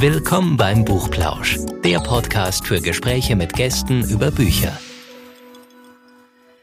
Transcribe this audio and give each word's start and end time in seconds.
Willkommen 0.00 0.56
beim 0.56 0.86
Buchplausch, 0.86 1.58
der 1.84 1.98
Podcast 1.98 2.66
für 2.66 2.80
Gespräche 2.80 3.36
mit 3.36 3.52
Gästen 3.52 4.02
über 4.08 4.30
Bücher. 4.30 4.72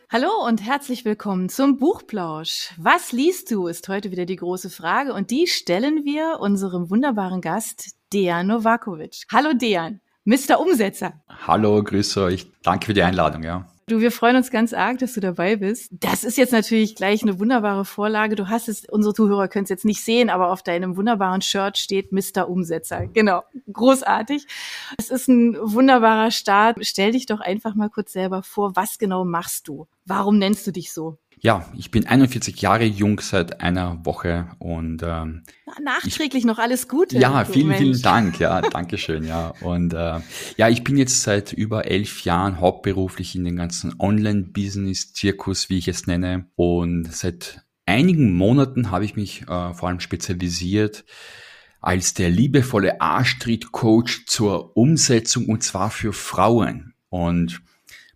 Hallo 0.09 0.43
und 0.47 0.65
herzlich 0.65 1.05
willkommen 1.05 1.47
zum 1.47 1.77
Buchplausch. 1.77 2.73
Was 2.77 3.11
liest 3.11 3.51
du, 3.51 3.67
ist 3.67 3.87
heute 3.89 4.09
wieder 4.09 4.25
die 4.25 4.37
große 4.37 4.71
Frage 4.71 5.13
und 5.13 5.29
die 5.29 5.45
stellen 5.45 6.03
wir 6.03 6.39
unserem 6.39 6.89
wunderbaren 6.89 7.41
Gast 7.41 7.91
Dejan 8.11 8.47
Novakovic. 8.47 9.25
Hallo 9.31 9.53
Dejan, 9.53 10.01
Mr. 10.25 10.59
Umsetzer. 10.59 11.21
Hallo, 11.29 11.83
grüße 11.83 12.23
euch. 12.23 12.47
Danke 12.63 12.87
für 12.87 12.95
die 12.95 13.03
Einladung, 13.03 13.43
ja. 13.43 13.67
Du, 13.89 14.01
wir 14.01 14.11
freuen 14.11 14.35
uns 14.35 14.51
ganz 14.51 14.73
arg, 14.73 14.97
dass 14.97 15.13
du 15.13 15.21
dabei 15.21 15.55
bist. 15.55 15.87
Das 15.91 16.25
ist 16.25 16.37
jetzt 16.37 16.51
natürlich 16.51 16.93
gleich 16.93 17.23
eine 17.23 17.39
wunderbare 17.39 17.85
Vorlage. 17.85 18.35
Du 18.35 18.49
hast 18.49 18.67
es, 18.67 18.83
unsere 18.89 19.13
Zuhörer 19.13 19.47
können 19.47 19.63
es 19.63 19.69
jetzt 19.69 19.85
nicht 19.85 20.03
sehen, 20.03 20.29
aber 20.29 20.51
auf 20.51 20.61
deinem 20.61 20.97
wunderbaren 20.97 21.41
Shirt 21.41 21.77
steht 21.77 22.11
Mr. 22.11 22.49
Umsetzer. 22.49 23.07
Genau, 23.07 23.43
großartig. 23.71 24.45
Es 24.97 25.09
ist 25.09 25.29
ein 25.29 25.55
wunderbarer 25.61 26.31
Start. 26.31 26.79
Stell 26.81 27.13
dich 27.13 27.27
doch 27.27 27.39
einfach 27.39 27.75
mal 27.75 27.89
kurz 27.89 28.11
selber 28.11 28.43
vor, 28.43 28.75
was 28.75 28.97
genau 28.97 29.23
machst 29.23 29.69
du? 29.69 29.87
Warum 30.03 30.37
nennst 30.37 30.67
du 30.67 30.71
dich 30.71 30.91
so? 30.91 31.17
Ja, 31.39 31.71
ich 31.77 31.91
bin 31.91 32.07
41 32.07 32.59
Jahre 32.61 32.85
jung 32.85 33.19
seit 33.19 33.61
einer 33.61 34.03
Woche 34.05 34.47
und 34.57 35.03
ähm, 35.03 35.43
nachträglich 35.83 36.41
ich, 36.41 36.45
noch 36.45 36.57
alles 36.57 36.87
Gute. 36.87 37.17
Ja, 37.17 37.45
vielen, 37.45 37.67
Mensch. 37.67 37.81
vielen 37.81 38.01
Dank. 38.01 38.39
Ja, 38.39 38.61
danke 38.71 38.97
schön. 38.97 39.23
Ja, 39.23 39.53
und 39.61 39.93
äh, 39.93 40.19
ja, 40.57 40.69
ich 40.69 40.83
bin 40.83 40.97
jetzt 40.97 41.21
seit 41.21 41.53
über 41.53 41.85
elf 41.85 42.21
Jahren 42.21 42.59
hauptberuflich 42.59 43.35
in 43.35 43.45
den 43.45 43.55
ganzen 43.55 43.93
Online-Business-Zirkus, 43.99 45.69
wie 45.69 45.77
ich 45.77 45.87
es 45.87 46.07
nenne, 46.07 46.47
und 46.55 47.13
seit 47.13 47.61
einigen 47.85 48.33
Monaten 48.33 48.89
habe 48.89 49.05
ich 49.05 49.15
mich 49.15 49.43
äh, 49.43 49.73
vor 49.73 49.89
allem 49.89 49.99
spezialisiert 49.99 51.05
als 51.79 52.15
der 52.15 52.29
liebevolle 52.29 52.99
A-Street-Coach 52.99 54.25
zur 54.25 54.75
Umsetzung 54.75 55.47
und 55.47 55.63
zwar 55.63 55.91
für 55.91 56.11
Frauen 56.13 56.95
und 57.09 57.61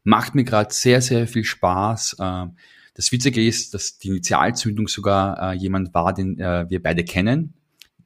macht 0.03 0.36
mir 0.36 0.44
gerade 0.44 0.73
sehr, 0.73 1.02
sehr 1.02 1.27
viel 1.27 1.44
Spaß. 1.44 2.17
Äh, 2.19 2.47
das 2.94 3.11
Witzige 3.11 3.45
ist, 3.45 3.73
dass 3.73 3.97
die 3.97 4.09
Initialzündung 4.09 4.88
sogar 4.88 5.53
äh, 5.53 5.56
jemand 5.56 5.94
war, 5.94 6.14
den 6.14 6.39
äh, 6.39 6.70
wir 6.70 6.81
beide 6.81 7.03
kennen. 7.03 7.53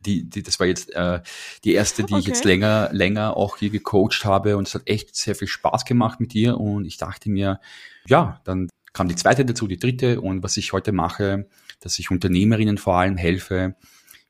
Die, 0.05 0.30
die, 0.30 0.44
das 0.44 0.59
war 0.59 0.67
jetzt 0.67 0.94
äh, 0.94 1.22
die 1.64 1.73
erste, 1.73 2.03
die 2.03 2.14
okay. 2.14 2.22
ich 2.22 2.27
jetzt 2.27 2.45
länger, 2.45 2.89
länger 2.92 3.36
auch 3.36 3.58
hier 3.58 3.72
gecoacht 3.72 4.23
habe. 4.23 4.58
Und 4.58 4.67
es 4.67 4.75
hat 4.75 4.83
echt 4.86 5.16
sehr 5.16 5.33
viel 5.33 5.47
Spaß 5.47 5.86
gemacht 5.86 6.19
mit 6.19 6.36
ihr. 6.36 6.59
Und 6.59 6.86
ich 6.86 6.97
dachte 6.97 7.31
mir, 7.31 7.59
ja, 8.08 8.39
dann 8.44 8.69
kam 8.94 9.08
die 9.08 9.16
zweite 9.16 9.44
dazu, 9.44 9.67
die 9.67 9.80
dritte. 9.80 10.22
Und 10.22 10.44
was 10.44 10.58
ich 10.58 10.73
heute 10.73 10.92
mache, 10.92 11.49
dass 11.80 11.97
ich 11.97 12.11
Unternehmerinnen 12.11 12.77
vor 12.77 12.97
allem 12.97 13.17
helfe, 13.17 13.75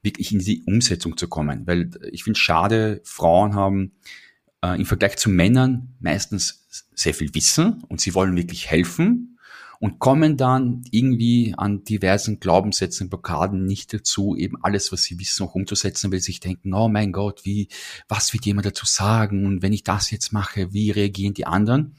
wirklich 0.02 0.31
in 0.31 0.40
die 0.40 0.64
Umsetzung 0.66 1.17
zu 1.17 1.28
kommen, 1.28 1.66
weil 1.66 1.90
ich 2.12 2.23
finde 2.23 2.40
schade, 2.40 3.02
Frauen 3.03 3.56
haben 3.56 3.94
äh, 4.62 4.80
im 4.80 4.86
Vergleich 4.86 5.17
zu 5.17 5.30
Männern 5.30 5.95
meistens 6.00 6.67
sehr 6.94 7.14
viel 7.14 7.34
Wissen. 7.36 7.84
Und 7.90 8.00
sie 8.00 8.14
wollen 8.14 8.38
wirklich 8.38 8.69
helfen, 8.69 9.34
und 9.86 10.00
kommen 10.00 10.36
dann 10.36 10.81
irgendwie 10.89 11.53
an 11.55 11.83
diversen 11.83 12.39
Glaubenssätzen, 12.39 13.08
Blockaden 13.08 13.67
nicht 13.67 13.94
dazu, 13.94 14.36
eben 14.36 14.58
alles, 14.64 14.91
was 14.91 15.03
sie 15.03 15.19
wissen, 15.19 15.45
auch 15.45 15.53
umzusetzen, 15.53 16.11
weil 16.11 16.22
sie 16.22 16.31
sich 16.31 16.39
denken, 16.39 16.73
oh 16.73 16.89
mein 16.89 17.11
Gott, 17.11 17.45
wie, 17.45 17.67
was 18.08 18.33
wird 18.33 18.47
jemand 18.47 18.66
dazu 18.66 18.88
sagen? 18.88 19.45
Und 19.45 19.61
wenn 19.61 19.73
ich 19.73 19.83
das 19.83 20.09
jetzt 20.09 20.33
mache, 20.33 20.73
wie 20.73 20.89
reagieren 20.89 21.36
die 21.36 21.45
anderen? 21.45 21.94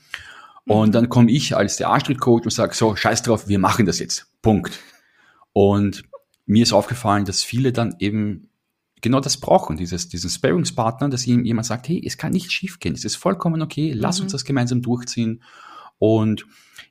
Und 0.67 0.97
dann 0.97 1.09
komme 1.09 1.31
ich 1.31 1.57
als 1.57 1.77
der 1.77 1.91
Arschtritt-Coach 1.91 2.47
und 2.47 2.51
sage 2.51 2.75
so, 2.75 2.97
scheiß 2.97 3.23
drauf, 3.23 3.47
wir 3.47 3.61
machen 3.61 3.87
das 3.87 4.01
jetzt. 4.01 4.27
Punkt. 4.42 4.81
Und 5.53 6.03
mir 6.45 6.64
ist 6.64 6.73
aufgefallen, 6.73 7.25
dass 7.25 7.45
viele 7.45 7.70
dann 7.70 7.95
eben 8.01 8.51
genau 9.01 9.20
das 9.20 9.37
brauchen, 9.37 9.77
dieses, 9.77 10.09
diesen 10.09 10.29
Sparringspartner, 10.29 11.09
dass 11.09 11.25
ihnen 11.25 11.45
jemand 11.45 11.69
sagt, 11.69 11.87
hey, 11.87 12.03
es 12.05 12.19
kann 12.19 12.33
nicht 12.33 12.51
schiefgehen, 12.51 12.97
es 12.97 13.05
ist 13.05 13.14
vollkommen 13.14 13.62
okay, 13.62 13.92
lass 13.92 14.19
mhm. 14.19 14.25
uns 14.25 14.33
das 14.33 14.45
gemeinsam 14.45 14.83
durchziehen. 14.83 15.45
Und 15.98 16.47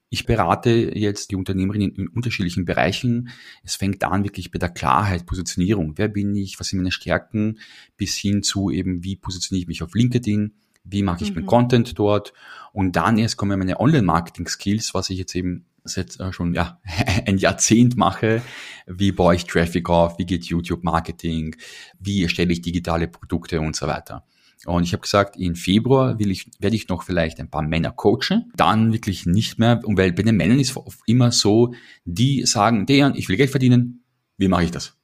ich 0.09 0.25
berate 0.25 0.69
jetzt 0.97 1.31
die 1.31 1.35
Unternehmerinnen 1.35 1.91
in 1.91 2.07
unterschiedlichen 2.07 2.65
Bereichen. 2.65 3.29
Es 3.63 3.75
fängt 3.75 4.03
an 4.03 4.23
wirklich 4.23 4.51
bei 4.51 4.59
der 4.59 4.69
Klarheit, 4.69 5.25
Positionierung. 5.25 5.97
Wer 5.97 6.07
bin 6.07 6.35
ich? 6.35 6.59
Was 6.59 6.69
sind 6.69 6.77
meine 6.79 6.91
Stärken? 6.91 7.59
Bis 7.97 8.15
hin 8.15 8.43
zu 8.43 8.69
eben, 8.69 9.03
wie 9.03 9.15
positioniere 9.15 9.63
ich 9.63 9.67
mich 9.67 9.83
auf 9.83 9.93
LinkedIn? 9.93 10.53
Wie 10.83 11.03
mache 11.03 11.23
ich 11.23 11.31
mhm. 11.31 11.35
meinen 11.35 11.45
Content 11.47 11.97
dort? 11.97 12.33
Und 12.71 12.95
dann 12.95 13.17
erst 13.17 13.37
kommen 13.37 13.57
meine 13.57 13.79
Online-Marketing-Skills, 13.79 14.93
was 14.93 15.09
ich 15.09 15.17
jetzt 15.17 15.35
eben 15.35 15.65
seit 15.83 16.19
äh, 16.19 16.31
schon 16.31 16.53
ja, 16.53 16.79
ein 17.25 17.37
Jahrzehnt 17.37 17.97
mache. 17.97 18.41
Wie 18.85 19.11
baue 19.11 19.35
ich 19.35 19.45
Traffic 19.45 19.89
auf? 19.89 20.19
Wie 20.19 20.25
geht 20.25 20.45
YouTube-Marketing? 20.45 21.55
Wie 21.99 22.23
erstelle 22.23 22.53
ich 22.53 22.61
digitale 22.61 23.07
Produkte 23.07 23.59
und 23.59 23.75
so 23.75 23.87
weiter? 23.87 24.23
Und 24.65 24.83
ich 24.83 24.93
habe 24.93 25.01
gesagt, 25.01 25.37
in 25.37 25.55
Februar 25.55 26.17
will 26.17 26.31
ich, 26.31 26.49
werde 26.59 26.75
ich 26.75 26.87
noch 26.87 27.03
vielleicht 27.03 27.39
ein 27.39 27.49
paar 27.49 27.61
Männer 27.61 27.91
coachen, 27.91 28.51
dann 28.55 28.93
wirklich 28.93 29.25
nicht 29.25 29.59
mehr, 29.59 29.81
und 29.83 29.97
weil 29.97 30.11
bei 30.13 30.23
den 30.23 30.37
Männern 30.37 30.59
ist 30.59 30.75
es 30.75 30.97
immer 31.05 31.31
so, 31.31 31.73
die 32.05 32.45
sagen, 32.45 32.85
Dejan, 32.85 33.15
ich 33.15 33.29
will 33.29 33.37
Geld 33.37 33.51
verdienen, 33.51 34.03
wie 34.37 34.47
mache 34.47 34.63
ich 34.63 34.71
das? 34.71 34.97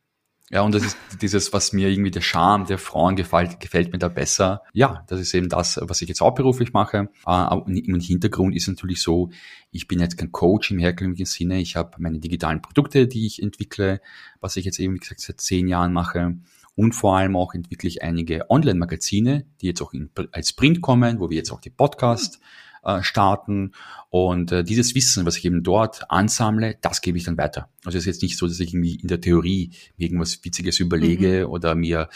Ja, 0.53 0.63
und 0.63 0.75
das 0.75 0.83
ist 0.83 0.97
dieses, 1.21 1.53
was 1.53 1.71
mir 1.71 1.87
irgendwie 1.87 2.11
der 2.11 2.19
Charme 2.19 2.65
der 2.65 2.77
Frauen 2.77 3.15
gefällt, 3.15 3.61
gefällt 3.61 3.93
mir 3.93 3.99
da 3.99 4.09
besser. 4.09 4.63
Ja, 4.73 5.05
das 5.07 5.21
ist 5.21 5.33
eben 5.33 5.47
das, 5.47 5.79
was 5.81 6.01
ich 6.01 6.09
jetzt 6.09 6.19
hauptberuflich 6.19 6.73
mache. 6.73 7.07
Aber 7.23 7.65
im 7.67 7.99
Hintergrund 8.01 8.53
ist 8.53 8.67
natürlich 8.67 9.01
so, 9.01 9.29
ich 9.71 9.87
bin 9.87 10.01
jetzt 10.01 10.17
kein 10.17 10.33
Coach 10.33 10.71
im 10.71 10.79
herkömmlichen 10.79 11.25
Sinne. 11.25 11.61
Ich 11.61 11.77
habe 11.77 11.91
meine 11.99 12.19
digitalen 12.19 12.61
Produkte, 12.61 13.07
die 13.07 13.27
ich 13.27 13.41
entwickle, 13.41 14.01
was 14.41 14.57
ich 14.57 14.65
jetzt 14.65 14.77
eben, 14.79 14.93
wie 14.95 14.99
gesagt, 14.99 15.21
seit 15.21 15.39
zehn 15.39 15.69
Jahren 15.69 15.93
mache. 15.93 16.35
Und 16.75 16.93
vor 16.93 17.17
allem 17.17 17.35
auch 17.35 17.53
entwickle 17.53 17.87
ich 17.89 18.01
einige 18.01 18.49
Online-Magazine, 18.49 19.45
die 19.61 19.67
jetzt 19.67 19.81
auch 19.81 19.93
in, 19.93 20.09
als 20.31 20.53
Print 20.53 20.81
kommen, 20.81 21.19
wo 21.19 21.29
wir 21.29 21.37
jetzt 21.37 21.51
auch 21.51 21.59
die 21.59 21.69
Podcast 21.69 22.39
äh, 22.83 23.03
starten. 23.03 23.73
Und 24.09 24.51
äh, 24.51 24.63
dieses 24.63 24.95
Wissen, 24.95 25.25
was 25.25 25.37
ich 25.37 25.45
eben 25.45 25.63
dort 25.63 26.09
ansammle, 26.09 26.77
das 26.81 27.01
gebe 27.01 27.17
ich 27.17 27.25
dann 27.25 27.37
weiter. 27.37 27.69
Also 27.85 27.97
es 27.97 28.03
ist 28.03 28.07
jetzt 28.07 28.21
nicht 28.23 28.37
so, 28.37 28.47
dass 28.47 28.59
ich 28.59 28.73
irgendwie 28.73 28.95
in 28.95 29.07
der 29.07 29.21
Theorie 29.21 29.71
mir 29.97 30.05
irgendwas 30.05 30.43
Witziges 30.43 30.79
überlege 30.79 31.45
mhm. 31.45 31.51
oder 31.51 31.75
mir 31.75 32.09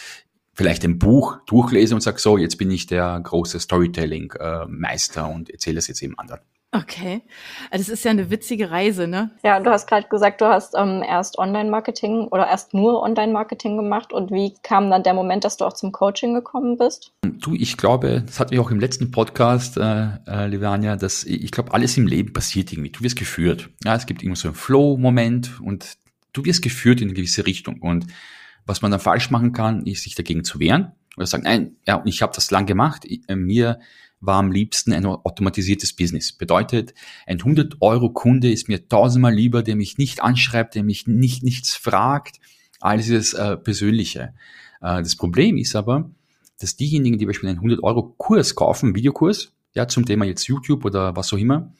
vielleicht 0.54 0.86
ein 0.86 0.98
Buch 0.98 1.38
durchlese 1.46 1.94
und 1.96 2.02
sage, 2.02 2.20
so, 2.20 2.38
jetzt 2.38 2.58
bin 2.58 2.72
ich 2.72 2.88
der 2.88 3.20
große 3.22 3.60
Storytelling-Meister 3.60 5.28
äh, 5.30 5.34
und 5.34 5.50
erzähle 5.50 5.76
das 5.76 5.88
jetzt 5.88 6.02
eben 6.02 6.18
anderen. 6.18 6.42
Okay. 6.75 7.22
Also 7.72 7.84
das 7.84 7.90
ist 7.90 8.03
ja 8.03 8.12
eine 8.12 8.30
witzige 8.30 8.69
Reise, 8.69 9.08
ne? 9.08 9.31
Ja, 9.44 9.59
du 9.62 9.69
hast 9.69 9.88
gerade 9.88 10.08
gesagt, 10.09 10.41
du 10.41 10.46
hast 10.46 10.75
ähm, 10.78 11.02
erst 11.08 11.38
Online-Marketing 11.38 12.28
oder 12.28 12.47
erst 12.47 12.74
nur 12.74 13.02
Online-Marketing 13.02 13.78
gemacht. 13.78 14.12
Und 14.12 14.31
wie 14.31 14.53
kam 14.62 14.90
dann 14.90 15.03
der 15.03 15.13
Moment, 15.13 15.46
dass 15.46 15.56
du 15.56 15.66
auch 15.66 15.74
zum 15.74 15.94
Coaching 15.94 16.34
gekommen 16.34 16.78
bist? 16.78 17.13
Du, 17.24 17.53
ich 17.53 17.78
glaube, 17.78 18.24
das 18.25 18.40
hatten 18.40 18.52
wir 18.52 18.62
auch 18.62 18.72
im 18.72 18.80
letzten 18.80 19.12
Podcast, 19.12 19.78
äh, 19.78 20.08
äh, 20.28 20.47
Livania, 20.47 20.97
dass 20.97 21.24
ich 21.24 21.52
glaube, 21.52 21.74
alles 21.74 21.96
im 21.97 22.08
Leben 22.08 22.34
passiert 22.34 22.74
irgendwie. 22.74 22.92
Du 22.92 23.02
wirst 23.02 23.16
geführt. 23.16 23.69
Ja, 23.86 23.96
es 23.96 24.06
gibt 24.06 24.22
immer 24.22 24.36
so 24.36 24.50
einen 24.50 24.56
Flow-Moment 24.56 25.62
und 25.62 25.97
du 26.34 26.44
wirst 26.44 26.62
geführt 26.62 27.00
in 27.00 27.07
eine 27.07 27.13
gewisse 27.13 27.46
Richtung. 27.46 27.81
Und 27.81 28.07
was 28.66 28.81
man 28.81 28.92
dann 28.92 29.00
falsch 29.00 29.31
machen 29.31 29.53
kann, 29.53 29.86
ist 29.86 30.03
sich 30.03 30.16
dagegen 30.16 30.44
zu 30.44 30.59
wehren 30.59 30.92
oder 31.16 31.25
sagen, 31.25 31.44
nein, 31.44 31.78
ja, 31.88 32.02
ich 32.06 32.22
habe 32.22 32.34
das 32.36 32.52
lang 32.52 32.66
gemacht. 32.66 33.03
Ich, 33.06 33.22
äh, 33.30 33.36
mir 33.36 33.80
war 34.22 34.40
am 34.40 34.52
liebsten 34.52 34.94
ein 34.94 35.06
automatisiertes 35.06 35.94
Business. 35.94 36.34
Bedeutet, 36.34 36.94
ein 37.26 37.40
100-Euro-Kunde 37.40 38.52
ist 38.52 38.68
mir 38.68 38.88
tausendmal 38.88 39.34
lieber, 39.34 39.64
der 39.64 39.76
mich 39.76 39.98
nicht 39.98 40.22
anschreibt, 40.22 40.76
der 40.76 40.84
mich 40.84 41.08
nicht 41.08 41.44
nichts 41.44 41.76
fragt, 41.76 42.40
als 42.80 43.09
das 43.09 43.34
äh, 43.34 43.58
Persönliche. 43.58 44.34
Äh, 44.81 45.02
das 45.02 45.16
Problem 45.16 45.58
ist 45.58 45.75
aber, 45.75 46.09
dass 46.59 46.75
diejenigen, 46.75 47.18
die 47.18 47.25
beispielsweise 47.25 47.59
einen 47.59 47.78
100-Euro-Kurs 47.78 48.56
kaufen, 48.56 48.96
Videokurs, 48.96 49.52
ja, 49.74 49.88
zum 49.88 50.06
Thema 50.06 50.25
jetzt 50.25 50.48
YouTube 50.48 50.86
oder 50.86 51.16
was 51.16 51.34
auch 51.34 51.38
immer, 51.38 51.74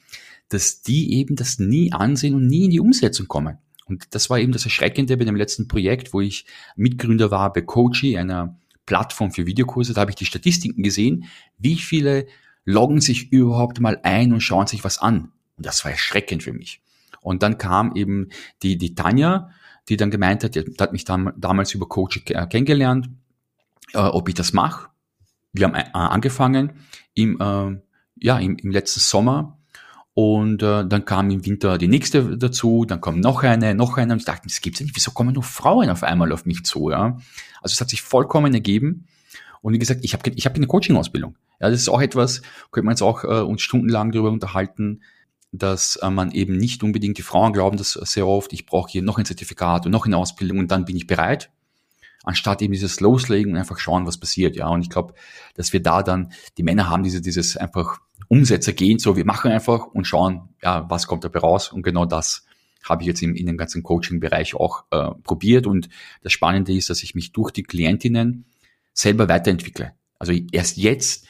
dass 0.48 0.82
die 0.82 1.14
eben 1.14 1.34
das 1.34 1.58
nie 1.58 1.92
ansehen 1.92 2.34
und 2.34 2.46
nie 2.46 2.66
in 2.66 2.70
die 2.70 2.80
Umsetzung 2.80 3.26
kommen. 3.26 3.58
Und 3.86 4.14
das 4.14 4.28
war 4.30 4.38
eben 4.38 4.52
das 4.52 4.64
Erschreckende 4.64 5.16
bei 5.16 5.24
dem 5.24 5.36
letzten 5.36 5.68
Projekt, 5.68 6.12
wo 6.12 6.20
ich 6.20 6.44
Mitgründer 6.76 7.30
war 7.30 7.52
bei 7.52 7.62
Coachy, 7.62 8.18
einer 8.18 8.58
Plattform 8.86 9.32
für 9.32 9.46
Videokurse, 9.46 9.92
da 9.92 10.00
habe 10.00 10.12
ich 10.12 10.16
die 10.16 10.26
Statistiken 10.26 10.82
gesehen, 10.82 11.26
wie 11.58 11.76
viele 11.76 12.26
loggen 12.64 13.00
sich 13.00 13.32
überhaupt 13.32 13.80
mal 13.80 14.00
ein 14.02 14.32
und 14.32 14.40
schauen 14.40 14.66
sich 14.66 14.84
was 14.84 14.98
an. 14.98 15.32
Und 15.56 15.66
das 15.66 15.84
war 15.84 15.92
erschreckend 15.92 16.42
für 16.42 16.52
mich. 16.52 16.80
Und 17.20 17.42
dann 17.42 17.58
kam 17.58 17.94
eben 17.94 18.28
die, 18.62 18.78
die 18.78 18.94
Tanja, 18.94 19.50
die 19.88 19.96
dann 19.96 20.10
gemeint 20.10 20.44
hat, 20.44 20.54
die 20.54 20.64
hat 20.78 20.92
mich 20.92 21.04
dann, 21.04 21.32
damals 21.36 21.74
über 21.74 21.88
Coaching 21.88 22.24
kennengelernt, 22.24 23.08
äh, 23.92 23.98
ob 23.98 24.28
ich 24.28 24.34
das 24.34 24.52
mache. 24.52 24.88
Wir 25.52 25.66
haben 25.66 25.74
äh, 25.74 25.86
angefangen 25.92 26.72
im, 27.14 27.40
äh, 27.40 27.80
ja, 28.16 28.38
im, 28.38 28.56
im 28.56 28.70
letzten 28.70 29.00
Sommer 29.00 29.55
und 30.18 30.62
äh, 30.62 30.86
dann 30.86 31.04
kam 31.04 31.28
im 31.28 31.44
Winter 31.44 31.76
die 31.76 31.88
nächste 31.88 32.38
dazu, 32.38 32.86
dann 32.86 33.02
kommt 33.02 33.20
noch 33.20 33.42
eine, 33.42 33.74
noch 33.74 33.98
eine. 33.98 34.14
Und 34.14 34.20
ich 34.20 34.24
dachte, 34.24 34.48
das 34.48 34.62
gibt's 34.62 34.80
ja 34.80 34.84
nicht. 34.84 34.96
Wieso 34.96 35.10
kommen 35.10 35.34
nur 35.34 35.42
Frauen 35.42 35.90
auf 35.90 36.02
einmal 36.02 36.32
auf 36.32 36.46
mich 36.46 36.64
zu? 36.64 36.88
Ja? 36.88 37.18
Also 37.60 37.74
es 37.74 37.80
hat 37.82 37.90
sich 37.90 38.00
vollkommen 38.00 38.54
ergeben. 38.54 39.08
Und 39.60 39.74
wie 39.74 39.78
gesagt, 39.78 40.00
ich 40.04 40.14
habe 40.14 40.30
ich 40.34 40.46
hab 40.46 40.54
keine 40.54 40.68
Coaching-Ausbildung. 40.68 41.36
Ja, 41.60 41.68
das 41.68 41.82
ist 41.82 41.90
auch 41.90 42.00
etwas, 42.00 42.40
können 42.70 42.86
wir 42.86 42.92
jetzt 42.92 43.02
auch 43.02 43.24
äh, 43.24 43.42
uns 43.42 43.60
stundenlang 43.60 44.10
darüber 44.10 44.30
unterhalten, 44.30 45.02
dass 45.52 45.96
äh, 45.96 46.08
man 46.08 46.30
eben 46.30 46.56
nicht 46.56 46.82
unbedingt, 46.82 47.18
die 47.18 47.22
Frauen 47.22 47.52
glauben 47.52 47.76
das 47.76 47.92
sehr 47.92 48.26
oft, 48.26 48.54
ich 48.54 48.64
brauche 48.64 48.90
hier 48.90 49.02
noch 49.02 49.18
ein 49.18 49.26
Zertifikat 49.26 49.84
und 49.84 49.92
noch 49.92 50.06
eine 50.06 50.16
Ausbildung 50.16 50.60
und 50.60 50.70
dann 50.70 50.86
bin 50.86 50.96
ich 50.96 51.06
bereit. 51.06 51.50
anstatt 52.24 52.62
eben 52.62 52.72
dieses 52.72 53.00
Loslegen 53.00 53.52
und 53.52 53.58
einfach 53.58 53.78
schauen, 53.78 54.06
was 54.06 54.16
passiert. 54.16 54.56
Ja, 54.56 54.68
und 54.68 54.80
ich 54.80 54.88
glaube, 54.88 55.12
dass 55.56 55.74
wir 55.74 55.82
da 55.82 56.02
dann, 56.02 56.32
die 56.56 56.62
Männer 56.62 56.88
haben 56.88 57.02
diese, 57.02 57.20
dieses 57.20 57.58
einfach 57.58 58.00
Umsetzer 58.28 58.72
gehen, 58.72 58.98
so 58.98 59.16
wir 59.16 59.24
machen 59.24 59.50
einfach 59.50 59.86
und 59.86 60.06
schauen, 60.06 60.48
ja, 60.62 60.88
was 60.88 61.06
kommt 61.06 61.24
dabei 61.24 61.40
raus. 61.40 61.72
Und 61.72 61.82
genau 61.82 62.06
das 62.06 62.44
habe 62.84 63.02
ich 63.02 63.08
jetzt 63.08 63.22
in, 63.22 63.34
in 63.34 63.46
dem 63.46 63.56
ganzen 63.56 63.82
Coaching-Bereich 63.82 64.54
auch 64.54 64.84
äh, 64.90 65.10
probiert. 65.22 65.66
Und 65.66 65.88
das 66.22 66.32
Spannende 66.32 66.72
ist, 66.72 66.90
dass 66.90 67.02
ich 67.02 67.14
mich 67.14 67.32
durch 67.32 67.50
die 67.50 67.62
Klientinnen 67.62 68.46
selber 68.92 69.28
weiterentwickle. 69.28 69.92
Also 70.18 70.32
erst 70.52 70.76
jetzt 70.76 71.26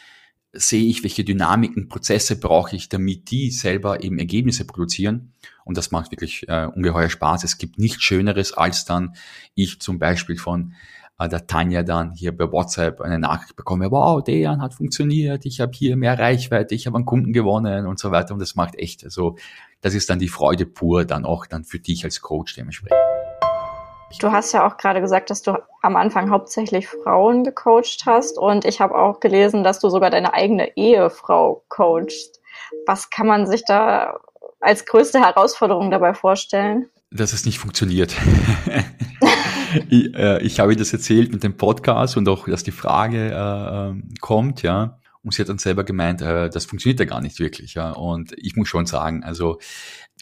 sehe 0.52 0.86
ich, 0.86 1.02
welche 1.02 1.24
Dynamiken, 1.24 1.88
Prozesse 1.88 2.38
brauche 2.38 2.76
ich, 2.76 2.88
damit 2.88 3.30
die 3.30 3.50
selber 3.50 4.02
eben 4.02 4.18
Ergebnisse 4.18 4.64
produzieren. 4.64 5.32
Und 5.64 5.76
das 5.76 5.90
macht 5.90 6.12
wirklich 6.12 6.48
äh, 6.48 6.66
ungeheuer 6.66 7.10
Spaß. 7.10 7.44
Es 7.44 7.58
gibt 7.58 7.78
nichts 7.78 8.02
Schöneres, 8.02 8.52
als 8.52 8.84
dann 8.84 9.16
ich 9.54 9.80
zum 9.80 9.98
Beispiel 9.98 10.38
von 10.38 10.74
äh, 11.18 11.28
der 11.28 11.46
Tanja 11.46 11.82
dann 11.82 12.12
hier 12.12 12.36
bei 12.36 12.50
WhatsApp 12.50 13.00
eine 13.00 13.18
Nachricht 13.18 13.56
bekomme, 13.56 13.90
wow, 13.90 14.22
Dejan 14.22 14.60
hat 14.60 14.74
funktioniert, 14.74 15.46
ich 15.46 15.60
habe 15.60 15.72
hier 15.74 15.96
mehr 15.96 16.18
Reichweite, 16.18 16.74
ich 16.74 16.86
habe 16.86 16.96
einen 16.96 17.06
Kunden 17.06 17.32
gewonnen 17.32 17.86
und 17.86 17.98
so 17.98 18.10
weiter. 18.10 18.34
Und 18.34 18.40
das 18.40 18.54
macht 18.54 18.76
echt, 18.76 19.04
also 19.04 19.36
das 19.80 19.94
ist 19.94 20.10
dann 20.10 20.18
die 20.18 20.28
Freude 20.28 20.66
pur, 20.66 21.04
dann 21.04 21.24
auch 21.24 21.46
dann 21.46 21.64
für 21.64 21.78
dich 21.78 22.04
als 22.04 22.20
Coach 22.20 22.54
dementsprechend. 22.54 22.98
Du 24.20 24.30
hast 24.30 24.52
ja 24.52 24.66
auch 24.66 24.76
gerade 24.76 25.00
gesagt, 25.00 25.30
dass 25.30 25.42
du 25.42 25.58
am 25.82 25.96
Anfang 25.96 26.30
hauptsächlich 26.30 26.86
Frauen 26.86 27.44
gecoacht 27.44 28.04
hast 28.06 28.38
und 28.38 28.64
ich 28.64 28.80
habe 28.80 28.94
auch 28.94 29.20
gelesen, 29.20 29.64
dass 29.64 29.80
du 29.80 29.88
sogar 29.90 30.10
deine 30.10 30.32
eigene 30.32 30.76
Ehefrau 30.76 31.64
coachst. 31.68 32.40
Was 32.86 33.10
kann 33.10 33.26
man 33.26 33.46
sich 33.46 33.64
da 33.66 34.18
als 34.60 34.86
größte 34.86 35.20
Herausforderung 35.20 35.90
dabei 35.90 36.14
vorstellen? 36.14 36.88
Dass 37.10 37.32
es 37.32 37.44
nicht 37.44 37.58
funktioniert. 37.58 38.14
ich, 39.88 40.14
äh, 40.14 40.42
ich 40.42 40.60
habe 40.60 40.76
das 40.76 40.92
erzählt 40.92 41.32
mit 41.32 41.42
dem 41.42 41.56
Podcast 41.56 42.16
und 42.16 42.28
auch, 42.28 42.48
dass 42.48 42.64
die 42.64 42.72
Frage 42.72 43.30
äh, 43.30 43.88
ähm, 43.88 44.08
kommt, 44.20 44.62
ja. 44.62 44.98
Und 45.22 45.34
sie 45.34 45.42
hat 45.42 45.48
dann 45.48 45.58
selber 45.58 45.82
gemeint, 45.82 46.22
äh, 46.22 46.48
das 46.50 46.66
funktioniert 46.66 47.00
ja 47.00 47.06
gar 47.06 47.20
nicht 47.20 47.38
wirklich, 47.38 47.74
ja. 47.74 47.90
Und 47.90 48.32
ich 48.38 48.56
muss 48.56 48.68
schon 48.68 48.86
sagen, 48.86 49.24
also 49.24 49.58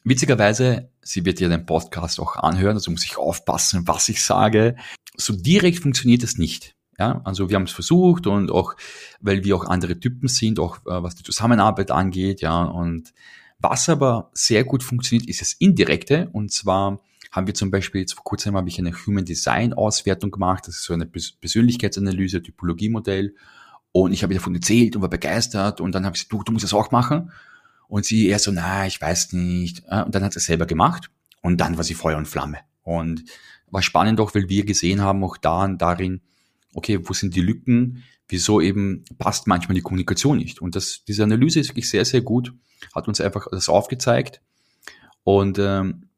Witzigerweise, 0.07 0.91
sie 1.01 1.25
wird 1.25 1.41
ja 1.41 1.49
den 1.49 1.65
Podcast 1.65 2.21
auch 2.21 2.37
anhören, 2.37 2.77
also 2.77 2.91
muss 2.91 3.07
ich 3.07 3.17
aufpassen, 3.17 3.89
was 3.89 4.11
ich 4.11 4.23
sage. 4.23 4.77
So 5.17 5.35
direkt 5.35 5.79
funktioniert 5.79 6.23
es 6.23 6.37
nicht. 6.37 6.77
Ja, 6.99 7.23
also 7.25 7.49
wir 7.49 7.57
haben 7.57 7.65
es 7.65 7.73
versucht 7.73 8.27
und 8.27 8.51
auch, 8.51 8.77
weil 9.21 9.45
wir 9.45 9.57
auch 9.57 9.65
andere 9.65 9.99
Typen 9.99 10.29
sind, 10.29 10.61
auch 10.61 10.77
äh, 10.81 11.03
was 11.03 11.17
die 11.17 11.25
Zusammenarbeit 11.25 11.91
angeht, 11.91 12.43
ja, 12.43 12.65
und 12.65 13.15
was 13.59 13.89
aber 13.89 14.31
sehr 14.35 14.63
gut 14.65 14.83
funktioniert, 14.83 15.29
ist 15.29 15.41
das 15.41 15.55
Indirekte 15.55 16.29
und 16.33 16.53
zwar 16.53 17.01
haben 17.35 17.47
wir 17.47 17.55
zum 17.55 17.71
Beispiel 17.71 18.03
jetzt 18.03 18.15
vor 18.15 18.25
kurzem 18.25 18.57
habe 18.57 18.69
ich 18.69 18.79
eine 18.79 18.93
Human 18.93 19.25
Design 19.25 19.73
Auswertung 19.73 20.31
gemacht, 20.31 20.69
das 20.69 20.77
ist 20.77 20.85
so 20.85 20.95
eine 20.95 21.07
Persönlichkeitsanalyse, 21.07 22.43
Typologiemodell 22.43 23.35
und 23.93 24.13
ich 24.13 24.23
habe 24.23 24.35
davon 24.35 24.55
erzählt 24.55 24.97
und 24.97 25.03
war 25.03 25.11
begeistert 25.11 25.81
und 25.81 25.95
dann 25.95 26.05
habe 26.05 26.17
ich 26.17 26.29
gesagt, 26.29 26.33
du, 26.33 26.43
du 26.45 26.53
musst 26.53 26.65
das 26.65 26.75
auch 26.75 26.91
machen 26.91 27.31
und 27.89 28.05
sie 28.05 28.29
eher 28.29 28.39
so, 28.39 28.51
na, 28.51 28.87
ich 28.87 29.01
weiß 29.01 29.33
nicht. 29.35 29.85
Und 29.85 30.15
dann 30.15 30.25
hat 30.25 30.33
sie 30.33 30.39
es 30.39 30.47
selber 30.47 30.67
gemacht. 30.67 31.11
Und 31.43 31.61
dann 31.61 31.77
war 31.77 31.85
sie 31.85 31.95
Feuer 31.95 32.19
und 32.19 32.27
Flamme. 32.27 32.59
Und 32.83 33.25
war 33.71 33.83
spannend 33.83 34.21
auch, 34.21 34.35
weil 34.35 34.49
wir 34.49 34.65
gesehen 34.65 35.01
haben 35.01 35.23
auch 35.25 35.37
da 35.37 35.65
und 35.65 35.81
darin, 35.81 36.21
okay, 36.75 36.99
wo 37.03 37.13
sind 37.13 37.35
die 37.35 37.41
Lücken? 37.41 38.03
Wieso 38.29 38.61
eben 38.61 39.05
passt 39.19 39.47
manchmal 39.47 39.75
die 39.75 39.83
Kommunikation 39.83 40.39
nicht? 40.39 40.61
Und 40.61 40.75
das, 40.75 41.05
diese 41.07 41.23
Analyse 41.25 41.61
ist 41.61 41.69
wirklich 41.69 41.91
sehr, 41.91 42.05
sehr 42.05 42.23
gut. 42.23 42.53
Hat 42.95 43.09
uns 43.09 43.21
einfach 43.21 43.47
das 43.51 43.69
aufgezeigt. 43.69 44.41
Und 45.23 45.59
ähm, 45.59 46.09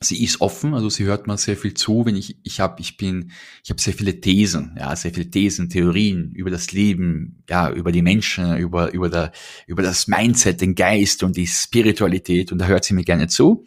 sie 0.00 0.22
ist 0.22 0.40
offen, 0.40 0.74
also 0.74 0.88
sie 0.88 1.04
hört 1.04 1.26
mir 1.26 1.38
sehr 1.38 1.56
viel 1.56 1.74
zu, 1.74 2.04
wenn 2.04 2.16
ich 2.16 2.36
ich 2.42 2.60
habe 2.60 2.80
ich 2.80 2.96
bin 2.96 3.30
ich 3.62 3.70
habe 3.70 3.80
sehr 3.80 3.94
viele 3.94 4.20
Thesen, 4.20 4.76
ja, 4.78 4.94
sehr 4.96 5.12
viele 5.12 5.30
Thesen, 5.30 5.70
Theorien 5.70 6.32
über 6.32 6.50
das 6.50 6.72
Leben, 6.72 7.42
ja, 7.48 7.70
über 7.70 7.92
die 7.92 8.02
Menschen, 8.02 8.56
über 8.56 8.92
über 8.92 9.08
der 9.08 9.32
über 9.66 9.82
das 9.82 10.06
Mindset, 10.08 10.60
den 10.60 10.74
Geist 10.74 11.22
und 11.22 11.36
die 11.36 11.46
Spiritualität 11.46 12.52
und 12.52 12.58
da 12.58 12.66
hört 12.66 12.84
sie 12.84 12.94
mir 12.94 13.04
gerne 13.04 13.28
zu. 13.28 13.64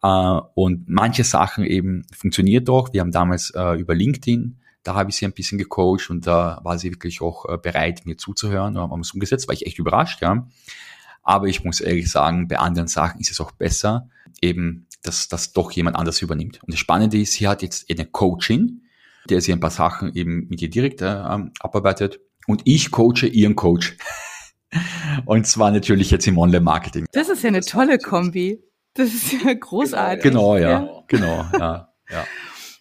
Uh, 0.00 0.42
und 0.54 0.88
manche 0.88 1.24
Sachen 1.24 1.64
eben 1.64 2.06
funktioniert 2.16 2.68
doch. 2.68 2.92
Wir 2.92 3.00
haben 3.00 3.10
damals 3.10 3.52
uh, 3.56 3.74
über 3.74 3.96
LinkedIn, 3.96 4.56
da 4.84 4.94
habe 4.94 5.10
ich 5.10 5.16
sie 5.16 5.24
ein 5.24 5.32
bisschen 5.32 5.58
gecoacht 5.58 6.08
und 6.08 6.24
da 6.24 6.60
war 6.62 6.78
sie 6.78 6.92
wirklich 6.92 7.20
auch 7.20 7.44
uh, 7.46 7.58
bereit, 7.58 8.06
mir 8.06 8.16
zuzuhören 8.16 8.76
und 8.76 8.92
haben 8.92 9.00
es 9.00 9.12
umgesetzt, 9.12 9.48
war 9.48 9.54
ich 9.54 9.66
echt 9.66 9.80
überrascht, 9.80 10.22
ja. 10.22 10.46
Aber 11.24 11.48
ich 11.48 11.64
muss 11.64 11.80
ehrlich 11.80 12.10
sagen, 12.10 12.46
bei 12.46 12.58
anderen 12.58 12.86
Sachen 12.86 13.20
ist 13.20 13.32
es 13.32 13.40
auch 13.40 13.50
besser, 13.50 14.08
eben 14.40 14.86
dass 15.02 15.28
das 15.28 15.52
doch 15.52 15.70
jemand 15.72 15.96
anders 15.96 16.22
übernimmt. 16.22 16.60
Und 16.62 16.72
das 16.72 16.80
Spannende 16.80 17.18
ist, 17.18 17.34
sie 17.34 17.48
hat 17.48 17.62
jetzt 17.62 17.90
eine 17.90 18.06
Coachin, 18.06 18.82
der 19.28 19.40
sie 19.40 19.52
ein 19.52 19.60
paar 19.60 19.70
Sachen 19.70 20.14
eben 20.14 20.48
mit 20.48 20.62
ihr 20.62 20.70
direkt 20.70 21.02
äh, 21.02 21.06
ähm, 21.06 21.52
abarbeitet. 21.60 22.20
Und 22.46 22.62
ich 22.64 22.90
coache 22.90 23.26
ihren 23.26 23.56
Coach. 23.56 23.96
und 25.26 25.46
zwar 25.46 25.70
natürlich 25.70 26.10
jetzt 26.10 26.26
im 26.26 26.38
Online-Marketing. 26.38 27.06
Das 27.12 27.28
ist 27.28 27.42
ja 27.42 27.48
eine 27.48 27.60
tolle 27.60 27.98
Kombi. 27.98 28.62
Das 28.94 29.14
ist 29.14 29.32
ja 29.44 29.52
großartig. 29.52 30.22
Genau, 30.22 30.56
ja, 30.56 30.70
ja. 30.70 31.04
genau, 31.06 31.46
ja, 31.58 31.92
ja. 32.10 32.26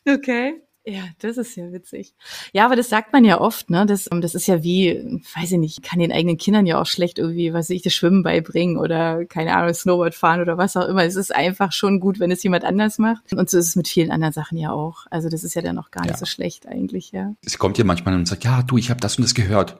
Okay. 0.09 0.66
Ja, 0.89 1.03
das 1.19 1.35
ist 1.35 1.57
ja 1.57 1.69
witzig. 1.73 2.13
Ja, 2.53 2.63
aber 2.63 2.77
das 2.77 2.87
sagt 2.87 3.11
man 3.11 3.25
ja 3.25 3.41
oft, 3.41 3.69
ne? 3.69 3.85
Das, 3.85 4.05
das 4.05 4.35
ist 4.35 4.47
ja 4.47 4.63
wie, 4.63 5.21
weiß 5.35 5.51
ich 5.51 5.57
nicht, 5.57 5.83
kann 5.83 5.99
den 5.99 6.13
eigenen 6.13 6.37
Kindern 6.37 6.65
ja 6.65 6.79
auch 6.79 6.85
schlecht 6.85 7.19
irgendwie, 7.19 7.51
was 7.51 7.65
weiß 7.65 7.71
ich, 7.71 7.81
das 7.81 7.93
Schwimmen 7.93 8.23
beibringen 8.23 8.77
oder 8.77 9.25
keine 9.25 9.53
Ahnung, 9.53 9.73
Snowboard 9.73 10.15
fahren 10.15 10.39
oder 10.39 10.57
was 10.57 10.77
auch 10.77 10.87
immer. 10.87 11.03
Es 11.03 11.17
ist 11.17 11.35
einfach 11.35 11.73
schon 11.73 11.99
gut, 11.99 12.21
wenn 12.21 12.31
es 12.31 12.41
jemand 12.41 12.63
anders 12.63 12.99
macht. 12.99 13.33
Und 13.33 13.49
so 13.49 13.57
ist 13.57 13.67
es 13.67 13.75
mit 13.75 13.89
vielen 13.89 14.11
anderen 14.11 14.31
Sachen 14.31 14.57
ja 14.57 14.71
auch. 14.71 15.07
Also 15.11 15.27
das 15.27 15.43
ist 15.43 15.55
ja 15.55 15.61
dann 15.61 15.75
noch 15.75 15.91
gar 15.91 16.03
nicht 16.03 16.11
ja. 16.11 16.17
so 16.17 16.25
schlecht 16.25 16.69
eigentlich, 16.69 17.11
ja. 17.11 17.33
Es 17.43 17.57
kommt 17.57 17.77
ja 17.77 17.83
manchmal 17.83 18.15
und 18.15 18.25
sagt, 18.25 18.45
ja, 18.45 18.63
du, 18.63 18.77
ich 18.77 18.89
habe 18.89 19.01
das 19.01 19.17
und 19.17 19.23
das 19.23 19.35
gehört. 19.35 19.77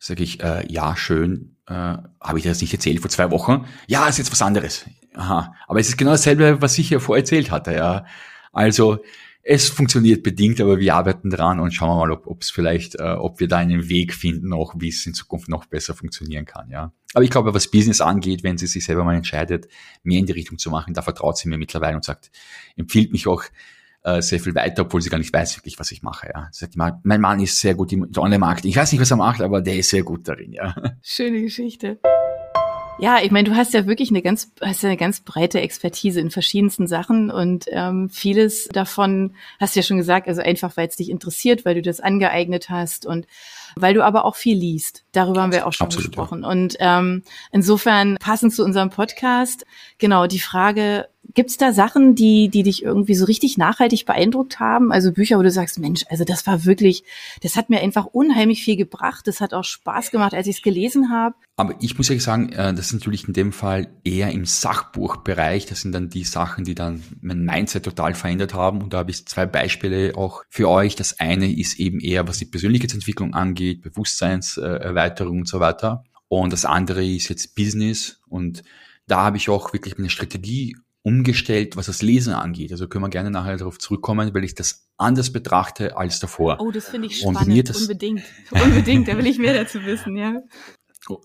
Sag 0.00 0.18
ich, 0.18 0.42
äh, 0.42 0.66
ja, 0.68 0.96
schön. 0.96 1.54
Äh, 1.68 1.72
habe 1.72 2.38
ich 2.38 2.42
dir 2.42 2.48
das 2.48 2.60
nicht 2.60 2.72
erzählt 2.72 2.98
vor 2.98 3.10
zwei 3.10 3.30
Wochen? 3.30 3.64
Ja, 3.86 4.08
ist 4.08 4.18
jetzt 4.18 4.32
was 4.32 4.42
anderes. 4.42 4.86
Aha. 5.14 5.54
Aber 5.68 5.78
es 5.78 5.88
ist 5.88 5.98
genau 5.98 6.12
dasselbe, 6.12 6.60
was 6.60 6.76
ich 6.78 6.90
ja 6.90 6.98
vorher 6.98 7.22
erzählt 7.22 7.52
hatte, 7.52 7.74
ja. 7.74 8.06
Also 8.52 8.98
es 9.50 9.70
funktioniert 9.70 10.22
bedingt, 10.22 10.60
aber 10.60 10.78
wir 10.78 10.94
arbeiten 10.94 11.30
dran 11.30 11.58
und 11.58 11.72
schauen 11.72 11.96
mal, 11.96 12.12
ob 12.12 12.42
es 12.42 12.50
vielleicht, 12.50 12.96
äh, 12.96 13.14
ob 13.14 13.40
wir 13.40 13.48
da 13.48 13.56
einen 13.56 13.88
Weg 13.88 14.12
finden, 14.12 14.52
auch 14.52 14.74
wie 14.76 14.90
es 14.90 15.06
in 15.06 15.14
Zukunft 15.14 15.48
noch 15.48 15.64
besser 15.64 15.94
funktionieren 15.94 16.44
kann. 16.44 16.68
Ja, 16.70 16.92
aber 17.14 17.24
ich 17.24 17.30
glaube, 17.30 17.54
was 17.54 17.70
Business 17.70 18.02
angeht, 18.02 18.42
wenn 18.42 18.58
sie 18.58 18.66
sich 18.66 18.84
selber 18.84 19.04
mal 19.04 19.16
entscheidet, 19.16 19.66
mehr 20.02 20.18
in 20.18 20.26
die 20.26 20.32
Richtung 20.32 20.58
zu 20.58 20.70
machen, 20.70 20.92
da 20.92 21.00
vertraut 21.00 21.38
sie 21.38 21.48
mir 21.48 21.56
mittlerweile 21.56 21.96
und 21.96 22.04
sagt, 22.04 22.30
empfiehlt 22.76 23.10
mich 23.10 23.26
auch 23.26 23.42
äh, 24.02 24.20
sehr 24.20 24.38
viel 24.38 24.54
weiter, 24.54 24.82
obwohl 24.82 25.00
sie 25.00 25.08
gar 25.08 25.16
nicht 25.16 25.32
weiß 25.32 25.56
wirklich, 25.56 25.78
was 25.78 25.92
ich 25.92 26.02
mache. 26.02 26.28
Ja, 26.34 26.50
sie 26.52 26.66
sagt, 26.66 26.76
mein 26.76 27.20
Mann 27.22 27.40
ist 27.40 27.58
sehr 27.58 27.74
gut 27.74 27.90
im 27.90 28.06
Online-Marketing. 28.14 28.70
Ich 28.70 28.76
weiß 28.76 28.92
nicht, 28.92 29.00
was 29.00 29.10
er 29.10 29.16
macht, 29.16 29.40
aber 29.40 29.62
der 29.62 29.76
ist 29.76 29.88
sehr 29.88 30.02
gut 30.02 30.28
darin. 30.28 30.52
Ja, 30.52 30.74
schöne 31.00 31.40
Geschichte. 31.40 31.98
Ja, 33.00 33.18
ich 33.22 33.30
meine, 33.30 33.48
du 33.48 33.54
hast 33.54 33.74
ja 33.74 33.86
wirklich 33.86 34.10
eine 34.10 34.22
ganz, 34.22 34.50
hast 34.60 34.82
ja 34.82 34.88
eine 34.88 34.96
ganz 34.96 35.20
breite 35.20 35.60
Expertise 35.60 36.20
in 36.20 36.30
verschiedensten 36.30 36.88
Sachen 36.88 37.30
und 37.30 37.66
ähm, 37.68 38.10
vieles 38.10 38.66
davon 38.68 39.34
hast 39.60 39.76
du 39.76 39.80
ja 39.80 39.84
schon 39.84 39.98
gesagt, 39.98 40.26
also 40.26 40.42
einfach, 40.42 40.76
weil 40.76 40.88
es 40.88 40.96
dich 40.96 41.08
interessiert, 41.08 41.64
weil 41.64 41.76
du 41.76 41.82
das 41.82 42.00
angeeignet 42.00 42.70
hast 42.70 43.06
und 43.06 43.26
weil 43.76 43.94
du 43.94 44.04
aber 44.04 44.24
auch 44.24 44.34
viel 44.34 44.58
liest. 44.58 45.04
Darüber 45.12 45.42
haben 45.42 45.52
wir 45.52 45.66
auch 45.66 45.72
schon 45.72 45.86
Absolut, 45.86 46.08
gesprochen. 46.08 46.42
Ja. 46.42 46.48
Und 46.48 46.76
ähm, 46.80 47.22
insofern 47.52 48.16
passend 48.18 48.52
zu 48.52 48.64
unserem 48.64 48.90
Podcast, 48.90 49.64
genau, 49.98 50.26
die 50.26 50.40
Frage, 50.40 51.08
Gibt 51.38 51.50
es 51.50 51.56
da 51.56 51.72
Sachen, 51.72 52.16
die, 52.16 52.48
die 52.48 52.64
dich 52.64 52.82
irgendwie 52.82 53.14
so 53.14 53.24
richtig 53.24 53.58
nachhaltig 53.58 54.06
beeindruckt 54.06 54.58
haben? 54.58 54.90
Also 54.90 55.12
Bücher, 55.12 55.38
wo 55.38 55.42
du 55.42 55.52
sagst, 55.52 55.78
Mensch, 55.78 56.04
also 56.10 56.24
das 56.24 56.44
war 56.48 56.64
wirklich, 56.64 57.04
das 57.42 57.54
hat 57.54 57.70
mir 57.70 57.78
einfach 57.78 58.06
unheimlich 58.06 58.64
viel 58.64 58.74
gebracht. 58.74 59.28
Das 59.28 59.40
hat 59.40 59.54
auch 59.54 59.62
Spaß 59.62 60.10
gemacht, 60.10 60.34
als 60.34 60.48
ich 60.48 60.56
es 60.56 60.62
gelesen 60.62 61.12
habe. 61.12 61.36
Aber 61.54 61.76
ich 61.78 61.96
muss 61.96 62.10
ehrlich 62.10 62.24
sagen, 62.24 62.48
äh, 62.48 62.74
das 62.74 62.86
ist 62.86 62.94
natürlich 62.94 63.28
in 63.28 63.34
dem 63.34 63.52
Fall 63.52 63.86
eher 64.02 64.32
im 64.32 64.46
Sachbuchbereich. 64.46 65.66
Das 65.66 65.82
sind 65.82 65.92
dann 65.92 66.08
die 66.08 66.24
Sachen, 66.24 66.64
die 66.64 66.74
dann 66.74 67.04
mein 67.20 67.44
Mindset 67.44 67.84
total 67.84 68.14
verändert 68.14 68.54
haben. 68.54 68.82
Und 68.82 68.92
da 68.92 68.98
habe 68.98 69.12
ich 69.12 69.24
zwei 69.24 69.46
Beispiele 69.46 70.16
auch 70.16 70.42
für 70.48 70.68
euch. 70.68 70.96
Das 70.96 71.20
eine 71.20 71.48
ist 71.52 71.78
eben 71.78 72.00
eher, 72.00 72.26
was 72.26 72.38
die 72.38 72.46
Persönlichkeitsentwicklung 72.46 73.34
angeht, 73.34 73.82
Bewusstseinserweiterung 73.82 75.38
und 75.38 75.48
so 75.48 75.60
weiter. 75.60 76.02
Und 76.26 76.52
das 76.52 76.64
andere 76.64 77.06
ist 77.06 77.28
jetzt 77.28 77.54
Business. 77.54 78.20
Und 78.26 78.64
da 79.06 79.22
habe 79.22 79.36
ich 79.36 79.48
auch 79.48 79.72
wirklich 79.72 79.96
eine 79.98 80.10
Strategie 80.10 80.74
umgestellt, 81.02 81.76
was 81.76 81.86
das 81.86 82.02
Lesen 82.02 82.32
angeht. 82.32 82.72
Also 82.72 82.88
können 82.88 83.04
wir 83.04 83.08
gerne 83.08 83.30
nachher 83.30 83.56
darauf 83.56 83.78
zurückkommen, 83.78 84.34
weil 84.34 84.44
ich 84.44 84.54
das 84.54 84.88
anders 84.96 85.32
betrachte 85.32 85.96
als 85.96 86.20
davor. 86.20 86.58
Oh, 86.60 86.70
das 86.70 86.88
finde 86.88 87.06
ich 87.06 87.20
spannend. 87.20 87.68
Das 87.68 87.80
Unbedingt. 87.82 88.22
Unbedingt, 88.50 89.08
da 89.08 89.16
will 89.16 89.26
ich 89.26 89.38
mehr 89.38 89.54
dazu 89.54 89.84
wissen, 89.84 90.16
ja. 90.16 90.42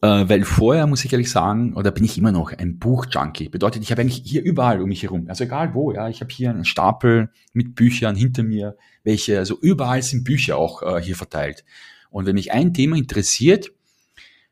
Äh, 0.02 0.30
weil 0.30 0.46
vorher 0.46 0.88
muss 0.88 1.04
ich 1.04 1.12
ehrlich 1.12 1.30
sagen, 1.30 1.74
oder 1.74 1.92
bin 1.92 2.06
ich 2.06 2.18
immer 2.18 2.32
noch 2.32 2.54
ein 2.54 2.80
Buchjunkie. 2.80 3.50
Bedeutet, 3.50 3.84
ich 3.84 3.92
habe 3.92 4.02
eigentlich 4.02 4.22
hier 4.24 4.42
überall 4.42 4.82
um 4.82 4.88
mich 4.88 5.04
herum, 5.04 5.26
also 5.28 5.44
egal 5.44 5.74
wo, 5.74 5.92
ja, 5.92 6.08
ich 6.08 6.22
habe 6.22 6.34
hier 6.34 6.52
einen 6.52 6.64
Stapel 6.64 7.32
mit 7.52 7.76
Büchern 7.76 8.16
hinter 8.16 8.44
mir, 8.44 8.78
welche, 9.04 9.40
also 9.40 9.60
überall 9.60 10.02
sind 10.02 10.24
Bücher 10.24 10.58
auch 10.58 10.84
äh, 10.84 11.02
hier 11.02 11.18
verteilt. 11.18 11.66
Und 12.12 12.26
wenn 12.26 12.36
mich 12.36 12.54
ein 12.54 12.74
Thema 12.74 12.96
interessiert, 12.96 13.72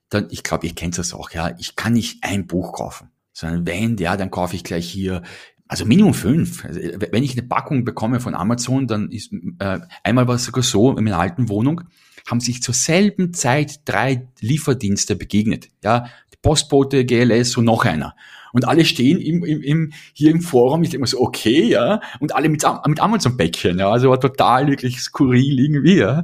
dann, 0.10 0.28
ich 0.32 0.44
glaube, 0.44 0.68
ihr 0.68 0.76
kennt 0.76 0.98
das 0.98 1.14
auch, 1.14 1.32
ja, 1.32 1.56
ich 1.58 1.78
kann 1.78 1.94
nicht 1.94 2.24
ein 2.24 2.48
Buch 2.48 2.74
kaufen 2.74 3.11
sondern 3.34 3.66
wenn, 3.66 3.98
ja, 3.98 4.18
dann 4.18 4.32
kaufe 4.32 4.56
ich 4.56 4.64
gleich 4.64 4.90
hier 4.90 5.22
Also 5.68 5.86
Minimum 5.86 6.14
fünf. 6.14 6.66
Also, 6.66 6.80
wenn 6.80 7.24
ich 7.24 7.32
eine 7.32 7.48
Packung 7.48 7.86
bekomme 7.86 8.20
von 8.20 8.36
Amazon, 8.36 8.88
dann 8.88 9.10
ist 9.10 9.32
äh, 9.60 9.80
einmal 10.04 10.28
war 10.28 10.36
es 10.36 10.46
sogar 10.46 10.64
so 10.64 10.98
in 10.98 11.04
meiner 11.04 11.20
alten 11.20 11.48
Wohnung, 11.48 11.82
haben 12.30 12.42
sich 12.42 12.62
zur 12.62 12.74
selben 12.74 13.34
Zeit 13.34 13.82
drei 13.86 14.28
Lieferdienste 14.42 15.16
begegnet. 15.16 15.70
Ja, 15.84 16.08
Postbote, 16.42 17.06
GLS 17.06 17.58
und 17.58 17.66
noch 17.66 17.86
einer. 17.86 18.16
Und 18.54 18.68
alle 18.68 18.84
stehen 18.84 19.20
im, 19.20 19.46
im, 19.46 19.62
im, 19.62 19.94
hier 20.14 20.32
im 20.32 20.42
Forum, 20.42 20.84
ich 20.84 20.90
denke 20.90 21.02
mir 21.02 21.08
so, 21.08 21.22
okay, 21.22 21.64
ja, 21.64 22.02
und 22.20 22.36
alle 22.36 22.50
mit, 22.50 22.64
mit 22.88 23.00
Amazon-Päckchen, 23.00 23.80
ja, 23.80 23.90
also 23.90 24.10
war 24.10 24.20
total 24.20 24.68
wirklich 24.68 25.00
skurril 25.00 25.60
irgendwie, 25.60 25.98
ja. 25.98 26.24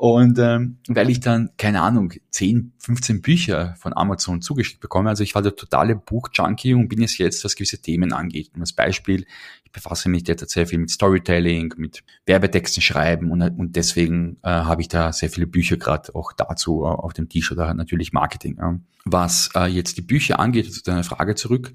Und 0.00 0.38
ähm, 0.38 0.78
weil 0.88 1.10
ich 1.10 1.20
dann, 1.20 1.50
keine 1.58 1.82
Ahnung, 1.82 2.14
10, 2.30 2.72
15 2.78 3.20
Bücher 3.20 3.74
von 3.78 3.94
Amazon 3.94 4.40
zugeschickt 4.40 4.80
bekomme, 4.80 5.10
also 5.10 5.22
ich 5.22 5.34
war 5.34 5.42
der 5.42 5.54
totale 5.54 5.94
Buch-Junkie 5.94 6.72
und 6.72 6.88
bin 6.88 7.02
es 7.02 7.18
jetzt, 7.18 7.44
was 7.44 7.54
gewisse 7.54 7.82
Themen 7.82 8.14
angeht. 8.14 8.50
Und 8.54 8.62
als 8.62 8.72
Beispiel, 8.72 9.26
ich 9.62 9.72
befasse 9.72 10.08
mich 10.08 10.24
derzeit 10.24 10.48
sehr 10.48 10.66
viel 10.66 10.78
mit 10.78 10.88
Storytelling, 10.88 11.74
mit 11.76 12.02
Werbetexten 12.24 12.82
schreiben 12.82 13.30
und, 13.30 13.42
und 13.42 13.76
deswegen 13.76 14.38
äh, 14.42 14.48
habe 14.48 14.80
ich 14.80 14.88
da 14.88 15.12
sehr 15.12 15.28
viele 15.28 15.46
Bücher 15.46 15.76
gerade 15.76 16.14
auch 16.14 16.32
dazu 16.32 16.84
äh, 16.84 16.86
auf 16.86 17.12
dem 17.12 17.28
Tisch 17.28 17.52
oder 17.52 17.74
natürlich 17.74 18.14
Marketing. 18.14 18.56
Äh. 18.56 18.78
Was 19.04 19.50
äh, 19.54 19.66
jetzt 19.66 19.98
die 19.98 20.02
Bücher 20.02 20.40
angeht, 20.40 20.72
zu 20.72 20.82
deiner 20.82 21.04
Frage 21.04 21.34
zurück, 21.34 21.74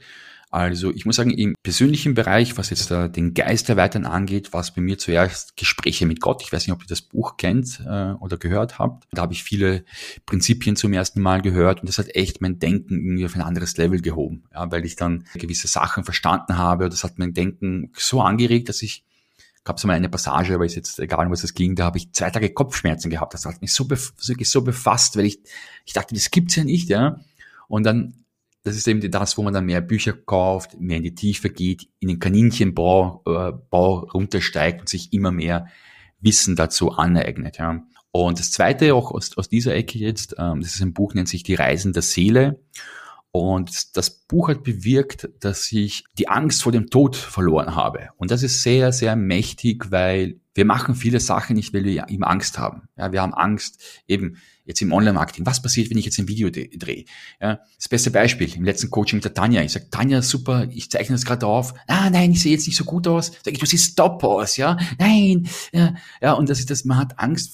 also 0.55 0.93
ich 0.93 1.05
muss 1.05 1.17
sagen, 1.17 1.31
im 1.31 1.53
persönlichen 1.63 2.13
Bereich, 2.13 2.57
was 2.57 2.69
jetzt 2.69 2.89
äh, 2.89 3.09
den 3.09 3.33
Geist 3.33 3.67
erweitern 3.67 4.05
angeht, 4.05 4.53
war 4.53 4.61
es 4.61 4.71
bei 4.71 4.81
mir 4.81 4.97
zuerst 4.97 5.57
Gespräche 5.57 6.05
mit 6.05 6.21
Gott. 6.21 6.41
Ich 6.43 6.53
weiß 6.53 6.65
nicht, 6.65 6.73
ob 6.73 6.81
ihr 6.81 6.87
das 6.87 7.01
Buch 7.01 7.35
kennt 7.35 7.81
äh, 7.85 8.13
oder 8.13 8.37
gehört 8.37 8.79
habt. 8.79 9.03
Da 9.11 9.23
habe 9.23 9.33
ich 9.33 9.43
viele 9.43 9.83
Prinzipien 10.25 10.77
zum 10.77 10.93
ersten 10.93 11.21
Mal 11.21 11.41
gehört 11.41 11.81
und 11.81 11.89
das 11.89 11.97
hat 11.97 12.15
echt 12.15 12.39
mein 12.39 12.57
Denken 12.57 12.95
irgendwie 12.95 13.25
auf 13.25 13.35
ein 13.35 13.41
anderes 13.41 13.75
Level 13.75 14.01
gehoben, 14.01 14.45
ja, 14.53 14.71
weil 14.71 14.85
ich 14.85 14.95
dann 14.95 15.25
gewisse 15.33 15.67
Sachen 15.67 16.05
verstanden 16.05 16.57
habe. 16.57 16.87
Das 16.87 17.03
hat 17.03 17.19
mein 17.19 17.33
Denken 17.33 17.91
so 17.97 18.21
angeregt, 18.21 18.69
dass 18.69 18.81
ich 18.81 19.03
gab 19.65 19.75
es 19.75 19.83
mal 19.83 19.93
eine 19.93 20.07
Passage, 20.07 20.55
aber 20.55 20.65
ist 20.65 20.75
jetzt 20.75 20.99
egal, 20.99 21.25
um 21.25 21.33
was 21.33 21.43
es 21.43 21.53
ging, 21.53 21.75
da 21.75 21.83
habe 21.83 21.97
ich 21.97 22.13
zwei 22.13 22.29
Tage 22.29 22.49
Kopfschmerzen 22.53 23.09
gehabt. 23.09 23.33
Das 23.33 23.45
hat 23.45 23.61
mich 23.61 23.73
so, 23.73 23.85
bef 23.85 24.13
so 24.17 24.61
befasst, 24.61 25.17
weil 25.17 25.25
ich, 25.25 25.39
ich 25.85 25.91
dachte, 25.91 26.15
das 26.15 26.31
gibt's 26.31 26.55
ja 26.55 26.63
nicht, 26.63 26.87
ja. 26.87 27.19
Und 27.67 27.83
dann 27.83 28.24
das 28.65 28.75
ist 28.75 28.87
eben 28.87 29.11
das, 29.11 29.37
wo 29.37 29.43
man 29.43 29.53
dann 29.53 29.67
mehr 29.67 29.79
Bücher 29.79 30.13
kauft, 30.13 30.79
mehr 30.79 30.97
in 30.97 31.03
die 31.03 31.13
Tiefe 31.13 31.51
geht, 31.51 31.87
in 31.99 32.07
den 32.07 32.19
Kaninchenbau 32.19 33.21
äh, 33.27 33.51
Bau 33.69 33.99
runtersteigt 33.99 34.81
und 34.81 34.89
sich 34.89 35.13
immer 35.13 35.31
mehr 35.31 35.67
Wissen 36.19 36.55
dazu 36.55 36.91
aneignet. 36.91 37.59
Ja. 37.59 37.83
Und 38.11 38.39
das 38.39 38.51
Zweite 38.51 38.95
auch 38.95 39.11
aus, 39.11 39.37
aus 39.37 39.49
dieser 39.49 39.75
Ecke 39.75 39.99
jetzt, 39.99 40.35
ähm, 40.39 40.61
das 40.61 40.73
ist 40.73 40.81
ein 40.81 40.93
Buch, 40.93 41.13
nennt 41.13 41.27
sich 41.27 41.43
Die 41.43 41.53
Reisen 41.53 41.93
der 41.93 42.01
Seele. 42.01 42.59
Und 43.29 43.95
das 43.95 44.09
Buch 44.09 44.49
hat 44.49 44.63
bewirkt, 44.63 45.29
dass 45.41 45.71
ich 45.71 46.05
die 46.17 46.27
Angst 46.27 46.63
vor 46.63 46.71
dem 46.71 46.89
Tod 46.89 47.15
verloren 47.15 47.75
habe. 47.75 48.09
Und 48.17 48.31
das 48.31 48.41
ist 48.41 48.63
sehr, 48.63 48.91
sehr 48.93 49.15
mächtig, 49.15 49.91
weil 49.91 50.39
wir 50.55 50.65
machen 50.65 50.95
viele 50.95 51.19
Sachen 51.19 51.55
nicht, 51.55 51.71
weil 51.71 51.83
wir 51.83 52.07
eben 52.09 52.23
Angst 52.23 52.57
haben. 52.57 52.87
Ja, 52.97 53.11
wir 53.11 53.21
haben 53.21 53.33
Angst 53.33 53.83
eben 54.07 54.37
jetzt 54.65 54.81
im 54.81 54.91
Online-Marketing. 54.91 55.45
Was 55.45 55.61
passiert, 55.61 55.89
wenn 55.89 55.97
ich 55.97 56.05
jetzt 56.05 56.19
ein 56.19 56.27
Video 56.27 56.49
drehe? 56.49 57.05
Ja, 57.41 57.59
das 57.77 57.89
beste 57.89 58.11
Beispiel 58.11 58.53
im 58.55 58.63
letzten 58.63 58.89
Coaching 58.89 59.17
mit 59.17 59.25
der 59.25 59.33
Tanja. 59.33 59.61
Ich 59.61 59.71
sage, 59.71 59.89
Tanja, 59.89 60.21
super, 60.21 60.67
ich 60.71 60.91
zeichne 60.91 61.15
das 61.15 61.25
gerade 61.25 61.45
auf. 61.47 61.73
Ah, 61.87 62.09
nein, 62.09 62.31
ich 62.31 62.41
sehe 62.41 62.51
jetzt 62.51 62.67
nicht 62.67 62.77
so 62.77 62.83
gut 62.83 63.07
aus. 63.07 63.31
Sag 63.43 63.53
ich, 63.53 63.59
du 63.59 63.65
siehst 63.65 63.97
top 63.97 64.23
aus, 64.23 64.57
ja? 64.57 64.77
Nein, 64.99 65.47
ja, 65.71 65.93
ja, 66.21 66.33
und 66.33 66.49
das 66.49 66.59
ist 66.59 66.69
das, 66.69 66.85
man 66.85 66.97
hat 66.97 67.19
Angst 67.19 67.53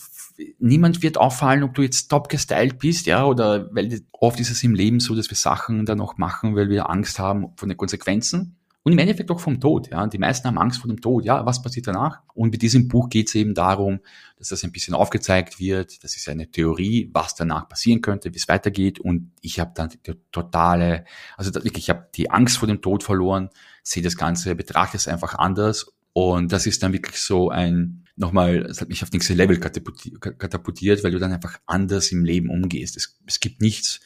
niemand 0.60 1.04
wird 1.04 1.18
auffallen, 1.18 1.64
ob 1.64 1.76
du 1.76 1.82
jetzt 1.82 2.08
top 2.08 2.30
gestylt 2.30 2.80
bist, 2.80 3.06
ja, 3.06 3.26
oder 3.26 3.74
weil 3.74 4.02
oft 4.12 4.40
ist 4.40 4.50
es 4.50 4.64
im 4.64 4.74
Leben 4.74 5.00
so, 5.00 5.16
dass 5.16 5.30
wir 5.30 5.38
Sachen 5.38 5.86
dann 5.86 6.02
auch 6.02 6.18
machen, 6.18 6.56
weil 6.56 6.70
wir 6.70 6.90
Angst 6.90 7.20
haben 7.20 7.50
von 7.56 7.70
den 7.70 7.78
Konsequenzen. 7.78 8.58
Und 8.84 8.94
im 8.94 8.98
Endeffekt 8.98 9.30
auch 9.30 9.40
vom 9.40 9.60
Tod, 9.60 9.92
ja. 9.92 10.08
Die 10.08 10.18
meisten 10.18 10.48
haben 10.48 10.58
Angst 10.58 10.80
vor 10.80 10.88
dem 10.88 11.02
Tod, 11.02 11.24
ja. 11.24 11.46
Was 11.46 11.62
passiert 11.62 11.86
danach? 11.88 12.22
Und 12.34 12.52
mit 12.52 12.64
diesem 12.64 12.88
Buch 12.88 13.10
geht 13.10 13.28
es 13.28 13.36
eben 13.36 13.54
darum, 13.54 14.00
dass 14.38 14.50
das 14.50 14.64
ein 14.64 14.72
bisschen 14.72 14.96
aufgezeigt 14.96 15.60
wird. 15.60 16.04
Das 16.04 16.16
ist 16.16 16.28
eine 16.28 16.50
Theorie, 16.50 17.10
was 17.14 17.36
danach 17.36 17.70
passieren 17.70 18.02
könnte, 18.02 18.34
wie 18.34 18.38
es 18.38 18.48
weitergeht. 18.48 19.00
Und 19.00 19.32
ich 19.42 19.60
habe 19.60 19.72
dann 19.76 19.90
die 19.90 20.14
totale, 20.32 21.06
also 21.38 21.54
wirklich, 21.54 21.84
ich 21.84 21.90
habe 21.92 22.10
die 22.16 22.32
Angst 22.32 22.58
vor 22.58 22.68
dem 22.68 22.82
Tod 22.82 23.04
verloren, 23.04 23.50
sehe 23.84 24.02
das 24.02 24.18
Ganze, 24.18 24.56
betrachte 24.56 24.98
es 24.98 25.08
einfach 25.08 25.36
anders. 25.36 25.94
Und 26.14 26.52
das 26.52 26.66
ist 26.66 26.82
dann 26.82 26.92
wirklich 26.92 27.22
so 27.22 27.50
ein, 27.50 28.06
nochmal, 28.16 28.66
es 28.66 28.82
hat 28.82 28.90
mich 28.90 29.04
auf 29.04 29.12
nächste 29.12 29.34
Level 29.34 29.60
katapultiert, 29.60 31.04
weil 31.04 31.12
du 31.12 31.20
dann 31.20 31.32
einfach 31.32 31.60
anders 31.68 32.12
im 32.12 32.26
Leben 32.26 32.50
umgehst. 32.50 32.98
Es, 32.98 33.20
es 33.28 33.40
gibt 33.40 33.62
nichts, 33.62 34.02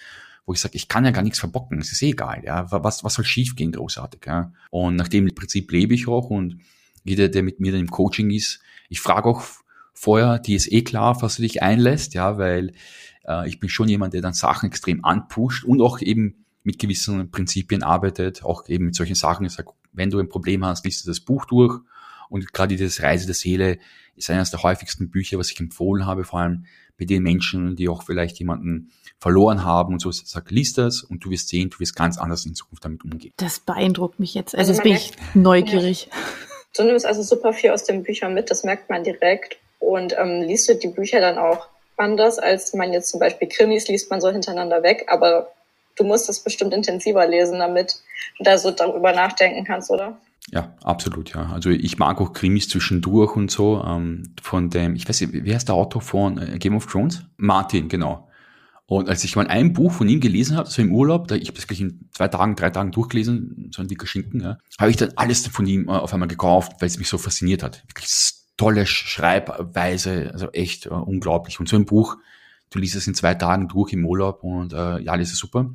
wo 0.46 0.54
ich 0.54 0.60
sage, 0.60 0.76
ich 0.76 0.88
kann 0.88 1.06
ja 1.06 1.12
gar 1.12 1.24
nichts 1.24 1.40
verbocken, 1.40 1.80
es 1.80 1.92
ist 1.92 2.02
eh 2.02 2.12
egal, 2.12 2.44
ja, 2.46 2.72
was, 2.72 3.04
was 3.04 3.16
soll 3.16 3.26
schiefgehen, 3.26 3.72
großartig, 3.72 4.22
ja. 4.26 4.54
Und 4.70 4.96
nach 4.96 5.08
dem 5.08 5.34
Prinzip 5.34 5.72
lebe 5.72 5.94
ich 5.94 6.08
auch 6.08 6.30
und 6.30 6.60
jeder, 7.04 7.30
der 7.30 7.44
mit 7.44 7.60
mir 7.60 7.72
dann 7.72 7.82
im 7.82 7.92
Coaching 7.92 8.30
ist, 8.32 8.60
ich 8.90 9.00
frage 9.00 9.30
auch 9.30 9.44
vorher, 9.94 10.40
die 10.40 10.56
ist 10.56 10.72
eh 10.72 10.84
klar, 10.84 11.22
was 11.22 11.38
du 11.38 11.42
dich 11.42 11.64
einlässt, 11.64 12.14
ja, 12.14 12.38
weil 12.38 12.74
äh, 13.28 13.48
ich 13.48 13.60
bin 13.60 13.70
schon 13.70 13.90
jemand, 13.90 14.14
der 14.14 14.22
dann 14.22 14.34
Sachen 14.34 14.68
extrem 14.68 15.04
anpusht 15.04 15.64
und 15.64 15.82
auch 15.82 16.02
eben 16.02 16.46
mit 16.64 16.80
gewissen 16.80 17.32
Prinzipien 17.32 17.84
arbeitet, 17.84 18.44
auch 18.44 18.68
eben 18.68 18.86
mit 18.86 18.96
solchen 18.96 19.16
Sachen. 19.16 19.46
Ich 19.46 19.54
sage, 19.54 19.72
wenn 19.94 20.10
du 20.10 20.20
ein 20.20 20.30
Problem 20.30 20.66
hast, 20.66 20.86
liest 20.86 21.06
du 21.06 21.10
das 21.10 21.20
Buch 21.20 21.46
durch 21.46 21.80
und 22.30 22.54
gerade 22.54 22.76
dieses 22.76 23.02
Reise 23.02 23.26
der 23.26 23.36
Seele 23.36 23.80
ist 24.16 24.30
eines 24.30 24.50
der 24.50 24.64
häufigsten 24.64 25.10
Bücher, 25.10 25.38
was 25.38 25.52
ich 25.52 25.60
empfohlen 25.60 26.06
habe, 26.06 26.24
vor 26.24 26.40
allem 26.40 26.66
bei 26.98 27.06
den 27.06 27.24
Menschen, 27.24 27.76
die 27.76 27.90
auch 27.90 28.04
vielleicht 28.04 28.40
jemanden 28.40 28.92
verloren 29.20 29.64
haben 29.64 29.94
und 29.94 30.00
so. 30.00 30.12
Sag, 30.12 30.52
liest 30.52 30.78
das 30.78 31.04
und 31.04 31.26
du 31.26 31.30
wirst 31.30 31.50
sehen, 31.50 31.70
du 31.70 31.80
wirst 31.80 31.96
ganz 31.96 32.18
anders 32.18 32.46
in 32.46 32.56
Zukunft 32.56 32.86
damit 32.86 33.04
umgehen. 33.04 33.34
Das 33.38 33.60
beeindruckt 33.60 34.20
mich 34.20 34.34
jetzt. 34.34 34.56
Also, 34.56 34.72
also 34.72 34.84
jetzt 34.84 34.84
bin 34.84 34.94
ich 34.94 35.36
neugierig. 35.36 36.10
Ja. 36.12 36.18
Du 36.78 36.84
nimmst 36.84 37.06
also 37.06 37.22
super 37.22 37.54
viel 37.54 37.72
aus 37.72 37.86
den 37.86 38.04
Büchern 38.04 38.34
mit, 38.34 38.52
das 38.52 38.64
merkt 38.64 38.90
man 38.90 39.04
direkt. 39.04 39.58
Und 39.80 40.16
ähm, 40.18 40.42
liest 40.42 40.68
du 40.68 40.76
die 40.76 40.88
Bücher 40.88 41.22
dann 41.22 41.38
auch 41.38 41.68
anders, 41.98 42.40
als 42.40 42.74
man 42.74 42.92
jetzt 42.92 43.10
zum 43.10 43.20
Beispiel 43.20 43.48
Krimis 43.48 43.88
liest, 43.88 44.10
man 44.10 44.22
so 44.22 44.30
hintereinander 44.30 44.84
weg, 44.84 45.06
aber 45.08 45.52
du 45.96 46.04
musst 46.04 46.30
es 46.30 46.40
bestimmt 46.40 46.74
intensiver 46.74 47.26
lesen, 47.28 47.60
damit 47.60 48.02
du 48.38 48.44
da 48.44 48.58
so 48.58 48.72
darüber 48.72 49.14
nachdenken 49.14 49.64
kannst, 49.64 49.90
oder? 49.90 50.18
Ja, 50.52 50.76
absolut, 50.84 51.34
ja. 51.34 51.52
Also 51.52 51.70
ich 51.70 51.98
mag 51.98 52.22
auch 52.22 52.34
Krimis 52.34 52.70
zwischendurch 52.70 53.36
und 53.36 53.50
so. 53.50 53.84
Ähm, 53.84 54.36
von 54.42 54.70
dem, 54.70 54.96
ich 54.96 55.08
weiß 55.08 55.22
nicht, 55.22 55.34
wie 55.34 55.54
heißt 55.54 55.68
der 55.68 55.76
Autor 55.76 56.02
von 56.02 56.38
äh, 56.38 56.60
Game 56.60 56.76
of 56.76 56.86
Thrones? 56.86 57.24
Martin, 57.38 57.90
genau. 57.90 58.30
Und 58.88 59.10
als 59.10 59.24
ich 59.24 59.36
mal 59.36 59.48
ein 59.48 59.74
Buch 59.74 59.92
von 59.92 60.08
ihm 60.08 60.20
gelesen 60.20 60.58
habe, 60.58 60.70
so 60.70 60.80
im 60.82 60.92
Urlaub, 60.92 61.28
da 61.28 61.36
ich 61.36 61.52
das 61.52 61.66
gleich 61.66 61.82
in 61.82 62.08
zwei 62.12 62.28
Tagen, 62.28 62.56
drei 62.56 62.70
Tagen 62.70 62.92
durchgelesen, 62.92 63.72
so 63.74 63.82
ein 63.82 63.88
dicker 63.88 64.06
Schinken, 64.06 64.42
ja, 64.42 64.58
habe 64.80 64.92
ich 64.92 64.98
dann 64.98 65.14
alles 65.16 65.48
von 65.48 65.66
ihm 65.66 65.88
äh, 65.88 65.94
auf 65.94 66.14
einmal 66.14 66.28
gekauft, 66.28 66.74
weil 66.80 66.88
es 66.88 67.00
mich 67.00 67.10
so 67.10 67.18
fasziniert 67.18 67.64
hat. 67.64 67.84
Wirklich 67.88 68.08
tolle 68.58 68.86
Schreibweise, 68.86 70.30
also 70.32 70.52
echt 70.52 70.86
äh, 70.86 70.90
unglaublich. 70.90 71.60
Und 71.60 71.68
so 71.68 71.76
ein 71.76 71.86
Buch, 71.86 72.18
du 72.70 72.78
liest 72.78 72.96
es 72.96 73.08
in 73.08 73.16
zwei 73.16 73.34
Tagen 73.34 73.68
durch 73.68 73.92
im 73.94 74.06
Urlaub 74.06 74.44
und 74.44 74.74
äh, 74.74 75.00
ja, 75.00 75.12
alles 75.12 75.32
ist 75.32 75.40
super. 75.40 75.72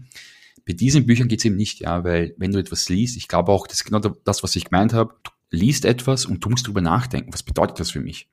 Bei 0.67 0.73
diesen 0.73 1.07
Büchern 1.07 1.29
geht's 1.29 1.45
eben 1.45 1.57
nicht, 1.57 1.81
ja, 1.81 2.05
weil 2.05 2.35
wenn 2.39 2.53
du 2.53 2.59
etwas 2.59 2.89
liest, 2.89 3.17
ich 3.17 3.29
glaube 3.29 3.53
auch, 3.53 3.67
das 3.67 3.79
ist 3.79 3.85
genau 3.85 3.99
das, 3.99 4.43
was 4.43 4.57
ich 4.57 4.65
gemeint 4.67 4.93
habe, 4.93 5.15
du 5.23 5.31
liest 5.51 5.85
etwas 5.85 6.27
und 6.27 6.45
du 6.45 6.51
musst 6.51 6.67
drüber 6.67 6.81
nachdenken, 6.81 7.33
was 7.33 7.43
bedeutet 7.43 7.81
das 7.81 7.91
für 7.91 8.01
mich? 8.01 8.29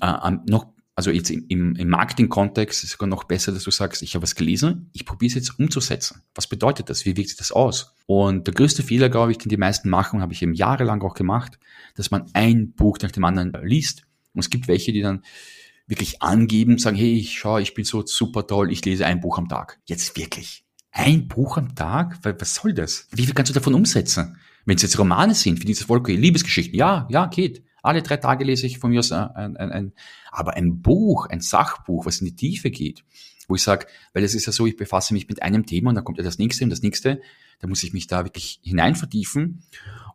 Äh, 0.00 0.30
noch, 0.46 0.72
also 0.96 1.10
jetzt 1.10 1.30
im, 1.30 1.74
im 1.74 1.88
Marketing-Kontext 1.88 2.78
ist 2.78 2.84
es 2.84 2.92
sogar 2.92 3.08
noch 3.08 3.24
besser, 3.24 3.52
dass 3.52 3.64
du 3.64 3.70
sagst, 3.70 4.02
ich 4.02 4.14
habe 4.14 4.22
was 4.22 4.34
gelesen, 4.34 4.90
ich 4.92 5.04
probiere 5.04 5.28
es 5.28 5.34
jetzt 5.34 5.58
umzusetzen. 5.58 6.22
Was 6.34 6.46
bedeutet 6.46 6.88
das? 6.88 7.04
Wie 7.04 7.16
wirkt 7.16 7.30
sich 7.30 7.38
das 7.38 7.50
aus? 7.50 7.94
Und 8.06 8.46
der 8.46 8.54
größte 8.54 8.82
Fehler, 8.82 9.08
glaube 9.08 9.32
ich, 9.32 9.38
den 9.38 9.48
die 9.48 9.56
meisten 9.56 9.90
machen, 9.90 10.20
habe 10.20 10.32
ich 10.32 10.42
eben 10.42 10.54
jahrelang 10.54 11.02
auch 11.02 11.14
gemacht, 11.14 11.58
dass 11.96 12.10
man 12.10 12.30
ein 12.32 12.72
Buch 12.72 12.98
nach 13.02 13.10
dem 13.10 13.24
anderen 13.24 13.52
liest. 13.66 14.06
Und 14.34 14.40
es 14.40 14.50
gibt 14.50 14.68
welche, 14.68 14.92
die 14.92 15.02
dann 15.02 15.22
wirklich 15.86 16.22
angeben, 16.22 16.78
sagen, 16.78 16.96
hey, 16.96 17.14
ich 17.14 17.38
schau, 17.38 17.58
ich 17.58 17.74
bin 17.74 17.84
so 17.84 18.04
super 18.06 18.46
toll, 18.46 18.72
ich 18.72 18.84
lese 18.84 19.06
ein 19.06 19.20
Buch 19.20 19.38
am 19.38 19.48
Tag. 19.48 19.80
Jetzt 19.86 20.16
wirklich. 20.16 20.63
Ein 20.96 21.26
Buch 21.26 21.56
am 21.56 21.74
Tag? 21.74 22.20
Was 22.22 22.54
soll 22.54 22.72
das? 22.72 23.08
Wie 23.10 23.24
viel 23.24 23.34
kannst 23.34 23.50
du 23.50 23.54
davon 23.54 23.74
umsetzen? 23.74 24.38
Wenn 24.64 24.76
es 24.76 24.82
jetzt 24.82 24.96
Romane 24.96 25.34
sind, 25.34 25.58
für 25.58 25.64
dieses 25.64 25.86
Volk, 25.86 26.06
Liebesgeschichten, 26.06 26.78
ja, 26.78 27.08
ja, 27.10 27.26
geht. 27.26 27.64
Alle 27.82 28.00
drei 28.00 28.16
Tage 28.16 28.44
lese 28.44 28.66
ich 28.66 28.78
von 28.78 28.90
mir 28.92 29.00
aus 29.00 29.10
ein, 29.10 29.56
ein, 29.56 29.72
ein, 29.72 29.92
aber 30.30 30.54
ein 30.54 30.82
Buch, 30.82 31.26
ein 31.26 31.40
Sachbuch, 31.40 32.06
was 32.06 32.20
in 32.20 32.26
die 32.26 32.36
Tiefe 32.36 32.70
geht, 32.70 33.04
wo 33.48 33.56
ich 33.56 33.62
sage, 33.62 33.86
weil 34.12 34.22
es 34.22 34.36
ist 34.36 34.46
ja 34.46 34.52
so, 34.52 34.66
ich 34.66 34.76
befasse 34.76 35.14
mich 35.14 35.28
mit 35.28 35.42
einem 35.42 35.66
Thema 35.66 35.88
und 35.88 35.96
dann 35.96 36.04
kommt 36.04 36.18
ja 36.18 36.24
das 36.24 36.38
nächste 36.38 36.62
und 36.62 36.70
das 36.70 36.80
nächste, 36.80 37.20
da 37.58 37.66
muss 37.66 37.82
ich 37.82 37.92
mich 37.92 38.06
da 38.06 38.24
wirklich 38.24 38.60
hinein 38.62 38.94
vertiefen. 38.94 39.64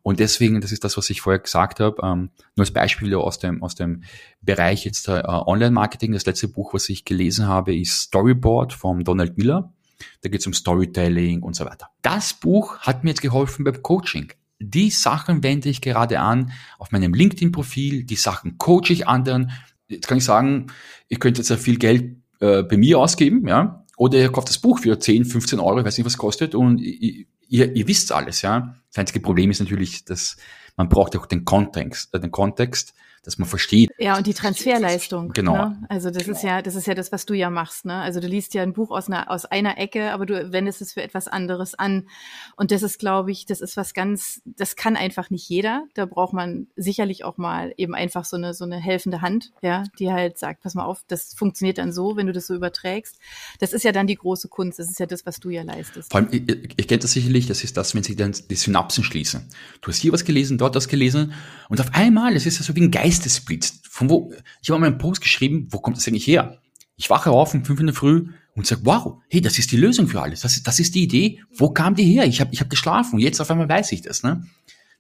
Und 0.02 0.22
deswegen, 0.22 0.62
das 0.62 0.72
ist 0.72 0.86
das, 0.86 0.96
was 0.96 1.10
ich 1.10 1.20
vorher 1.20 1.40
gesagt 1.40 1.82
habe, 1.82 2.02
ähm, 2.02 2.30
nur 2.56 2.64
als 2.64 2.72
Beispiel 2.72 3.14
aus 3.16 3.38
dem, 3.38 3.62
aus 3.62 3.76
dem 3.76 4.04
Bereich 4.42 4.86
jetzt 4.86 5.10
äh, 5.10 5.22
Online-Marketing. 5.26 6.14
Das 6.14 6.26
letzte 6.26 6.48
Buch, 6.48 6.74
was 6.74 6.88
ich 6.88 7.04
gelesen 7.04 7.48
habe, 7.48 7.76
ist 7.76 8.04
Storyboard 8.04 8.72
von 8.72 9.04
Donald 9.04 9.38
Miller. 9.38 9.74
Da 10.22 10.30
geht 10.30 10.42
es 10.42 10.48
um 10.48 10.54
Storytelling 10.54 11.42
und 11.42 11.56
so 11.56 11.66
weiter. 11.66 11.90
Das 12.02 12.34
Buch 12.34 12.80
hat 12.80 13.04
mir 13.04 13.12
jetzt 13.12 13.22
geholfen 13.22 13.64
beim 13.64 13.82
Coaching. 13.82 14.32
Die 14.60 14.90
Sachen 14.90 15.42
wende 15.44 15.70
ich 15.70 15.82
gerade 15.82 16.20
an 16.20 16.52
auf 16.78 16.92
meinem 16.92 17.14
LinkedIn-Profil, 17.14 18.04
die 18.04 18.16
Sachen 18.16 18.58
coache 18.58 18.92
ich 18.92 19.08
anderen. 19.08 19.52
Jetzt 19.88 20.08
kann 20.08 20.18
ich 20.18 20.26
sagen, 20.26 20.68
ich 21.08 21.20
könnte 21.20 21.40
jetzt 21.40 21.50
ja 21.50 21.58
viel 21.58 21.78
Geld 21.78 22.18
äh, 22.40 22.64
bei 22.64 22.78
mir 22.78 23.00
ausgeben, 23.00 23.48
ja, 23.48 23.86
oder 23.98 24.18
ihr 24.18 24.32
kauft 24.32 24.50
das 24.50 24.58
Buch 24.58 24.80
für 24.80 25.00
10, 25.00 25.26
15 25.26 25.60
Euro, 25.60 25.80
ich 25.80 25.86
weiß 25.86 25.98
nicht, 25.98 26.06
was 26.06 26.18
kostet, 26.18 26.56
und 26.56 26.80
ich, 26.82 27.28
ihr, 27.48 27.76
ihr 27.76 27.88
wisst 27.88 28.12
alles, 28.12 28.42
ja. 28.42 28.76
Das 28.90 28.98
einzige 28.98 29.20
Problem 29.20 29.52
ist 29.52 29.60
natürlich, 29.60 30.06
dass 30.06 30.38
man 30.78 30.88
braucht 30.88 31.16
auch 31.18 31.26
den 31.26 31.46
Kontext, 31.46 32.14
äh, 32.14 32.20
den 32.20 32.32
Kontext, 32.32 32.94
dass 33.24 33.38
man 33.38 33.48
versteht. 33.48 33.92
Ja, 33.98 34.18
und 34.18 34.28
die 34.28 34.34
Transferleistung. 34.34 35.30
Genau. 35.34 35.54
Ne? 35.54 35.84
Also 35.90 36.10
das 36.10 36.24
genau. 36.24 36.38
ist 36.38 36.44
ja, 36.44 36.62
das 36.62 36.76
ist 36.76 36.88
ja 36.88 36.96
das, 36.96 37.12
was 37.12 37.26
du 37.26 37.34
ja 37.34 37.50
machst. 37.50 37.86
Ne? 37.86 37.96
Also 37.96 38.20
du 38.20 38.28
liest 38.28 38.54
ja 38.54 38.64
ein 38.64 38.74
Buch 38.74 38.92
aus 38.92 39.08
einer, 39.08 39.30
aus 39.30 39.46
einer 39.46 39.78
Ecke, 39.78 40.12
aber 40.12 40.26
du 40.26 40.52
wendest 40.52 40.82
es 40.82 40.94
für 40.94 41.04
etwas 41.04 41.28
anderes 41.28 41.76
an. 41.76 42.08
Und 42.56 42.72
das 42.72 42.84
ist, 42.84 43.00
glaube 43.00 43.32
ich, 43.32 43.46
das 43.46 43.62
ist 43.62 43.78
was 43.78 43.94
ganz, 43.94 44.42
das 44.46 44.76
kann 44.76 44.96
einfach 44.96 45.30
nicht 45.30 45.48
jeder. 45.50 45.86
Da 45.94 46.06
braucht 46.06 46.34
man 46.34 46.68
sicherlich 46.76 47.24
auch 47.24 47.38
mal 47.38 47.74
eben 47.78 47.96
einfach 47.96 48.26
so 48.26 48.38
eine, 48.38 48.54
so 48.54 48.66
eine 48.66 48.78
helfende 48.78 49.22
Hand, 49.22 49.52
ja, 49.62 49.84
die 50.00 50.12
halt 50.12 50.38
sagt, 50.38 50.62
pass 50.62 50.76
mal 50.76 50.86
auf, 50.86 51.04
das 51.08 51.34
funktioniert 51.34 51.78
dann 51.78 51.92
so, 51.92 52.16
wenn 52.16 52.28
du 52.28 52.34
das 52.34 52.48
so 52.48 52.56
überträgst. 52.56 53.18
Das 53.60 53.74
ist 53.74 53.84
ja 53.84 53.92
dann 53.92 54.08
die 54.08 54.16
große 54.16 54.48
Kunst. 54.48 54.80
Das 54.80 54.90
ist 54.90 55.00
ja 55.00 55.06
das, 55.06 55.26
was 55.26 55.40
du 55.40 55.50
ja 55.50 55.64
leistest. 55.64 56.12
Vor 56.12 56.22
allem, 56.22 56.30
ihr, 56.32 56.48
ihr 56.48 56.88
kennt 56.88 57.04
das 57.04 57.12
sicherlich, 57.12 57.48
das 57.48 57.64
ist 57.64 57.78
das, 57.78 57.96
wenn 57.96 58.04
sich 58.04 58.16
dann 58.16 58.34
die 58.50 58.56
Synapsen 58.56 59.04
schließen. 59.04 59.48
Du 59.82 59.90
hast 59.90 59.98
hier 59.98 60.12
was 60.12 60.26
gelesen, 60.26 60.58
dort 60.58 60.76
was 60.76 60.88
gelesen 60.88 61.34
und 61.70 61.80
auf 61.80 61.94
einmal, 61.94 62.36
es 62.36 62.46
ist 62.46 62.60
ja 62.60 62.66
so 62.66 62.76
wie 62.76 62.82
ein 62.82 62.92
Geist 62.92 63.09
Geistesblitz. 63.10 63.82
Von 63.90 64.10
wo, 64.10 64.32
ich 64.62 64.70
habe 64.70 64.80
mal 64.80 64.88
einen 64.88 65.00
Post 65.00 65.22
geschrieben, 65.22 65.68
wo 65.72 65.80
kommt 65.80 65.98
das 65.98 66.08
eigentlich 66.08 66.28
her? 66.28 66.62
Ich 66.96 67.10
wache 67.10 67.32
auf 67.32 67.54
um 67.54 67.66
fünf 67.66 67.80
in 67.80 67.88
der 67.88 67.96
Früh 67.96 68.28
und 68.56 68.68
sage, 68.68 68.82
wow, 68.84 69.18
hey, 69.30 69.42
das 69.42 69.58
ist 69.58 69.72
die 69.72 69.78
Lösung 69.78 70.08
für 70.08 70.22
alles. 70.22 70.42
Das 70.42 70.56
ist, 70.56 70.68
das 70.68 70.80
ist 70.80 70.94
die 70.94 71.04
Idee. 71.04 71.42
Wo 71.52 71.72
kam 71.72 71.96
die 71.96 72.04
her? 72.04 72.26
Ich 72.26 72.40
habe 72.40 72.54
ich 72.54 72.62
hab 72.62 72.70
geschlafen 72.70 73.16
und 73.16 73.22
jetzt 73.22 73.42
auf 73.42 73.50
einmal 73.50 73.68
weiß 73.68 73.92
ich 73.94 74.02
das. 74.02 74.22
Ne? 74.22 74.46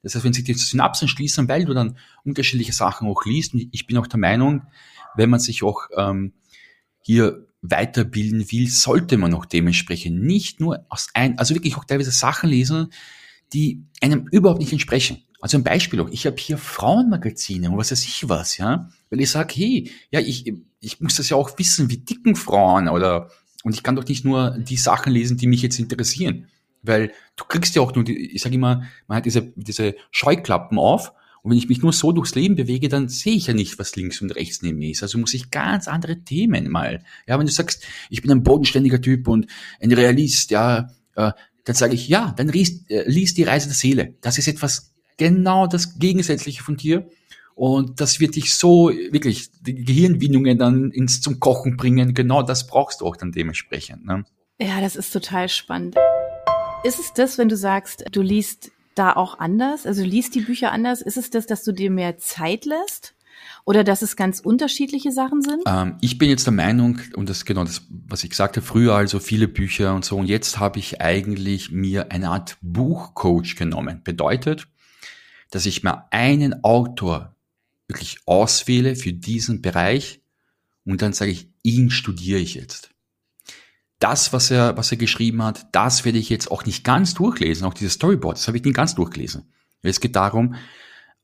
Das 0.01 0.15
heißt, 0.15 0.25
wenn 0.25 0.33
sich 0.33 0.43
die 0.43 0.53
Synapsen 0.53 1.07
schließen, 1.07 1.47
weil 1.47 1.65
du 1.65 1.73
dann 1.73 1.97
unterschiedliche 2.23 2.73
Sachen 2.73 3.07
auch 3.07 3.25
liest, 3.25 3.53
und 3.53 3.67
ich 3.71 3.85
bin 3.85 3.97
auch 3.97 4.07
der 4.07 4.19
Meinung, 4.19 4.63
wenn 5.15 5.29
man 5.29 5.39
sich 5.39 5.61
auch 5.61 5.87
ähm, 5.95 6.33
hier 7.01 7.45
weiterbilden 7.61 8.51
will, 8.51 8.69
sollte 8.69 9.17
man 9.17 9.33
auch 9.33 9.45
dementsprechend 9.45 10.23
nicht 10.23 10.59
nur 10.59 10.85
aus 10.89 11.09
ein, 11.13 11.37
also 11.37 11.53
wirklich 11.53 11.75
auch 11.77 11.85
teilweise 11.85 12.11
Sachen 12.11 12.49
lesen, 12.49 12.91
die 13.53 13.83
einem 14.01 14.27
überhaupt 14.31 14.59
nicht 14.59 14.71
entsprechen. 14.71 15.23
Also 15.41 15.57
ein 15.57 15.63
Beispiel 15.63 16.01
auch, 16.01 16.09
ich 16.09 16.25
habe 16.25 16.35
hier 16.37 16.57
Frauenmagazine 16.57 17.69
und 17.69 17.77
was 17.77 17.91
weiß 17.91 18.03
ich 18.03 18.27
was, 18.27 18.57
ja, 18.57 18.89
weil 19.09 19.21
ich 19.21 19.31
sage, 19.31 19.53
hey, 19.55 19.91
ja, 20.11 20.19
ich, 20.19 20.53
ich 20.81 20.99
muss 20.99 21.15
das 21.15 21.29
ja 21.29 21.37
auch 21.37 21.57
wissen, 21.57 21.89
wie 21.89 21.97
dicken 21.97 22.35
Frauen 22.35 22.89
oder 22.89 23.29
und 23.63 23.73
ich 23.73 23.83
kann 23.83 23.95
doch 23.95 24.05
nicht 24.05 24.25
nur 24.25 24.57
die 24.57 24.77
Sachen 24.77 25.11
lesen, 25.13 25.37
die 25.37 25.47
mich 25.47 25.61
jetzt 25.61 25.79
interessieren, 25.79 26.47
weil 26.81 27.11
du 27.35 27.45
kriegst 27.45 27.75
ja 27.75 27.81
auch 27.81 27.93
nur, 27.93 28.03
die, 28.03 28.31
ich 28.33 28.41
sage 28.41 28.55
immer, 28.55 28.83
man 29.07 29.17
hat 29.17 29.25
diese, 29.25 29.53
diese 29.55 29.95
Scheuklappen 30.11 30.77
auf 30.77 31.13
und 31.41 31.51
wenn 31.51 31.57
ich 31.57 31.69
mich 31.69 31.81
nur 31.81 31.93
so 31.93 32.11
durchs 32.11 32.35
Leben 32.35 32.55
bewege, 32.55 32.89
dann 32.89 33.07
sehe 33.07 33.35
ich 33.35 33.47
ja 33.47 33.53
nicht, 33.53 33.79
was 33.79 33.95
links 33.95 34.21
und 34.21 34.31
rechts 34.31 34.61
neben 34.61 34.79
mir 34.79 34.91
ist. 34.91 35.03
Also 35.03 35.17
muss 35.17 35.33
ich 35.33 35.51
ganz 35.51 35.87
andere 35.87 36.21
Themen 36.23 36.69
mal. 36.69 37.03
Ja, 37.27 37.39
wenn 37.39 37.45
du 37.45 37.51
sagst, 37.51 37.83
ich 38.09 38.21
bin 38.21 38.31
ein 38.31 38.43
bodenständiger 38.43 39.01
Typ 39.01 39.27
und 39.27 39.47
ein 39.79 39.91
Realist, 39.91 40.51
ja, 40.51 40.89
äh, 41.15 41.31
dann 41.63 41.75
sage 41.75 41.93
ich, 41.93 42.07
ja, 42.07 42.33
dann 42.35 42.49
liest, 42.49 42.89
äh, 42.89 43.07
liest 43.07 43.37
die 43.37 43.43
Reise 43.43 43.67
der 43.67 43.75
Seele. 43.75 44.15
Das 44.21 44.37
ist 44.37 44.47
etwas 44.47 44.88
genau 45.19 45.67
das 45.67 45.99
Gegensätzliche 45.99 46.63
von 46.63 46.77
dir. 46.77 47.07
Und 47.53 47.99
das 47.99 48.19
wird 48.19 48.35
dich 48.35 48.53
so 48.53 48.89
wirklich 48.89 49.49
die 49.61 49.75
Gehirnwindungen 49.75 50.57
dann 50.57 50.91
ins 50.91 51.21
zum 51.21 51.39
Kochen 51.39 51.77
bringen. 51.77 52.13
Genau 52.13 52.41
das 52.41 52.65
brauchst 52.65 53.01
du 53.01 53.05
auch 53.05 53.17
dann 53.17 53.33
dementsprechend. 53.33 54.05
Ne? 54.05 54.23
Ja, 54.59 54.81
das 54.81 54.95
ist 54.95 55.11
total 55.11 55.49
spannend. 55.49 55.95
Ist 56.83 56.99
es 56.99 57.13
das, 57.13 57.37
wenn 57.37 57.49
du 57.49 57.57
sagst, 57.57 58.05
du 58.11 58.21
liest 58.21 58.71
da 58.95 59.13
auch 59.13 59.39
anders? 59.39 59.85
Also 59.85 60.03
liest 60.03 60.35
die 60.35 60.41
Bücher 60.41 60.71
anders? 60.71 61.01
Ist 61.01 61.17
es 61.17 61.29
das, 61.29 61.45
dass 61.45 61.63
du 61.65 61.73
dir 61.73 61.91
mehr 61.91 62.17
Zeit 62.17 62.65
lässt? 62.65 63.13
Oder 63.65 63.83
dass 63.83 64.01
es 64.01 64.15
ganz 64.15 64.39
unterschiedliche 64.39 65.11
Sachen 65.11 65.41
sind? 65.41 65.63
Ähm, 65.67 65.97
ich 66.01 66.17
bin 66.17 66.29
jetzt 66.29 66.45
der 66.45 66.53
Meinung, 66.53 66.99
und 67.15 67.29
das 67.29 67.39
ist 67.39 67.45
genau 67.45 67.65
das, 67.65 67.81
was 67.89 68.23
ich 68.23 68.29
gesagt 68.29 68.55
habe, 68.55 68.65
früher 68.65 68.95
also 68.95 69.19
viele 69.19 69.47
Bücher 69.47 69.93
und 69.95 70.05
so, 70.05 70.15
und 70.17 70.27
jetzt 70.27 70.59
habe 70.59 70.79
ich 70.79 71.01
eigentlich 71.01 71.71
mir 71.71 72.11
eine 72.11 72.29
Art 72.29 72.57
Buchcoach 72.61 73.55
genommen. 73.57 74.01
Bedeutet, 74.03 74.67
dass 75.51 75.65
ich 75.65 75.83
mir 75.83 76.11
einen 76.11 76.63
Autor 76.63 77.35
wirklich 77.87 78.19
auswähle 78.25 78.95
für 78.95 79.13
diesen 79.13 79.61
Bereich 79.61 80.21
und 80.85 81.01
dann 81.01 81.13
sage 81.13 81.31
ich, 81.31 81.49
ihn 81.63 81.89
studiere 81.89 82.39
ich 82.39 82.53
jetzt. 82.53 82.91
Das, 83.99 84.31
was 84.31 84.49
er, 84.51 84.77
was 84.77 84.91
er 84.91 84.97
geschrieben 84.97 85.43
hat, 85.43 85.67
das 85.73 86.05
werde 86.05 86.19
ich 86.19 86.29
jetzt 86.29 86.51
auch 86.51 86.65
nicht 86.65 86.83
ganz 86.83 87.13
durchlesen, 87.15 87.65
auch 87.65 87.73
dieses 87.73 87.93
Storyboard, 87.93 88.37
das 88.37 88.47
habe 88.47 88.57
ich 88.57 88.63
nicht 88.63 88.75
ganz 88.75 88.95
durchgelesen. 88.95 89.51
Es 89.81 89.99
geht 89.99 90.15
darum, 90.15 90.55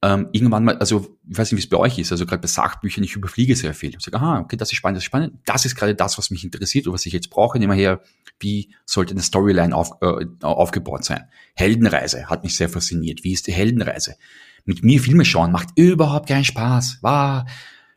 ähm, 0.06 0.30
irgendwann 0.34 0.64
mal, 0.64 0.78
also 0.78 1.18
ich 1.28 1.36
weiß 1.36 1.52
nicht, 1.52 1.58
wie 1.58 1.64
es 1.64 1.70
bei 1.70 1.78
euch 1.78 1.98
ist, 1.98 2.12
also 2.12 2.28
gerade 2.28 2.40
bei 2.40 2.48
Sachbüchern, 2.48 3.04
ich 3.04 3.16
überfliege 3.16 3.56
sehr 3.56 3.74
viel. 3.74 3.96
Ich 3.96 4.04
sage, 4.04 4.18
aha, 4.18 4.40
okay, 4.40 4.56
das 4.56 4.72
ist 4.72 4.78
spannend, 4.78 4.98
das 4.98 5.04
ist 5.04 5.08
spannend. 5.08 5.40
Das 5.46 5.66
ist 5.66 5.76
gerade 5.76 5.96
das, 5.96 6.20
was 6.20 6.30
mich 6.30 6.44
interessiert 6.44 6.86
und 6.86 6.94
was 6.94 7.08
ich 7.08 7.14
jetzt 7.14 7.32
brauche. 7.32 7.58
Nehmen 7.58 7.76
wir 7.76 7.82
her, 7.82 8.02
wie 8.40 8.70
sollte 8.86 9.14
eine 9.14 9.24
Storyline 9.24 9.76
auf, 9.76 9.94
äh, 10.02 10.28
aufgebaut 10.44 11.06
sein? 11.06 11.24
Heldenreise 11.56 12.28
hat 12.28 12.44
mich 12.44 12.56
sehr 12.56 12.70
fasziniert. 12.70 13.24
Wie 13.24 13.32
ist 13.32 13.48
die 13.48 13.52
Heldenreise? 13.52 14.16
Mit 14.64 14.84
mir 14.84 15.02
Filme 15.02 15.26
schauen 15.26 15.52
macht 15.52 15.70
überhaupt 15.76 16.28
keinen 16.28 16.46
Spaß. 16.46 17.00
Wow. 17.02 17.44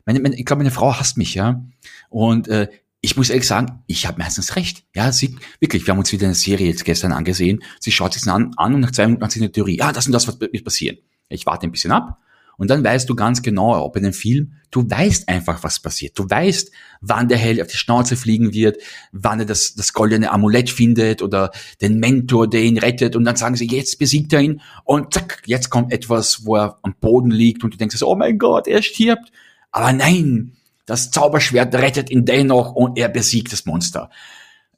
Meine, 0.05 0.19
meine, 0.19 0.35
ich 0.35 0.45
glaube, 0.45 0.61
meine 0.61 0.71
Frau 0.71 0.97
hasst 0.97 1.15
mich, 1.15 1.35
ja. 1.35 1.63
Und 2.09 2.47
äh, 2.47 2.69
ich 3.01 3.17
muss 3.17 3.29
ehrlich 3.29 3.45
sagen, 3.45 3.83
ich 3.85 4.07
habe 4.07 4.17
meistens 4.17 4.55
recht. 4.55 4.83
Ja, 4.95 5.11
sie, 5.11 5.37
wirklich, 5.59 5.85
wir 5.85 5.91
haben 5.91 5.99
uns 5.99 6.11
wieder 6.11 6.25
eine 6.25 6.33
Serie 6.33 6.67
jetzt 6.69 6.85
gestern 6.85 7.11
angesehen. 7.11 7.61
Sie 7.79 7.91
schaut 7.91 8.13
sich 8.13 8.27
an, 8.27 8.51
an 8.57 8.73
und 8.73 8.81
nach 8.81 8.91
zwei 8.91 9.05
Minuten 9.05 9.23
hat 9.23 9.31
sie 9.31 9.41
eine 9.41 9.51
Theorie. 9.51 9.77
Ja, 9.77 9.91
das 9.91 10.07
und 10.07 10.13
das 10.13 10.27
wird 10.27 10.63
passieren 10.63 10.97
ich 11.29 11.45
warte 11.45 11.67
ein 11.67 11.71
bisschen 11.71 11.91
ab 11.91 12.19
und 12.59 12.69
dann 12.69 12.83
weißt 12.83 13.09
du 13.09 13.15
ganz 13.15 13.41
genau, 13.41 13.81
ob 13.81 13.95
in 13.95 14.03
einem 14.03 14.13
Film, 14.13 14.51
du 14.69 14.81
weißt 14.81 15.29
einfach, 15.29 15.63
was 15.63 15.79
passiert. 15.79 16.19
Du 16.19 16.29
weißt, 16.29 16.71
wann 16.99 17.29
der 17.29 17.37
Held 17.37 17.61
auf 17.61 17.67
die 17.67 17.77
Schnauze 17.77 18.17
fliegen 18.17 18.53
wird, 18.53 18.75
wann 19.13 19.39
er 19.39 19.45
das, 19.45 19.75
das 19.75 19.93
goldene 19.93 20.29
Amulett 20.29 20.69
findet 20.69 21.21
oder 21.21 21.51
den 21.79 21.99
Mentor, 21.99 22.49
der 22.49 22.63
ihn 22.63 22.77
rettet 22.77 23.15
und 23.15 23.23
dann 23.23 23.37
sagen 23.37 23.55
sie, 23.55 23.65
jetzt 23.65 23.97
besiegt 23.97 24.33
er 24.33 24.41
ihn 24.41 24.59
und 24.83 25.13
zack, 25.13 25.41
jetzt 25.45 25.69
kommt 25.69 25.93
etwas, 25.93 26.45
wo 26.45 26.57
er 26.57 26.79
am 26.81 26.95
Boden 26.99 27.31
liegt 27.31 27.63
und 27.63 27.73
du 27.73 27.77
denkst, 27.77 28.03
oh 28.03 28.15
mein 28.15 28.37
Gott, 28.37 28.67
er 28.67 28.81
stirbt. 28.81 29.31
Aber 29.71 29.93
nein, 29.93 30.57
das 30.85 31.11
Zauberschwert 31.11 31.73
rettet 31.75 32.09
ihn 32.09 32.25
dennoch 32.25 32.73
und 32.73 32.97
er 32.97 33.07
besiegt 33.07 33.53
das 33.53 33.65
Monster. 33.65 34.09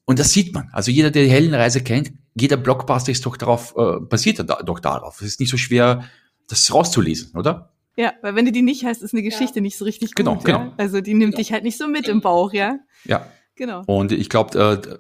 Und 0.06 0.20
das 0.20 0.32
sieht 0.32 0.54
man. 0.54 0.70
Also 0.72 0.92
jeder, 0.92 1.10
der 1.10 1.24
die 1.24 1.32
Heldenreise 1.32 1.82
kennt, 1.82 2.12
jeder 2.36 2.58
Blockbuster 2.58 3.12
ist 3.12 3.26
doch 3.26 3.38
darauf, 3.38 3.74
äh, 3.76 4.00
basiert 4.02 4.40
doch 4.40 4.80
darauf. 4.80 5.20
Es 5.20 5.28
ist 5.28 5.40
nicht 5.40 5.50
so 5.50 5.58
schwer, 5.58 6.04
das 6.52 6.74
rauszulesen, 6.74 7.38
oder? 7.38 7.72
Ja, 7.98 8.14
weil 8.22 8.36
wenn 8.36 8.46
du 8.46 8.52
die 8.52 8.62
nicht 8.62 8.86
hast, 8.86 9.02
ist 9.02 9.14
eine 9.14 9.24
Geschichte 9.24 9.58
ja. 9.60 9.62
nicht 9.62 9.78
so 9.78 9.86
richtig 9.86 10.16
genau, 10.16 10.36
gut. 10.36 10.46
Genau, 10.46 10.60
genau. 10.60 10.72
Ja? 10.72 10.78
Also 10.78 11.02
die 11.02 11.14
nimmt 11.14 11.34
genau. 11.34 11.38
dich 11.38 11.52
halt 11.52 11.64
nicht 11.64 11.78
so 11.78 11.88
mit 11.88 12.08
im 12.08 12.22
Bauch, 12.22 12.54
ja? 12.54 12.80
Ja. 13.04 13.26
Genau. 13.56 13.84
Und 13.86 14.12
ich 14.12 14.30
glaube, 14.30 14.58
äh, 14.58 14.98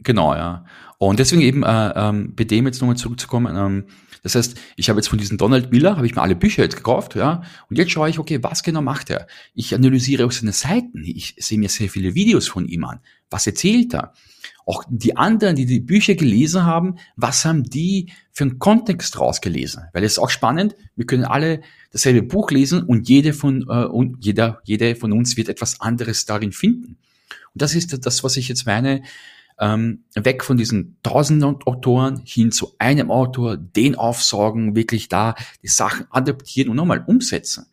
genau, 0.00 0.34
ja. 0.34 0.64
Und 0.98 1.18
deswegen 1.18 1.42
eben 1.42 1.62
äh, 1.62 1.92
ähm, 1.94 2.34
bei 2.34 2.44
dem 2.44 2.66
jetzt 2.66 2.80
nochmal 2.80 2.96
zurückzukommen, 2.96 3.56
ähm, 3.56 3.84
das 4.24 4.34
heißt, 4.34 4.56
ich 4.76 4.88
habe 4.88 4.98
jetzt 4.98 5.08
von 5.08 5.18
diesem 5.18 5.36
Donald 5.36 5.70
Miller, 5.70 5.96
habe 5.96 6.06
ich 6.06 6.14
mir 6.14 6.22
alle 6.22 6.34
Bücher 6.34 6.62
jetzt 6.62 6.76
gekauft, 6.76 7.14
ja, 7.14 7.42
und 7.68 7.76
jetzt 7.76 7.90
schaue 7.90 8.08
ich, 8.08 8.18
okay, 8.18 8.42
was 8.42 8.62
genau 8.62 8.80
macht 8.80 9.10
er? 9.10 9.26
Ich 9.54 9.74
analysiere 9.74 10.24
auch 10.24 10.32
seine 10.32 10.52
Seiten, 10.52 11.04
ich 11.04 11.36
sehe 11.38 11.58
mir 11.58 11.68
sehr 11.68 11.90
viele 11.90 12.14
Videos 12.14 12.48
von 12.48 12.66
ihm 12.66 12.84
an. 12.84 13.00
Was 13.28 13.46
erzählt 13.46 13.92
er? 13.92 14.14
Auch 14.64 14.82
die 14.88 15.14
anderen, 15.18 15.56
die 15.56 15.66
die 15.66 15.80
Bücher 15.80 16.14
gelesen 16.14 16.64
haben, 16.64 16.96
was 17.16 17.44
haben 17.44 17.64
die 17.64 18.12
für 18.32 18.44
einen 18.44 18.58
Kontext 18.58 19.20
rausgelesen? 19.20 19.84
Weil 19.92 20.04
es 20.04 20.12
ist 20.12 20.18
auch 20.18 20.30
spannend, 20.30 20.74
wir 20.96 21.04
können 21.04 21.24
alle 21.24 21.60
dasselbe 21.92 22.22
Buch 22.22 22.50
lesen 22.50 22.82
und 22.82 23.10
jede 23.10 23.34
von, 23.34 23.66
äh, 23.68 23.84
und 23.84 24.24
jeder, 24.24 24.62
jede 24.64 24.96
von 24.96 25.12
uns 25.12 25.36
wird 25.36 25.50
etwas 25.50 25.82
anderes 25.82 26.24
darin 26.24 26.52
finden. 26.52 26.96
Und 27.52 27.60
das 27.60 27.74
ist 27.74 28.06
das, 28.06 28.24
was 28.24 28.38
ich 28.38 28.48
jetzt 28.48 28.64
meine, 28.64 29.02
ähm, 29.58 30.04
weg 30.14 30.42
von 30.42 30.56
diesen 30.56 30.98
tausenden 31.02 31.56
Autoren 31.64 32.22
hin 32.24 32.50
zu 32.50 32.74
einem 32.78 33.10
Autor, 33.10 33.56
den 33.56 33.94
aufsaugen, 33.94 34.74
wirklich 34.74 35.08
da 35.08 35.34
die 35.62 35.68
Sachen 35.68 36.06
adaptieren 36.10 36.70
und 36.70 36.76
nochmal 36.76 37.04
umsetzen. 37.06 37.66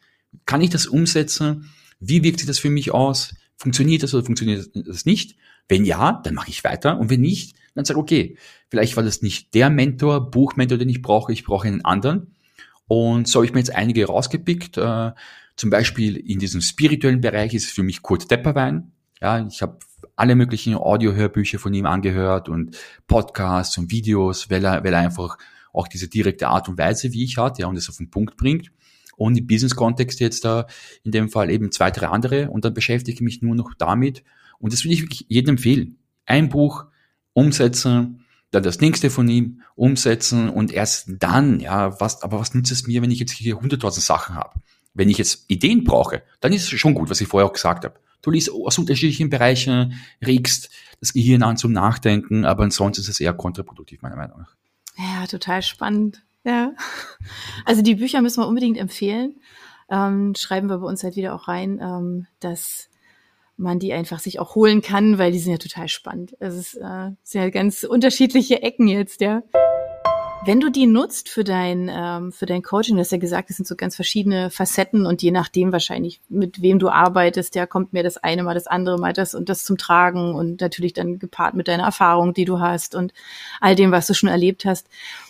Kann 0.45 0.61
ich 0.61 0.69
das 0.69 0.85
umsetzen? 0.85 1.69
Wie 1.99 2.23
wirkt 2.23 2.39
sich 2.39 2.47
das 2.47 2.59
für 2.59 2.69
mich 2.69 2.93
aus? 2.93 3.33
Funktioniert 3.57 4.03
das 4.03 4.13
oder 4.13 4.25
funktioniert 4.25 4.69
das 4.73 5.05
nicht? 5.05 5.35
Wenn 5.67 5.85
ja, 5.85 6.19
dann 6.23 6.33
mache 6.33 6.49
ich 6.49 6.63
weiter. 6.63 6.99
Und 6.99 7.09
wenn 7.09 7.21
nicht, 7.21 7.55
dann 7.75 7.85
sage 7.85 7.99
ich, 7.99 8.01
okay, 8.01 8.37
vielleicht 8.69 8.95
war 8.95 9.03
das 9.03 9.21
nicht 9.21 9.53
der 9.53 9.69
Mentor, 9.69 10.31
Buchmentor, 10.31 10.77
den 10.77 10.89
ich 10.89 11.01
brauche, 11.01 11.31
ich 11.31 11.43
brauche 11.43 11.67
einen 11.67 11.85
anderen. 11.85 12.35
Und 12.87 13.27
so 13.27 13.39
habe 13.39 13.45
ich 13.45 13.53
mir 13.53 13.59
jetzt 13.59 13.73
einige 13.73 14.05
rausgepickt. 14.05 14.77
Äh, 14.77 15.11
zum 15.55 15.69
Beispiel 15.69 16.17
in 16.17 16.39
diesem 16.39 16.61
spirituellen 16.61 17.21
Bereich 17.21 17.53
ist 17.53 17.65
es 17.65 17.71
für 17.71 17.83
mich 17.83 18.01
Kurt 18.01 18.29
Depperwein. 18.29 18.91
Ja, 19.21 19.45
ich 19.45 19.61
habe 19.61 19.79
alle 20.15 20.35
möglichen 20.35 20.75
Audio-Hörbücher 20.75 21.59
von 21.59 21.73
ihm 21.73 21.85
angehört 21.85 22.49
und 22.49 22.77
Podcasts 23.07 23.77
und 23.77 23.91
Videos, 23.91 24.49
weil 24.49 24.65
er, 24.65 24.83
weil 24.83 24.93
er 24.93 24.99
einfach 24.99 25.37
auch 25.73 25.87
diese 25.87 26.07
direkte 26.07 26.47
Art 26.47 26.67
und 26.69 26.77
Weise, 26.77 27.13
wie 27.13 27.23
ich 27.23 27.37
hat, 27.37 27.59
ja, 27.59 27.67
und 27.67 27.77
es 27.77 27.89
auf 27.89 27.97
den 27.97 28.09
Punkt 28.09 28.37
bringt. 28.37 28.71
Und 29.15 29.37
im 29.37 29.47
Business-Kontext 29.47 30.19
jetzt 30.19 30.45
da 30.45 30.65
in 31.03 31.11
dem 31.11 31.29
Fall 31.29 31.49
eben 31.49 31.71
zwei, 31.71 31.91
drei 31.91 32.07
andere. 32.07 32.49
Und 32.49 32.65
dann 32.65 32.73
beschäftige 32.73 33.15
ich 33.15 33.21
mich 33.21 33.41
nur 33.41 33.55
noch 33.55 33.73
damit 33.77 34.23
und 34.61 34.71
das 34.71 34.85
würde 34.85 34.93
ich 34.93 35.01
wirklich 35.01 35.25
jedem 35.27 35.55
empfehlen. 35.55 35.97
Ein 36.25 36.49
Buch 36.49 36.85
umsetzen, 37.33 38.23
dann 38.51 38.63
das 38.63 38.79
nächste 38.79 39.09
von 39.09 39.27
ihm 39.27 39.61
umsetzen 39.75 40.49
und 40.49 40.71
erst 40.71 41.07
dann, 41.19 41.59
ja, 41.59 41.99
was, 41.99 42.21
aber 42.21 42.39
was 42.39 42.53
nützt 42.53 42.71
es 42.71 42.85
mir, 42.85 43.01
wenn 43.01 43.11
ich 43.11 43.19
jetzt 43.19 43.31
hier 43.31 43.59
hunderttausend 43.59 44.05
Sachen 44.05 44.35
habe? 44.35 44.59
Wenn 44.93 45.09
ich 45.09 45.17
jetzt 45.17 45.45
Ideen 45.47 45.83
brauche, 45.83 46.21
dann 46.41 46.53
ist 46.53 46.71
es 46.71 46.79
schon 46.79 46.93
gut, 46.93 47.09
was 47.09 47.21
ich 47.21 47.27
vorher 47.27 47.47
auch 47.47 47.53
gesagt 47.53 47.85
habe. 47.85 47.99
Du 48.21 48.31
liest 48.31 48.51
aus 48.51 48.77
unterschiedlichen 48.77 49.29
Bereichen, 49.29 49.99
regst 50.25 50.69
das 50.99 51.13
Gehirn 51.13 51.43
an 51.43 51.57
zum 51.57 51.71
Nachdenken, 51.71 52.45
aber 52.45 52.63
ansonsten 52.63 53.01
ist 53.01 53.09
es 53.09 53.19
eher 53.19 53.33
kontraproduktiv, 53.33 54.01
meiner 54.01 54.15
Meinung 54.15 54.39
nach. 54.39 54.55
Ja, 54.97 55.25
total 55.27 55.61
spannend. 55.61 56.23
Ja. 56.43 56.73
Also 57.65 57.81
die 57.81 57.95
Bücher 57.95 58.21
müssen 58.21 58.41
wir 58.41 58.47
unbedingt 58.47 58.77
empfehlen. 58.77 59.35
Ähm, 59.89 60.33
schreiben 60.35 60.67
wir 60.67 60.79
bei 60.79 60.87
uns 60.87 61.03
halt 61.03 61.15
wieder 61.15 61.35
auch 61.35 61.47
rein, 61.47 61.79
ähm, 61.81 62.27
dass 62.39 62.89
man 63.57 63.77
die 63.77 63.93
einfach 63.93 64.19
sich 64.19 64.39
auch 64.39 64.55
holen 64.55 64.81
kann, 64.81 65.17
weil 65.17 65.31
die 65.31 65.39
sind 65.39 65.51
ja 65.51 65.57
total 65.57 65.87
spannend. 65.87 66.35
Es 66.39 66.55
ist, 66.55 66.75
äh, 66.75 67.11
sind 67.23 67.41
ja 67.41 67.49
ganz 67.49 67.83
unterschiedliche 67.83 68.61
Ecken 68.63 68.87
jetzt, 68.87 69.21
ja. 69.21 69.43
Wenn 70.43 70.59
du 70.59 70.71
die 70.71 70.87
nutzt 70.87 71.29
für 71.29 71.43
dein, 71.43 71.87
ähm, 71.93 72.31
für 72.31 72.47
dein 72.47 72.63
Coaching, 72.63 72.95
du 72.95 73.01
hast 73.01 73.11
ja 73.11 73.19
gesagt, 73.19 73.51
es 73.51 73.57
sind 73.57 73.67
so 73.67 73.75
ganz 73.75 73.95
verschiedene 73.95 74.49
Facetten 74.49 75.05
und 75.05 75.21
je 75.21 75.29
nachdem 75.29 75.71
wahrscheinlich, 75.71 76.19
mit 76.29 76.63
wem 76.63 76.79
du 76.79 76.89
arbeitest, 76.89 77.53
ja, 77.53 77.67
kommt 77.67 77.93
mir 77.93 78.01
das 78.01 78.17
eine 78.17 78.41
mal 78.41 78.55
das 78.55 78.65
andere 78.65 78.97
mal 78.97 79.13
das 79.13 79.35
und 79.35 79.49
das 79.49 79.63
zum 79.63 79.77
Tragen 79.77 80.33
und 80.33 80.59
natürlich 80.59 80.93
dann 80.93 81.19
gepaart 81.19 81.53
mit 81.53 81.67
deiner 81.67 81.83
Erfahrung, 81.83 82.33
die 82.33 82.45
du 82.45 82.59
hast 82.59 82.95
und 82.95 83.13
all 83.59 83.75
dem, 83.75 83.91
was 83.91 84.07
du 84.07 84.15
schon 84.15 84.29
erlebt 84.29 84.65
hast. 84.65 84.87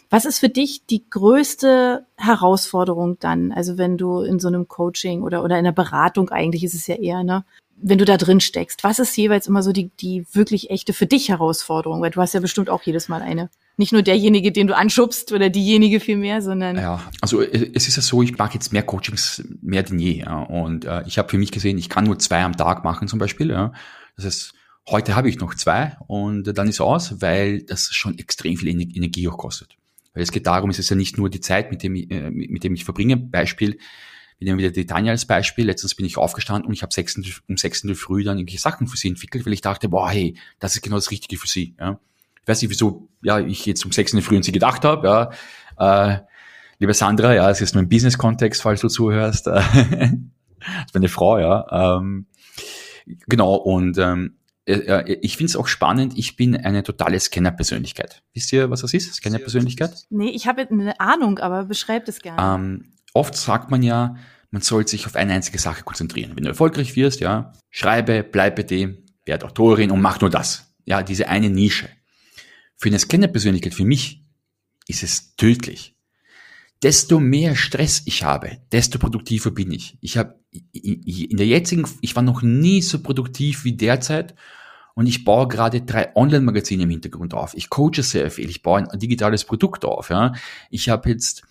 Was 0.10 0.24
ist 0.24 0.40
für 0.40 0.50
dich 0.50 0.86
die 0.86 1.04
größte 1.10 2.06
Herausforderung 2.16 3.18
dann? 3.20 3.52
Also 3.52 3.78
wenn 3.78 3.98
du 3.98 4.22
in 4.22 4.40
so 4.40 4.48
einem 4.48 4.70
Coaching 4.70 5.24
oder, 5.24 5.44
oder 5.44 5.56
in 5.56 5.66
einer 5.66 5.74
Beratung 5.74 6.30
eigentlich 6.30 6.64
ist 6.64 6.74
es 6.74 6.88
ja 6.88 6.96
eher, 6.96 7.26
ne? 7.26 7.44
wenn 7.82 7.98
du 7.98 8.06
da 8.06 8.16
drin 8.16 8.40
steckst, 8.40 8.84
was 8.84 9.00
ist 9.00 9.18
jeweils 9.18 9.48
immer 9.48 9.64
so 9.64 9.72
die, 9.74 9.90
die 10.00 10.26
wirklich 10.32 10.70
echte 10.70 10.94
für 10.94 11.08
dich 11.08 11.30
Herausforderung? 11.30 12.02
Weil 12.02 12.12
du 12.12 12.22
hast 12.22 12.34
ja 12.34 12.40
bestimmt 12.40 12.70
auch 12.70 12.84
jedes 12.84 13.10
Mal 13.10 13.22
eine. 13.22 13.50
Nicht 13.78 13.94
nur 13.94 14.04
derjenige, 14.04 14.52
den 14.52 14.68
du 14.68 14.76
anschubst 14.76 15.32
oder 15.32 15.50
diejenige 15.50 16.00
viel 16.00 16.18
mehr, 16.18 16.42
sondern. 16.42 16.76
Ja, 16.76 17.10
also 17.22 17.42
äh, 17.42 17.72
es 17.74 17.88
ist 17.88 17.96
ja 17.96 18.02
so, 18.02 18.22
ich 18.22 18.38
mache 18.38 18.54
jetzt 18.54 18.74
mehr 18.74 18.84
Coachings 18.84 19.44
mehr 19.62 19.84
denn 19.84 20.00
je. 20.00 20.20
Ja. 20.20 20.42
Und 20.44 20.86
äh, 20.86 21.04
ich 21.08 21.18
habe 21.18 21.30
für 21.30 21.38
mich 21.38 21.52
gesehen, 21.52 21.78
ich 21.78 21.90
kann 21.90 22.04
nur 22.04 22.20
zwei 22.20 22.44
am 22.44 22.56
Tag 22.56 22.84
machen 22.84 23.08
zum 23.08 23.20
Beispiel. 23.20 23.50
Ja. 23.50 23.74
Das 24.16 24.26
heißt, 24.26 24.54
heute 24.90 25.16
habe 25.16 25.30
ich 25.30 25.40
noch 25.40 25.56
zwei 25.56 25.98
und 26.08 26.44
dann 26.44 26.68
ist 26.68 26.82
aus, 26.82 27.22
weil 27.22 27.64
das 27.64 27.92
schon 27.94 28.18
extrem 28.18 28.58
viel 28.58 28.68
Energie 28.68 29.28
auch 29.28 29.38
kostet. 29.38 29.78
Weil 30.14 30.24
es 30.24 30.32
geht 30.32 30.46
darum, 30.46 30.70
es 30.70 30.80
ist 30.80 30.90
ja 30.90 30.96
nicht 30.96 31.18
nur 31.18 31.30
die 31.30 31.40
Zeit, 31.40 31.72
mit 31.72 31.84
dem, 31.84 31.96
ich, 31.96 32.12
äh, 32.12 32.30
mit 32.30 32.64
dem 32.64 32.74
ich 32.74 32.84
verbringe. 32.84 33.18
Beispiel, 33.18 33.78
wir 34.38 34.46
nehmen 34.46 34.60
wieder 34.60 34.72
die 34.72 34.86
Tanja 34.86 35.12
als 35.12 35.26
Beispiel. 35.26 35.66
Letztens 35.66 35.96
bin 35.96 36.06
ich 36.06 36.18
aufgestanden 36.18 36.68
und 36.68 36.74
ich 36.74 36.84
habe 36.84 36.94
um 37.48 37.58
sechs 37.58 37.84
in 37.84 37.96
Früh 37.96 38.24
dann 38.24 38.38
irgendwelche 38.38 38.60
Sachen 38.60 38.88
für 38.88 38.98
sie 38.98 39.08
entwickelt, 39.08 39.46
weil 39.46 39.54
ich 39.54 39.62
dachte, 39.62 39.88
boah, 39.88 40.10
hey, 40.10 40.36
das 40.60 40.76
ist 40.76 40.82
genau 40.82 40.98
das 40.98 41.12
Richtige 41.12 41.38
für 41.38 41.48
sie. 41.48 41.76
Ja. 41.80 42.00
Ich 42.42 42.48
weiß 42.48 42.62
nicht, 42.62 42.72
wieso 42.72 43.10
ja, 43.22 43.40
ich 43.40 43.66
jetzt 43.66 43.86
um 43.86 43.92
sechs 43.92 44.14
in 44.14 44.22
Früh 44.22 44.38
an 44.38 44.44
sie 44.44 44.52
gedacht 44.52 44.84
habe. 44.84 45.32
Ja. 45.78 46.12
Äh, 46.12 46.20
liebe 46.80 46.94
Sandra, 46.94 47.34
ja, 47.34 47.50
es 47.50 47.62
ist 47.62 47.76
nur 47.76 47.84
im 47.84 47.90
Business-Kontext, 47.90 48.62
falls 48.62 48.82
du 48.82 48.88
zuhörst. 48.88 49.48
das 49.48 49.66
ist 49.66 50.94
meine 50.94 51.10
Frau, 51.10 51.38
ja. 51.38 51.98
Ähm, 51.98 52.26
genau, 53.28 53.56
und 53.56 53.98
ähm, 53.98 54.38
äh, 54.66 54.74
äh, 54.74 55.20
ich 55.22 55.38
finde 55.38 55.52
es 55.52 55.56
auch 55.56 55.68
spannend, 55.68 56.18
ich 56.18 56.36
bin 56.36 56.56
eine 56.56 56.84
totale 56.84 57.20
Scanner-Persönlichkeit. 57.20 58.24
Wisst 58.34 58.52
ihr, 58.54 58.70
was 58.70 58.82
das 58.82 58.94
ist, 58.94 59.14
Scanner-Persönlichkeit? 59.14 60.06
Nee, 60.10 60.30
ich 60.30 60.48
habe 60.48 60.68
eine 60.70 61.00
Ahnung, 61.00 61.40
aber 61.40 61.66
beschreibt 61.66 62.10
es 62.10 62.22
gerne. 62.22 62.42
Ähm, 62.42 62.94
oft 63.14 63.36
sagt 63.36 63.72
man 63.72 63.84
ja, 63.84 64.16
man 64.52 64.62
soll 64.62 64.88
sich 64.88 65.06
auf 65.06 65.16
eine 65.16 65.34
einzige 65.34 65.60
Sache 65.60 65.84
konzentrieren. 65.84 66.34
Wenn 66.36 66.44
du 66.44 66.50
erfolgreich 66.50 66.96
wirst, 66.96 67.22
ja, 67.22 67.54
schreibe, 67.70 68.24
bleibe 68.24 68.64
dem, 68.64 69.06
werde 69.26 69.46
Autorin 69.46 69.92
und 69.92 70.02
mach 70.02 70.20
nur 70.20 70.30
das. 70.30 70.74
Ja, 70.86 71.04
diese 71.04 71.30
eine 71.30 71.50
Nische. 71.50 71.90
Für 72.82 72.90
eine 72.90 73.00
Scanner-Persönlichkeit, 73.00 73.74
für 73.74 73.86
mich, 73.86 74.24
ist 74.88 75.04
es 75.04 75.36
tödlich. 75.36 75.96
Desto 76.84 77.20
mehr 77.20 77.56
Stress 77.56 78.02
ich 78.06 78.24
habe, 78.24 78.58
desto 78.72 78.98
produktiver 78.98 79.52
bin 79.52 79.72
ich. 79.72 79.98
Ich 80.02 80.18
habe 80.18 80.40
in 80.74 81.38
der 81.38 81.46
jetzigen, 81.46 81.88
ich 82.02 82.16
war 82.16 82.24
noch 82.24 82.42
nie 82.42 82.82
so 82.82 83.00
produktiv 83.00 83.64
wie 83.64 83.74
derzeit 83.74 84.34
und 84.96 85.06
ich 85.06 85.24
baue 85.24 85.48
gerade 85.48 85.82
drei 85.82 86.16
Online-Magazine 86.16 86.84
im 86.84 86.90
Hintergrund 86.90 87.36
auf. 87.36 87.54
Ich 87.54 87.70
coache 87.70 88.02
sehr 88.02 88.32
viel, 88.32 88.50
ich 88.50 88.64
baue 88.64 88.90
ein 88.92 89.00
digitales 89.00 89.46
Produkt 89.46 89.86
auf. 89.86 90.10
Ja. 90.10 90.34
Ich 90.72 90.90
habe 90.90 91.10
jetzt 91.10 91.44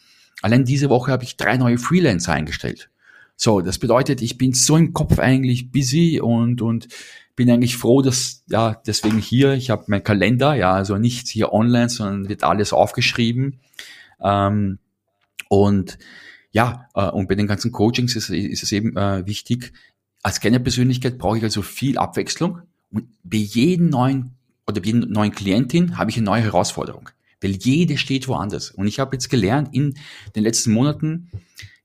Allein 0.43 0.65
diese 0.65 0.89
Woche 0.89 1.13
habe 1.13 1.25
ich 1.25 1.37
drei 1.37 1.57
neue 1.57 1.79
Freelancer 1.79 2.33
eingestellt. 2.33 2.91
So, 3.37 3.61
das 3.61 3.79
bedeutet, 3.79 4.21
ich 4.23 4.39
bin 4.39 4.53
so 4.53 4.77
im 4.77 4.93
Kopf 4.93 5.19
eigentlich 5.19 5.71
busy 5.71 6.21
und, 6.21 6.61
und 6.63 6.89
bin 7.41 7.51
eigentlich 7.51 7.79
froh, 7.79 8.03
dass, 8.03 8.45
ja, 8.49 8.83
deswegen 8.87 9.17
hier, 9.17 9.55
ich 9.55 9.71
habe 9.71 9.85
meinen 9.87 10.05
Kalender, 10.05 10.55
ja, 10.55 10.75
also 10.75 10.99
nichts 10.99 11.31
hier 11.31 11.55
online, 11.55 11.89
sondern 11.89 12.29
wird 12.29 12.45
alles 12.45 12.75
aufgeschrieben. 12.75 13.61
Ähm, 14.23 14.79
und 15.49 15.97
ja, 16.53 16.87
äh, 16.95 17.09
und 17.09 17.31
bei 17.31 17.37
den 17.37 17.47
ganzen 17.47 17.73
Coachings 17.73 18.15
ist, 18.15 18.29
ist 18.29 18.63
es 18.63 18.73
eben 18.73 18.95
äh, 18.99 19.27
wichtig, 19.27 19.73
als 20.23 20.41
Kennerpersönlichkeit 20.41 21.17
brauche 21.17 21.39
ich 21.39 21.43
also 21.43 21.63
viel 21.63 21.97
Abwechslung 21.97 22.61
und 22.91 23.07
bei 23.25 23.39
jedem 23.39 23.89
neuen 23.89 24.35
oder 24.67 24.83
bei 24.83 24.89
jedem 24.89 25.11
neuen 25.11 25.33
Klientin 25.33 25.97
habe 25.97 26.11
ich 26.11 26.19
eine 26.19 26.27
neue 26.27 26.43
Herausforderung 26.43 27.09
weil 27.41 27.53
jede 27.53 27.97
steht 27.97 28.29
woanders. 28.29 28.71
Und 28.71 28.87
ich 28.87 28.99
habe 29.01 29.17
jetzt 29.17 29.31
gelernt, 29.31 29.71
in 29.73 29.95
den 30.37 30.45
letzten 30.45 30.73
Monaten 30.73 31.31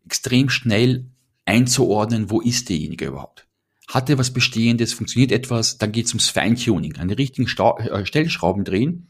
extrem 0.06 0.50
schnell 0.50 1.06
einzuordnen, 1.46 2.30
wo 2.30 2.42
ist 2.42 2.68
derjenige 2.68 3.06
überhaupt. 3.06 3.45
Hat 3.88 4.10
er 4.10 4.18
was 4.18 4.32
Bestehendes, 4.32 4.94
funktioniert 4.94 5.32
etwas, 5.32 5.78
dann 5.78 5.92
geht 5.92 6.08
es 6.08 6.12
ums 6.12 6.30
Feintuning, 6.30 6.98
an 6.98 7.08
den 7.08 7.18
richtigen 7.18 7.48
Sta 7.48 7.78
äh, 7.78 8.06
Stellschrauben 8.06 8.64
drehen. 8.64 9.10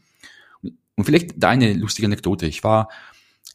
Und 0.62 1.04
vielleicht 1.04 1.34
da 1.36 1.50
eine 1.50 1.72
lustige 1.74 2.06
Anekdote. 2.06 2.46
Ich 2.46 2.64
war 2.64 2.88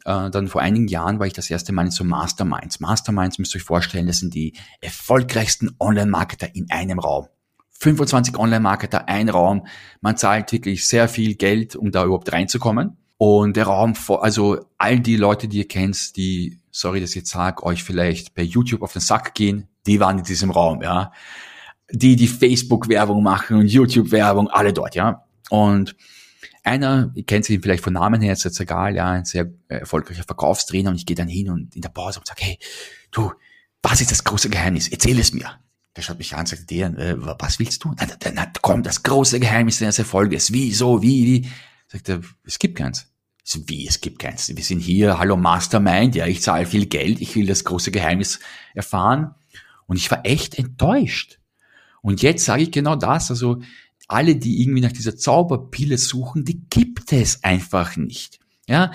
äh, 0.04 0.30
dann 0.30 0.48
vor 0.48 0.60
einigen 0.60 0.88
Jahren 0.88 1.18
war 1.18 1.26
ich 1.26 1.32
das 1.32 1.50
erste 1.50 1.72
Mal 1.72 1.86
in 1.86 1.90
so 1.90 2.04
Masterminds. 2.04 2.80
Masterminds 2.80 3.38
müsst 3.38 3.54
ihr 3.54 3.58
euch 3.58 3.64
vorstellen, 3.64 4.06
das 4.06 4.18
sind 4.18 4.34
die 4.34 4.54
erfolgreichsten 4.80 5.74
Online-Marketer 5.78 6.54
in 6.54 6.70
einem 6.70 6.98
Raum. 6.98 7.28
25 7.70 8.38
Online-Marketer, 8.38 9.08
ein 9.08 9.28
Raum. 9.28 9.66
Man 10.00 10.16
zahlt 10.16 10.52
wirklich 10.52 10.86
sehr 10.86 11.08
viel 11.08 11.34
Geld, 11.34 11.74
um 11.74 11.90
da 11.90 12.04
überhaupt 12.04 12.32
reinzukommen. 12.32 12.96
Und 13.18 13.56
der 13.56 13.66
Raum, 13.66 13.94
also 14.20 14.66
all 14.78 15.00
die 15.00 15.16
Leute, 15.16 15.48
die 15.48 15.58
ihr 15.58 15.68
kennt, 15.68 16.16
die, 16.16 16.58
sorry, 16.70 17.00
dass 17.00 17.10
ich 17.10 17.16
jetzt 17.16 17.30
sage, 17.30 17.62
euch 17.64 17.84
vielleicht 17.84 18.34
bei 18.34 18.42
YouTube 18.42 18.82
auf 18.82 18.92
den 18.92 19.02
Sack 19.02 19.34
gehen, 19.34 19.68
die 19.86 20.00
waren 20.00 20.18
in 20.18 20.24
diesem 20.24 20.50
Raum, 20.50 20.82
ja. 20.82 21.12
Die, 21.90 22.16
die 22.16 22.28
Facebook-Werbung 22.28 23.22
machen 23.22 23.58
und 23.58 23.66
YouTube-Werbung, 23.66 24.48
alle 24.48 24.72
dort, 24.72 24.94
ja. 24.94 25.24
Und 25.50 25.94
einer, 26.62 27.10
ihr 27.14 27.24
kennt 27.24 27.48
ihn 27.50 27.60
vielleicht 27.60 27.82
von 27.82 27.92
Namen 27.92 28.20
her, 28.20 28.32
ist 28.32 28.44
jetzt 28.44 28.60
egal, 28.60 28.94
ja, 28.94 29.10
ein 29.10 29.24
sehr 29.24 29.50
erfolgreicher 29.68 30.24
Verkaufstrainer 30.24 30.90
und 30.90 30.96
ich 30.96 31.06
gehe 31.06 31.16
dann 31.16 31.28
hin 31.28 31.50
und 31.50 31.74
in 31.74 31.82
der 31.82 31.88
Pause 31.88 32.20
und 32.20 32.26
sage, 32.26 32.42
hey, 32.44 32.58
du, 33.10 33.32
was 33.82 34.00
ist 34.00 34.12
das 34.12 34.24
große 34.24 34.48
Geheimnis? 34.48 34.88
Erzähl 34.88 35.18
es 35.18 35.32
mir. 35.32 35.58
Der 35.96 36.02
schaut 36.02 36.18
mich 36.18 36.32
an 36.34 36.40
und 36.40 36.48
sagt, 36.48 36.70
der, 36.70 36.86
äh, 36.98 37.16
was 37.18 37.58
willst 37.58 37.84
du? 37.84 37.94
Na, 37.98 38.06
na, 38.06 38.30
na, 38.32 38.52
komm, 38.62 38.82
das 38.82 39.02
große 39.02 39.40
Geheimnis 39.40 39.80
deines 39.80 39.98
Erfolges. 39.98 40.52
Wie, 40.52 40.72
so, 40.72 41.02
wie, 41.02 41.26
wie? 41.26 41.50
Sagt 41.88 42.08
er, 42.08 42.20
es 42.44 42.58
gibt 42.58 42.78
keins. 42.78 43.12
So, 43.44 43.60
wie, 43.68 43.86
es 43.86 44.00
gibt 44.00 44.20
keins. 44.20 44.48
Wir 44.48 44.64
sind 44.64 44.78
hier, 44.78 45.18
hallo 45.18 45.36
Mastermind, 45.36 46.14
ja, 46.14 46.26
ich 46.26 46.42
zahle 46.42 46.64
viel 46.64 46.86
Geld, 46.86 47.20
ich 47.20 47.34
will 47.34 47.46
das 47.46 47.64
große 47.64 47.90
Geheimnis 47.90 48.38
erfahren. 48.72 49.34
Und 49.86 49.96
ich 49.96 50.10
war 50.10 50.24
echt 50.24 50.58
enttäuscht. 50.58 51.38
Und 52.02 52.22
jetzt 52.22 52.44
sage 52.44 52.64
ich 52.64 52.70
genau 52.70 52.96
das, 52.96 53.30
also 53.30 53.60
alle, 54.08 54.36
die 54.36 54.62
irgendwie 54.62 54.80
nach 54.80 54.92
dieser 54.92 55.16
Zauberpille 55.16 55.98
suchen, 55.98 56.44
die 56.44 56.62
gibt 56.68 57.12
es 57.12 57.44
einfach 57.44 57.96
nicht. 57.96 58.40
Ja, 58.68 58.92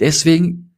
deswegen 0.00 0.68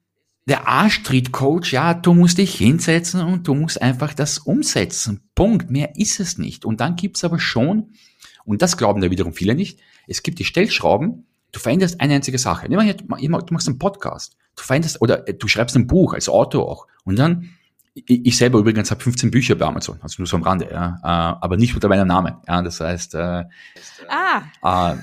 der 0.47 0.69
A-Street-Coach, 0.69 1.73
ja, 1.73 1.95
du 1.95 2.13
musst 2.13 2.39
dich 2.39 2.55
hinsetzen 2.55 3.21
und 3.21 3.47
du 3.47 3.55
musst 3.55 3.81
einfach 3.81 4.15
das 4.15 4.39
umsetzen. 4.39 5.21
Punkt. 5.35 5.71
Mehr 5.71 5.97
ist 5.97 6.19
es 6.19 6.39
nicht. 6.39 6.65
Und 6.65 6.81
dann 6.81 6.97
gibt's 6.97 7.25
aber 7.25 7.39
schon, 7.39 7.93
und 8.45 8.63
das 8.63 8.77
glauben 8.77 9.01
da 9.01 9.11
wiederum 9.11 9.33
viele 9.33 9.55
nicht, 9.55 9.79
es 10.09 10.23
gibt 10.23 10.39
die 10.39 10.45
Stellschrauben, 10.45 11.27
du 11.53 11.61
veränderst 11.61 12.01
eine 12.01 12.15
einzige 12.15 12.39
Sache. 12.39 12.69
Nimm 12.69 12.81
du 12.81 13.55
machst 13.55 13.69
einen 13.69 13.79
Podcast, 13.79 14.37
du 14.57 14.63
veränderst, 14.63 15.01
oder 15.01 15.19
du 15.19 15.47
schreibst 15.47 15.77
ein 15.77 15.87
Buch 15.87 16.15
als 16.15 16.29
Autor 16.29 16.69
auch. 16.69 16.87
Und 17.05 17.17
dann, 17.17 17.51
ich 17.95 18.37
selber 18.37 18.59
übrigens 18.59 18.91
habe 18.91 19.03
15 19.03 19.31
Bücher 19.31 19.55
bei 19.57 19.67
Amazon, 19.67 19.99
also 20.01 20.17
nur 20.19 20.27
so 20.27 20.37
am 20.37 20.43
Rande, 20.43 20.69
ja, 20.71 20.99
äh, 21.03 21.37
aber 21.43 21.57
nicht 21.57 21.75
unter 21.75 21.89
meinem 21.89 22.07
Namen. 22.07 22.35
Ja, 22.47 22.63
das 22.63 22.81
heißt, 22.81 23.15
äh, 23.15 23.45
ah. 24.09 24.93
Äh, 24.93 24.97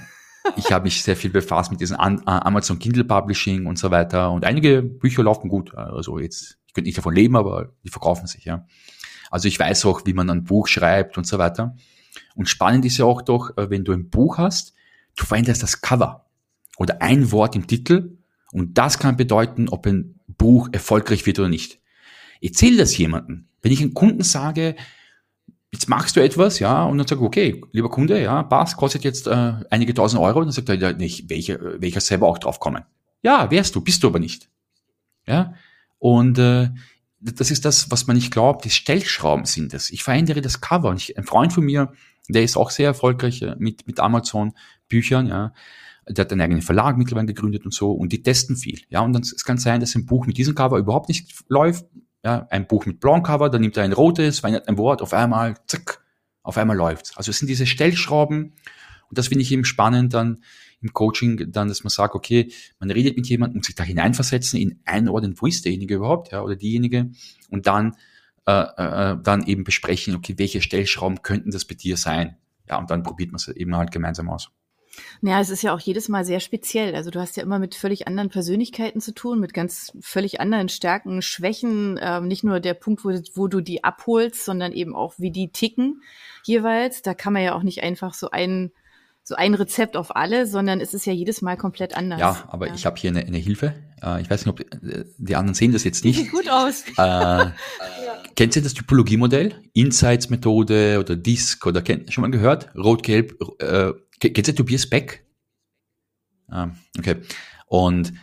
ich 0.56 0.72
habe 0.72 0.86
mich 0.86 1.04
sehr 1.04 1.18
viel 1.18 1.30
befasst 1.30 1.72
mit 1.72 1.82
diesem 1.82 1.98
Amazon 1.98 2.80
Kindle 2.80 3.04
Publishing 3.04 3.66
und 3.66 3.78
so 3.78 3.92
weiter. 3.92 4.32
Und 4.32 4.46
einige 4.46 4.82
Bücher 4.82 5.24
laufen 5.24 5.50
gut. 5.50 5.76
Also 5.76 6.20
jetzt, 6.20 6.58
ich 6.68 6.74
könnte 6.74 6.88
nicht 6.88 6.98
davon 6.98 7.14
leben, 7.14 7.36
aber 7.36 7.74
die 7.84 7.90
verkaufen 7.90 8.28
sich, 8.28 8.46
ja. 8.46 8.66
Also 9.30 9.50
ich 9.50 9.60
weiß 9.60 9.86
auch, 9.86 10.06
wie 10.06 10.14
man 10.14 10.30
ein 10.30 10.46
Buch 10.46 10.68
schreibt 10.68 11.18
und 11.18 11.28
so 11.28 11.38
weiter. 11.38 11.76
Und 12.36 12.48
spannend 12.48 12.86
ist 12.86 12.98
ja 12.98 13.04
auch 13.04 13.22
doch, 13.22 13.58
äh, 13.58 13.70
wenn 13.70 13.84
du 13.84 13.92
ein 13.92 14.10
Buch 14.10 14.38
hast, 14.38 14.74
du 15.18 15.26
veränderst 15.26 15.64
das 15.64 15.82
Cover 15.82 16.26
oder 16.78 17.02
ein 17.02 17.32
Wort 17.32 17.56
im 17.58 17.68
Titel 17.68 18.18
und 18.54 18.78
das 18.78 19.00
kann 19.00 19.18
bedeuten, 19.18 19.68
ob 19.68 19.86
ein 19.86 20.20
Buch 20.28 20.70
erfolgreich 20.72 21.26
wird 21.26 21.40
oder 21.40 21.50
nicht. 21.50 21.82
Erzähl 22.42 22.78
das 22.78 22.98
jemandem. 22.98 23.48
Wenn 23.62 23.72
ich 23.72 23.82
einem 23.82 23.94
Kunden 23.94 24.24
sage, 24.24 24.76
jetzt 25.72 25.90
machst 25.90 26.16
du 26.16 26.24
etwas, 26.24 26.60
ja, 26.60 26.84
und 26.86 26.98
dann 26.98 27.08
sag 27.08 27.18
ich, 27.18 27.24
okay, 27.24 27.62
lieber 27.72 27.90
Kunde, 27.90 28.22
ja, 28.22 28.44
passt, 28.44 28.78
kostet 28.78 29.04
jetzt 29.04 29.28
äh, 29.28 29.54
einige 29.70 29.94
tausend 29.94 30.22
Euro, 30.22 30.40
und 30.40 30.46
dann 30.46 30.54
sagt 30.54 30.70
er, 30.70 30.76
ja, 30.76 30.94
nicht, 30.94 31.30
welcher, 31.30 31.82
welcher 31.82 32.02
selber 32.02 32.28
auch 32.28 32.38
drauf 32.38 32.60
kommen. 32.60 32.84
Ja, 33.24 33.52
wärst 33.52 33.76
du, 33.76 33.82
bist 33.82 34.04
du 34.04 34.08
aber 34.08 34.20
nicht. 34.20 34.50
Ja, 35.28 35.54
und 36.00 36.38
äh, 36.38 36.70
das 37.20 37.52
ist 37.52 37.66
das, 37.66 37.92
was 37.92 38.08
man 38.08 38.16
nicht 38.16 38.32
glaubt, 38.32 38.64
die 38.64 38.70
Stellschrauben 38.70 39.46
sind 39.46 39.74
es. 39.74 39.90
Ich 39.90 40.04
verändere 40.04 40.42
das 40.42 40.62
Cover. 40.62 40.90
Und 40.90 40.98
ich, 40.98 41.18
ein 41.18 41.24
Freund 41.24 41.52
von 41.52 41.66
mir, 41.66 41.92
der 42.30 42.44
ist 42.44 42.58
auch 42.58 42.70
sehr 42.70 42.88
erfolgreich 42.88 43.42
äh, 43.42 43.56
mit, 43.58 43.88
mit 43.88 44.00
Amazon-Büchern, 44.00 45.28
ja, 45.28 45.54
der 46.10 46.24
hat 46.24 46.32
einen 46.32 46.42
eigenen 46.42 46.62
Verlag 46.62 46.98
mittlerweile 46.98 47.28
gegründet 47.28 47.66
und 47.66 47.74
so, 47.74 47.92
und 47.92 48.14
die 48.14 48.24
testen 48.24 48.56
viel. 48.56 48.80
Ja, 48.90 49.02
und 49.02 49.12
dann, 49.12 49.24
es 49.24 49.44
kann 49.44 49.58
sein, 49.58 49.82
dass 49.82 49.96
ein 49.96 50.06
Buch 50.06 50.26
mit 50.26 50.38
diesem 50.38 50.56
Cover 50.56 50.78
überhaupt 50.78 51.10
nicht 51.10 51.44
läuft. 51.50 51.86
Ja, 52.28 52.46
ein 52.50 52.68
Buch 52.68 52.86
mit 52.86 53.00
blauem 53.00 53.24
dann 53.24 53.62
nimmt 53.62 53.78
er 53.78 53.84
ein 53.86 53.94
rotes, 53.94 54.40
verändert 54.40 54.68
ein 54.68 54.78
Wort, 54.78 55.02
auf 55.02 55.14
einmal, 55.14 55.56
zack, 55.66 56.04
auf 56.44 56.58
einmal 56.58 56.76
läuft's. 56.76 57.16
Also 57.16 57.32
es 57.32 57.40
sind 57.40 57.48
diese 57.48 57.66
Stellschrauben, 57.66 58.52
und 59.08 59.18
das 59.18 59.30
finde 59.30 59.44
ich 59.44 59.52
eben 59.54 59.64
spannend 59.64 60.14
dann 60.14 60.44
im 60.82 60.92
Coaching, 60.92 61.54
dann, 61.54 61.70
dass 61.70 61.86
man 61.86 61.90
sagt, 61.90 62.16
okay, 62.16 62.52
man 62.82 62.92
redet 62.92 63.16
mit 63.16 63.28
jemandem, 63.28 63.60
muss 63.60 63.68
sich 63.68 63.76
da 63.76 63.86
hineinversetzen, 63.86 64.60
ihn 64.60 64.82
einordnen, 64.84 65.36
wo 65.38 65.46
ist 65.46 65.64
derjenige 65.64 65.96
überhaupt, 65.96 66.34
ja, 66.34 66.42
oder 66.42 66.58
diejenige, 66.58 67.12
und 67.50 67.66
dann, 67.66 67.96
äh, 68.46 68.52
äh, 68.52 69.18
dann 69.24 69.48
eben 69.48 69.64
besprechen, 69.64 70.14
okay, 70.14 70.34
welche 70.36 70.62
Stellschrauben 70.62 71.22
könnten 71.22 71.52
das 71.52 71.64
bei 71.64 71.76
dir 71.76 71.96
sein? 71.96 72.36
Ja, 72.68 72.78
und 72.78 72.92
dann 72.92 73.04
probiert 73.04 73.32
man 73.32 73.38
es 73.38 73.48
eben 73.48 73.74
halt 73.74 73.94
gemeinsam 73.94 74.30
aus. 74.30 74.52
Naja, 75.22 75.42
es 75.42 75.50
ist 75.50 75.64
ja 75.64 75.74
auch 75.74 75.80
jedes 75.80 76.10
Mal 76.10 76.26
sehr 76.26 76.40
speziell. 76.40 76.96
Also 76.96 77.12
du 77.12 77.20
hast 77.20 77.38
ja 77.38 77.44
immer 77.44 77.60
mit 77.60 77.76
völlig 77.76 78.08
anderen 78.08 78.30
Persönlichkeiten 78.30 79.02
zu 79.02 79.14
tun, 79.14 79.40
mit 79.40 79.54
ganz 79.54 79.92
völlig 80.02 80.40
anderen 80.40 80.70
Stärken, 80.70 81.22
Schwächen. 81.22 82.00
Ähm, 82.02 82.28
nicht 82.28 82.44
nur 82.44 82.60
der 82.60 82.74
Punkt, 82.74 83.04
wo, 83.04 83.10
wo 83.36 83.48
du 83.48 83.62
die 83.62 83.84
abholst, 83.84 84.46
sondern 84.46 84.72
eben 84.74 84.96
auch, 84.96 85.16
wie 85.18 85.32
die 85.32 85.52
ticken 85.52 86.02
jeweils. 86.44 87.02
Da 87.02 87.14
kann 87.14 87.34
man 87.34 87.44
ja 87.44 87.56
auch 87.56 87.64
nicht 87.64 87.84
einfach 87.84 88.14
so 88.14 88.32
ein 88.32 88.72
so 89.28 89.36
ein 89.36 89.56
Rezept 89.56 89.98
auf 89.98 90.16
alle, 90.16 90.48
sondern 90.48 90.80
es 90.80 90.94
ist 90.94 91.06
ja 91.06 91.12
jedes 91.12 91.42
Mal 91.42 91.58
komplett 91.58 91.98
anders. 91.98 92.18
Ja, 92.18 92.46
aber 92.48 92.68
ja. 92.68 92.74
ich 92.74 92.86
habe 92.86 92.96
hier 92.98 93.10
eine, 93.10 93.26
eine 93.26 93.38
Hilfe. 93.38 93.74
Äh, 94.02 94.22
ich 94.22 94.30
weiß 94.30 94.46
nicht, 94.46 94.54
ob 94.54 94.62
äh, 94.62 95.04
die 95.18 95.36
anderen 95.36 95.54
sehen 95.54 95.74
das 95.74 95.84
jetzt 95.84 96.06
nicht. 96.06 96.18
Sieht 96.18 96.32
gut 96.32 96.50
aus. 96.50 96.86
Äh, 96.98 97.48
kennt 98.38 98.56
ihr 98.56 98.62
das 98.62 98.74
Typologie-Modell? 98.74 99.54
Insights-Methode 99.74 101.00
oder 101.00 101.18
DISC 101.18 101.66
oder 101.66 101.82
kennt, 101.82 102.14
schon 102.14 102.22
mal 102.22 102.32
gehört? 102.32 102.74
Rot-Gelb, 102.76 103.38
äh, 103.60 103.92
Kennt 104.20 104.48
ihr 104.48 104.56
Tobias 104.56 104.88
Beck? 104.88 105.26
Ah, 106.48 106.70
okay. 106.98 107.18
Und 107.68 108.14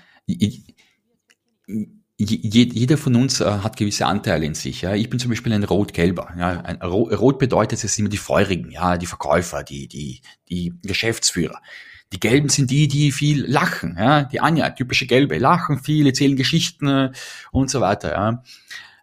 jeder 2.16 2.96
von 2.96 3.16
uns 3.16 3.40
äh, 3.40 3.44
hat 3.44 3.76
gewisse 3.76 4.06
Anteile 4.06 4.46
in 4.46 4.54
sich. 4.54 4.82
Ja. 4.82 4.94
Ich 4.94 5.10
bin 5.10 5.18
zum 5.18 5.30
Beispiel 5.30 5.52
ein 5.52 5.64
Rot-Gelber. 5.64 6.34
Ja. 6.38 6.60
Ein 6.60 6.80
Rot 6.82 7.38
bedeutet, 7.38 7.82
es 7.82 7.94
sind 7.94 8.04
immer 8.04 8.10
die 8.10 8.16
Feurigen, 8.18 8.70
ja, 8.70 8.96
die 8.96 9.06
Verkäufer, 9.06 9.62
die, 9.62 9.88
die, 9.88 10.22
die 10.48 10.72
Geschäftsführer. 10.82 11.60
Die 12.12 12.20
Gelben 12.20 12.48
sind 12.48 12.70
die, 12.70 12.86
die 12.86 13.10
viel 13.10 13.44
lachen. 13.44 13.96
Ja. 13.98 14.24
Die 14.24 14.40
Anja, 14.40 14.70
typische 14.70 15.06
Gelbe, 15.06 15.38
lachen 15.38 15.80
viel, 15.80 16.06
erzählen 16.06 16.36
Geschichten 16.36 16.86
äh, 16.86 17.12
und 17.50 17.70
so 17.70 17.80
weiter. 17.80 18.12
Ja. 18.12 18.42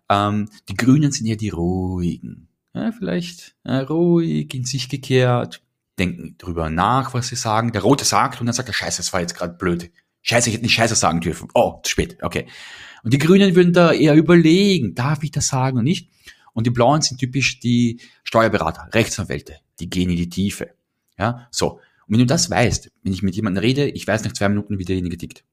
Ähm, 0.09 0.49
die 0.69 0.75
Grünen 0.75 1.11
sind 1.11 1.27
eher 1.27 1.37
die 1.37 1.49
Ruhigen. 1.49 2.47
Ja, 2.73 2.91
vielleicht 2.93 3.55
äh, 3.65 3.77
ruhig, 3.77 4.53
in 4.53 4.63
sich 4.63 4.87
gekehrt, 4.87 5.61
denken 5.99 6.35
drüber 6.37 6.69
nach, 6.69 7.13
was 7.13 7.27
sie 7.27 7.35
sagen. 7.35 7.71
Der 7.71 7.81
Rote 7.81 8.05
sagt 8.05 8.39
und 8.39 8.47
dann 8.47 8.53
sagt 8.53 8.69
er, 8.69 8.73
scheiße, 8.73 8.97
das 8.97 9.13
war 9.13 9.21
jetzt 9.21 9.35
gerade 9.35 9.53
blöd. 9.53 9.91
Scheiße, 10.21 10.49
ich 10.49 10.55
hätte 10.55 10.63
nicht 10.63 10.73
scheiße 10.73 10.95
sagen 10.95 11.21
dürfen. 11.21 11.49
Oh, 11.53 11.79
zu 11.83 11.91
spät, 11.91 12.17
okay. 12.21 12.47
Und 13.03 13.13
die 13.13 13.17
Grünen 13.17 13.55
würden 13.55 13.73
da 13.73 13.91
eher 13.91 14.15
überlegen, 14.15 14.93
darf 14.93 15.23
ich 15.23 15.31
das 15.31 15.47
sagen 15.47 15.77
oder 15.77 15.83
nicht? 15.83 16.09
Und 16.53 16.67
die 16.67 16.71
Blauen 16.71 17.01
sind 17.01 17.19
typisch 17.19 17.59
die 17.59 17.99
Steuerberater, 18.23 18.89
Rechtsanwälte, 18.93 19.55
die 19.79 19.89
gehen 19.89 20.09
in 20.09 20.17
die 20.17 20.29
Tiefe. 20.29 20.71
Ja, 21.17 21.47
so. 21.51 21.79
Und 22.07 22.17
wenn 22.17 22.19
du 22.19 22.25
das 22.25 22.49
weißt, 22.49 22.91
wenn 23.03 23.13
ich 23.13 23.23
mit 23.23 23.35
jemandem 23.35 23.63
rede, 23.63 23.87
ich 23.87 24.05
weiß 24.05 24.23
nach 24.23 24.33
zwei 24.33 24.49
Minuten, 24.49 24.77
wie 24.77 24.85
derjenige 24.85 25.17
tickt. 25.17 25.43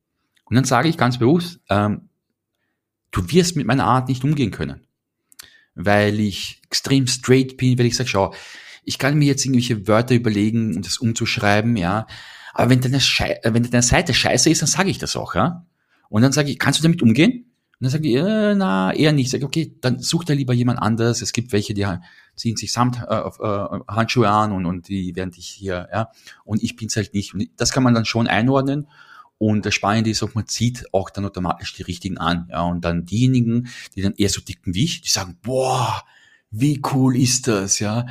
Und 0.44 0.56
dann 0.56 0.64
sage 0.64 0.88
ich 0.88 0.96
ganz 0.96 1.18
bewusst, 1.18 1.60
ähm, 1.68 2.08
du 3.10 3.30
wirst 3.30 3.56
mit 3.56 3.66
meiner 3.66 3.84
Art 3.84 4.08
nicht 4.08 4.24
umgehen 4.24 4.50
können. 4.50 4.86
Weil 5.74 6.18
ich 6.18 6.60
extrem 6.64 7.06
straight 7.06 7.56
bin, 7.56 7.78
weil 7.78 7.86
ich 7.86 7.96
sage, 7.96 8.08
schau, 8.08 8.34
ich 8.88 8.98
kann 8.98 9.18
mir 9.18 9.26
jetzt 9.26 9.44
irgendwelche 9.44 9.86
Wörter 9.86 10.14
überlegen, 10.14 10.76
um 10.76 10.82
das 10.82 10.96
umzuschreiben, 10.96 11.76
ja. 11.76 12.06
Aber 12.54 12.70
wenn 12.70 12.80
deine, 12.80 13.00
Schei 13.00 13.38
wenn 13.44 13.62
deine 13.70 13.82
Seite 13.82 14.14
scheiße 14.14 14.48
ist, 14.50 14.62
dann 14.62 14.68
sage 14.68 14.88
ich 14.88 14.98
das 14.98 15.14
auch, 15.14 15.34
ja. 15.34 15.66
Und 16.08 16.22
dann 16.22 16.32
sage 16.32 16.50
ich, 16.50 16.58
kannst 16.58 16.80
du 16.80 16.82
damit 16.82 17.02
umgehen? 17.02 17.44
Und 17.80 17.84
dann 17.84 17.90
sage 17.90 18.08
ich, 18.08 18.16
äh, 18.16 18.54
na, 18.54 18.92
eher 18.92 19.12
nicht. 19.12 19.30
Sag 19.30 19.38
ich, 19.40 19.44
okay, 19.44 19.76
dann 19.82 20.00
such 20.00 20.24
da 20.24 20.32
lieber 20.32 20.54
jemand 20.54 20.80
anders. 20.80 21.20
Es 21.20 21.34
gibt 21.34 21.52
welche, 21.52 21.74
die 21.74 21.86
ziehen 22.34 22.56
sich 22.56 22.72
samt 22.72 22.96
äh, 22.96 23.14
äh, 23.14 23.80
Handschuhe 23.86 24.28
an 24.28 24.52
und, 24.52 24.64
und 24.64 24.88
die 24.88 25.14
werden 25.14 25.32
dich 25.32 25.46
hier, 25.46 25.88
ja. 25.92 26.10
Und 26.44 26.62
ich 26.62 26.74
bin's 26.74 26.96
halt 26.96 27.12
nicht. 27.12 27.34
Und 27.34 27.46
das 27.58 27.72
kann 27.72 27.82
man 27.82 27.92
dann 27.94 28.06
schon 28.06 28.26
einordnen. 28.26 28.88
Und 29.36 29.66
das 29.66 29.74
Spannende 29.74 30.10
ist 30.10 30.22
auch, 30.22 30.34
man 30.34 30.46
zieht 30.46 30.86
auch 30.92 31.10
dann 31.10 31.26
automatisch 31.26 31.74
die 31.74 31.82
richtigen 31.82 32.16
an. 32.16 32.48
Ja, 32.50 32.62
und 32.62 32.84
dann 32.84 33.04
diejenigen, 33.04 33.68
die 33.94 34.02
dann 34.02 34.14
eher 34.16 34.30
so 34.30 34.40
dicken 34.40 34.74
wie 34.74 34.84
ich, 34.84 35.02
die 35.02 35.10
sagen, 35.10 35.36
boah, 35.42 36.02
wie 36.50 36.80
cool 36.92 37.16
ist 37.16 37.46
das, 37.46 37.78
ja. 37.78 38.06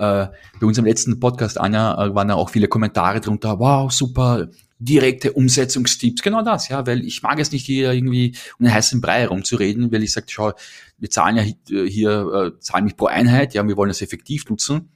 Äh, 0.00 0.28
bei 0.58 0.66
unserem 0.66 0.86
letzten 0.86 1.20
Podcast, 1.20 1.60
Anja, 1.60 1.92
äh, 1.92 2.14
waren 2.14 2.28
da 2.28 2.34
auch 2.34 2.48
viele 2.48 2.68
Kommentare 2.68 3.20
drunter. 3.20 3.58
Wow, 3.58 3.92
super, 3.92 4.48
direkte 4.78 5.32
Umsetzungstipps. 5.34 6.22
Genau 6.22 6.42
das, 6.42 6.68
ja, 6.68 6.86
weil 6.86 7.04
ich 7.04 7.22
mag 7.22 7.38
es 7.38 7.52
nicht 7.52 7.66
hier 7.66 7.92
irgendwie 7.92 8.34
um 8.58 8.64
den 8.64 8.72
heißen 8.72 9.02
Brei 9.02 9.20
herumzureden, 9.20 9.92
weil 9.92 10.02
ich 10.02 10.12
sage, 10.12 10.26
schau, 10.30 10.52
wir 10.96 11.10
zahlen 11.10 11.36
ja 11.36 11.42
hier, 11.68 12.54
äh, 12.56 12.58
zahlen 12.60 12.84
mich 12.84 12.96
pro 12.96 13.06
Einheit, 13.06 13.52
ja, 13.52 13.66
wir 13.66 13.76
wollen 13.76 13.90
das 13.90 14.00
effektiv 14.00 14.48
nutzen. 14.48 14.88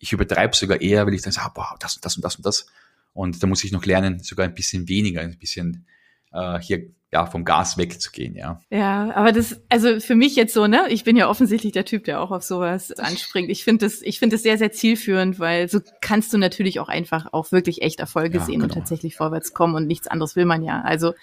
Ich 0.00 0.12
übertreibe 0.12 0.56
sogar 0.56 0.80
eher, 0.80 1.06
weil 1.06 1.14
ich 1.14 1.22
dann 1.22 1.32
sage, 1.32 1.52
wow, 1.54 1.76
das 1.78 1.94
und 1.94 2.04
das 2.04 2.16
und 2.16 2.24
das 2.24 2.36
und 2.36 2.44
das. 2.44 2.66
Und 3.12 3.40
da 3.40 3.46
muss 3.46 3.62
ich 3.62 3.70
noch 3.70 3.84
lernen, 3.84 4.18
sogar 4.18 4.46
ein 4.46 4.54
bisschen 4.54 4.88
weniger, 4.88 5.20
ein 5.20 5.38
bisschen 5.38 5.86
äh, 6.32 6.58
hier 6.60 6.90
ja, 7.12 7.26
vom 7.26 7.44
Gas 7.44 7.76
wegzugehen, 7.76 8.36
ja. 8.36 8.60
Ja, 8.70 9.12
aber 9.16 9.32
das, 9.32 9.60
also 9.68 9.98
für 9.98 10.14
mich 10.14 10.36
jetzt 10.36 10.54
so, 10.54 10.68
ne, 10.68 10.86
ich 10.90 11.02
bin 11.02 11.16
ja 11.16 11.28
offensichtlich 11.28 11.72
der 11.72 11.84
Typ, 11.84 12.04
der 12.04 12.20
auch 12.20 12.30
auf 12.30 12.44
sowas 12.44 12.92
anspringt. 12.92 13.50
Ich 13.50 13.64
finde 13.64 13.86
das, 13.86 14.00
ich 14.00 14.20
finde 14.20 14.36
das 14.36 14.44
sehr, 14.44 14.58
sehr 14.58 14.70
zielführend, 14.70 15.40
weil 15.40 15.68
so 15.68 15.80
kannst 16.00 16.32
du 16.32 16.38
natürlich 16.38 16.78
auch 16.78 16.88
einfach 16.88 17.32
auch 17.32 17.50
wirklich 17.50 17.82
echt 17.82 17.98
Erfolge 17.98 18.38
ja, 18.38 18.44
sehen 18.44 18.60
genau. 18.60 18.66
und 18.66 18.74
tatsächlich 18.74 19.16
vorwärts 19.16 19.54
kommen 19.54 19.74
und 19.74 19.88
nichts 19.88 20.06
anderes 20.06 20.36
will 20.36 20.44
man 20.44 20.62
ja. 20.62 20.82
Also, 20.82 21.14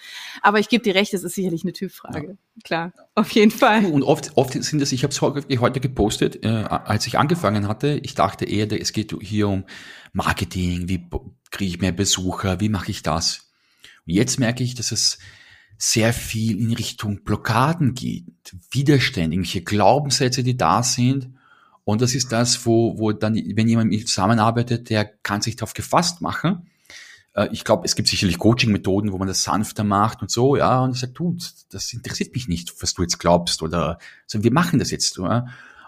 aber 0.42 0.58
ich 0.58 0.68
gebe 0.68 0.84
dir 0.84 0.94
recht, 0.94 1.14
es 1.14 1.24
ist 1.24 1.34
sicherlich 1.34 1.62
eine 1.62 1.72
Typfrage. 1.72 2.28
Ja. 2.28 2.34
Klar, 2.64 2.92
auf 3.14 3.30
jeden 3.30 3.52
Fall. 3.52 3.86
Und 3.86 4.02
oft, 4.02 4.32
oft 4.34 4.52
sind 4.62 4.80
das, 4.80 4.92
ich 4.92 5.04
habe 5.04 5.12
es 5.12 5.22
heute 5.22 5.80
gepostet, 5.80 6.44
äh, 6.44 6.48
als 6.48 7.06
ich 7.06 7.18
angefangen 7.18 7.66
hatte, 7.66 7.98
ich 8.02 8.14
dachte 8.14 8.44
eher, 8.44 8.70
es 8.78 8.92
geht 8.92 9.16
hier 9.22 9.48
um 9.48 9.64
Marketing, 10.12 10.88
wie 10.88 11.08
kriege 11.50 11.70
ich 11.70 11.80
mehr 11.80 11.92
Besucher, 11.92 12.60
wie 12.60 12.68
mache 12.68 12.90
ich 12.90 13.02
das? 13.02 13.47
Jetzt 14.12 14.38
merke 14.38 14.64
ich, 14.64 14.74
dass 14.74 14.92
es 14.92 15.18
sehr 15.76 16.12
viel 16.12 16.58
in 16.58 16.72
Richtung 16.72 17.22
Blockaden 17.24 17.94
geht, 17.94 18.24
Widerstände, 18.70 19.34
irgendwelche 19.34 19.62
Glaubenssätze, 19.62 20.42
die 20.42 20.56
da 20.56 20.82
sind. 20.82 21.30
Und 21.84 22.02
das 22.02 22.14
ist 22.14 22.32
das, 22.32 22.66
wo, 22.66 22.98
wo 22.98 23.12
dann, 23.12 23.34
wenn 23.34 23.68
jemand 23.68 23.90
mit 23.90 24.08
zusammenarbeitet, 24.08 24.90
der 24.90 25.04
kann 25.04 25.40
sich 25.40 25.56
darauf 25.56 25.74
gefasst 25.74 26.20
machen. 26.20 26.68
Äh, 27.34 27.48
ich 27.52 27.64
glaube, 27.64 27.84
es 27.84 27.94
gibt 27.94 28.08
sicherlich 28.08 28.38
Coaching-Methoden, 28.38 29.12
wo 29.12 29.18
man 29.18 29.28
das 29.28 29.42
sanfter 29.44 29.84
macht 29.84 30.20
und 30.20 30.30
so, 30.30 30.56
ja. 30.56 30.80
Und 30.80 30.92
ich 30.92 31.00
sage, 31.00 31.12
du, 31.12 31.36
das 31.70 31.92
interessiert 31.92 32.34
mich 32.34 32.48
nicht, 32.48 32.74
was 32.82 32.94
du 32.94 33.02
jetzt 33.02 33.18
glaubst 33.18 33.62
oder 33.62 33.98
so, 34.26 34.42
wir 34.42 34.52
machen 34.52 34.78
das 34.78 34.90
jetzt. 34.90 35.16
Ja? 35.18 35.46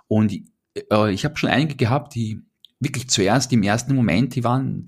Und 0.08 0.32
äh, 0.74 1.12
ich 1.12 1.24
habe 1.24 1.36
schon 1.36 1.50
einige 1.50 1.74
gehabt, 1.74 2.14
die 2.14 2.42
wirklich 2.80 3.08
zuerst 3.08 3.52
im 3.52 3.62
ersten 3.62 3.94
Moment, 3.94 4.34
die 4.34 4.44
waren 4.44 4.86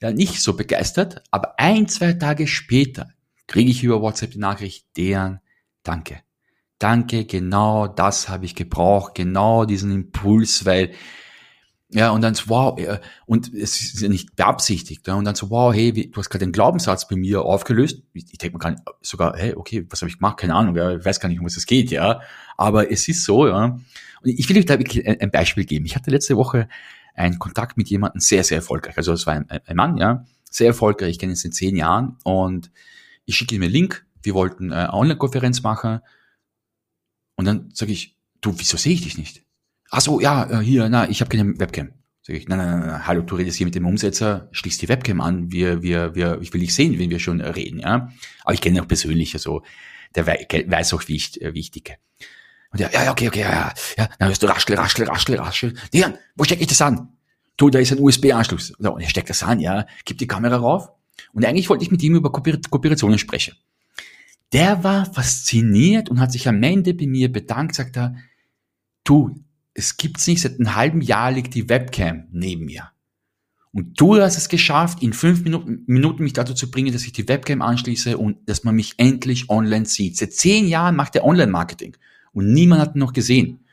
ja 0.00 0.12
nicht 0.12 0.40
so 0.40 0.54
begeistert, 0.54 1.22
aber 1.30 1.58
ein, 1.58 1.88
zwei 1.88 2.12
Tage 2.12 2.46
später 2.46 3.08
kriege 3.46 3.70
ich 3.70 3.82
über 3.82 4.00
WhatsApp 4.00 4.32
die 4.32 4.38
Nachricht, 4.38 4.86
deren 4.96 5.40
Danke. 5.82 6.20
Danke, 6.78 7.24
genau 7.24 7.86
das 7.86 8.28
habe 8.28 8.44
ich 8.44 8.54
gebraucht, 8.54 9.14
genau 9.14 9.64
diesen 9.64 9.92
Impuls, 9.92 10.64
weil 10.64 10.92
ja, 11.92 12.10
und 12.10 12.22
dann 12.22 12.34
so, 12.34 12.44
wow, 12.48 12.78
und 13.26 13.52
es 13.52 13.80
ist 13.80 14.00
ja 14.00 14.08
nicht 14.08 14.36
beabsichtigt, 14.36 15.08
ja, 15.08 15.14
und 15.14 15.24
dann 15.24 15.34
so, 15.34 15.50
wow, 15.50 15.74
hey, 15.74 15.92
du 15.92 16.20
hast 16.20 16.30
gerade 16.30 16.46
den 16.46 16.52
Glaubenssatz 16.52 17.08
bei 17.08 17.16
mir 17.16 17.42
aufgelöst. 17.42 18.04
Ich, 18.12 18.26
ich 18.30 18.38
denke 18.38 18.56
mir 18.56 18.60
gar 18.60 18.70
nicht, 18.70 18.82
sogar, 19.00 19.36
hey, 19.36 19.54
okay, 19.56 19.84
was 19.90 20.00
habe 20.00 20.08
ich 20.08 20.18
gemacht? 20.18 20.38
Keine 20.38 20.54
Ahnung, 20.54 20.76
ja, 20.76 20.96
ich 20.96 21.04
weiß 21.04 21.18
gar 21.18 21.28
nicht, 21.28 21.40
um 21.40 21.46
was 21.46 21.56
es 21.56 21.66
geht, 21.66 21.90
ja. 21.90 22.20
Aber 22.56 22.92
es 22.92 23.08
ist 23.08 23.24
so, 23.24 23.48
ja. 23.48 23.64
Und 23.64 23.82
ich 24.22 24.48
will 24.48 24.58
euch 24.58 24.66
da 24.66 24.78
wirklich 24.78 25.06
ein 25.06 25.30
Beispiel 25.32 25.64
geben. 25.64 25.84
Ich 25.84 25.96
hatte 25.96 26.12
letzte 26.12 26.36
Woche 26.36 26.68
einen 27.14 27.38
Kontakt 27.38 27.76
mit 27.76 27.88
jemandem 27.88 28.20
sehr, 28.20 28.44
sehr 28.44 28.58
erfolgreich. 28.58 28.96
Also 28.96 29.12
es 29.12 29.26
war 29.26 29.34
ein, 29.34 29.48
ein 29.50 29.76
Mann, 29.76 29.96
ja, 29.96 30.24
sehr 30.50 30.68
erfolgreich, 30.68 31.10
ich 31.10 31.18
kenne 31.18 31.32
ihn 31.32 31.36
seit 31.36 31.54
zehn 31.54 31.76
Jahren 31.76 32.16
und 32.24 32.70
ich 33.24 33.36
schicke 33.36 33.54
ihm 33.54 33.62
einen 33.62 33.72
Link, 33.72 34.06
wir 34.22 34.34
wollten 34.34 34.72
eine 34.72 34.92
Online-Konferenz 34.92 35.62
machen 35.62 36.00
und 37.36 37.44
dann 37.44 37.70
sage 37.72 37.92
ich, 37.92 38.16
du, 38.40 38.58
wieso 38.58 38.76
sehe 38.76 38.94
ich 38.94 39.02
dich 39.02 39.16
nicht? 39.16 39.44
Ach 39.90 40.00
so, 40.00 40.20
ja, 40.20 40.60
äh, 40.60 40.64
hier, 40.64 40.88
na, 40.88 41.08
ich 41.08 41.20
habe 41.20 41.30
keine 41.30 41.58
Webcam. 41.58 41.92
Sag 42.22 42.36
ich, 42.36 42.48
nein, 42.48 42.58
nein, 42.58 42.80
nein, 42.80 43.06
hallo, 43.06 43.22
du 43.22 43.34
redest 43.34 43.56
hier 43.56 43.66
mit 43.66 43.74
dem 43.74 43.86
Umsetzer, 43.86 44.48
schließ 44.52 44.78
die 44.78 44.88
Webcam 44.88 45.20
an, 45.20 45.50
wir, 45.50 45.82
wir, 45.82 46.14
wir, 46.14 46.38
ich 46.42 46.52
will 46.52 46.60
dich 46.60 46.74
sehen, 46.74 46.98
wenn 46.98 47.10
wir 47.10 47.18
schon 47.18 47.40
reden, 47.40 47.80
ja. 47.80 48.10
Aber 48.44 48.54
ich 48.54 48.60
kenne 48.60 48.78
ihn 48.78 48.82
auch 48.82 48.88
persönlich, 48.88 49.34
also 49.34 49.62
der 50.14 50.26
weiß 50.26 50.92
auch, 50.94 51.06
wie 51.08 51.16
ich, 51.16 51.40
äh, 51.40 51.54
wie 51.54 51.60
ich 51.60 51.70
dicke. 51.70 51.96
Und 52.72 52.80
ja, 52.80 52.88
ja, 52.92 53.10
okay, 53.10 53.28
okay, 53.28 53.40
ja, 53.40 53.50
ja, 53.50 53.74
ja, 53.98 54.08
dann 54.18 54.28
hörst 54.28 54.42
du 54.42 54.46
raschel, 54.46 54.76
raschel, 54.76 55.06
raschel, 55.06 55.36
raschel. 55.36 55.74
Dian, 55.92 56.14
wo 56.36 56.44
stecke 56.44 56.62
ich 56.62 56.68
das 56.68 56.80
an? 56.82 57.08
Du, 57.56 57.68
da 57.68 57.78
ist 57.78 57.92
ein 57.92 58.00
USB-Anschluss. 58.00 58.70
Und 58.70 59.00
er 59.00 59.08
steckt 59.08 59.28
das 59.28 59.42
an, 59.42 59.60
ja, 59.60 59.86
gibt 60.04 60.20
die 60.20 60.26
Kamera 60.26 60.56
rauf 60.56 60.90
und 61.32 61.44
eigentlich 61.44 61.68
wollte 61.68 61.84
ich 61.84 61.90
mit 61.90 62.02
ihm 62.02 62.14
über 62.14 62.32
Kooperationen 62.32 63.18
sprechen. 63.18 63.54
Der 64.52 64.82
war 64.82 65.12
fasziniert 65.12 66.08
und 66.08 66.20
hat 66.20 66.32
sich 66.32 66.48
am 66.48 66.62
Ende 66.62 66.94
bei 66.94 67.06
mir 67.06 67.30
bedankt, 67.30 67.74
sagt 67.74 67.96
er, 67.96 68.16
du, 69.04 69.44
es 69.74 69.96
gibt's 69.96 70.26
nicht, 70.26 70.42
seit 70.42 70.58
einem 70.58 70.74
halben 70.74 71.00
Jahr 71.00 71.30
liegt 71.30 71.54
die 71.54 71.68
Webcam 71.68 72.24
neben 72.32 72.64
mir. 72.64 72.90
Und 73.72 74.00
du 74.00 74.20
hast 74.20 74.36
es 74.36 74.48
geschafft, 74.48 75.00
in 75.00 75.12
fünf 75.12 75.44
Minuten, 75.44 75.84
Minuten 75.86 76.24
mich 76.24 76.32
dazu 76.32 76.54
zu 76.54 76.70
bringen, 76.72 76.92
dass 76.92 77.04
ich 77.04 77.12
die 77.12 77.28
Webcam 77.28 77.62
anschließe 77.62 78.18
und 78.18 78.48
dass 78.48 78.64
man 78.64 78.74
mich 78.74 78.94
endlich 78.96 79.48
online 79.48 79.86
sieht. 79.86 80.16
Seit 80.16 80.32
zehn 80.32 80.66
Jahren 80.66 80.96
macht 80.96 81.14
er 81.14 81.24
Online-Marketing 81.24 81.96
und 82.32 82.52
niemand 82.52 82.80
hat 82.80 82.94
ihn 82.94 83.00
noch 83.00 83.12
gesehen. 83.12 83.64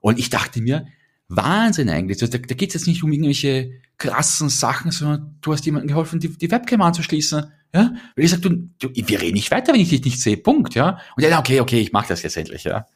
Und 0.00 0.18
ich 0.18 0.30
dachte 0.30 0.60
mir, 0.60 0.86
Wahnsinn 1.28 1.88
eigentlich. 1.88 2.18
Da, 2.18 2.26
da 2.26 2.38
geht 2.38 2.68
es 2.68 2.74
jetzt 2.74 2.86
nicht 2.86 3.02
um 3.02 3.12
irgendwelche 3.12 3.72
krassen 3.96 4.48
Sachen, 4.48 4.90
sondern 4.90 5.36
du 5.40 5.52
hast 5.52 5.64
jemandem 5.64 5.88
geholfen, 5.88 6.20
die, 6.20 6.28
die 6.28 6.50
Webcam 6.50 6.82
anzuschließen. 6.82 7.52
Ja, 7.72 7.92
weil 8.14 8.24
ich 8.24 8.30
sag, 8.30 8.42
du, 8.42 8.50
du, 8.78 8.90
wir 8.94 9.20
reden 9.20 9.34
nicht 9.34 9.50
weiter, 9.50 9.72
wenn 9.72 9.80
ich 9.80 9.88
dich 9.88 10.04
nicht 10.04 10.20
sehe. 10.20 10.36
Punkt, 10.36 10.74
ja. 10.74 11.00
Und 11.16 11.24
ja, 11.24 11.38
okay, 11.38 11.60
okay, 11.60 11.80
ich 11.80 11.92
mache 11.92 12.08
das 12.08 12.22
jetzt 12.22 12.36
endlich, 12.36 12.64
ja. 12.64 12.86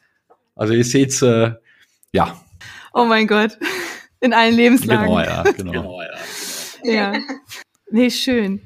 Also 0.55 0.73
ihr 0.73 0.85
seht's, 0.85 1.21
äh, 1.21 1.51
ja. 2.13 2.39
Oh 2.93 3.05
mein 3.05 3.27
Gott. 3.27 3.57
In 4.21 4.33
allen 4.33 4.55
Lebenslagen. 4.55 5.05
Genau, 5.05 5.19
ja, 5.19 5.43
genau. 5.43 5.71
genau 5.71 6.01
ja. 6.83 7.13
ja. 7.13 7.19
Nee, 7.91 8.09
schön. 8.09 8.61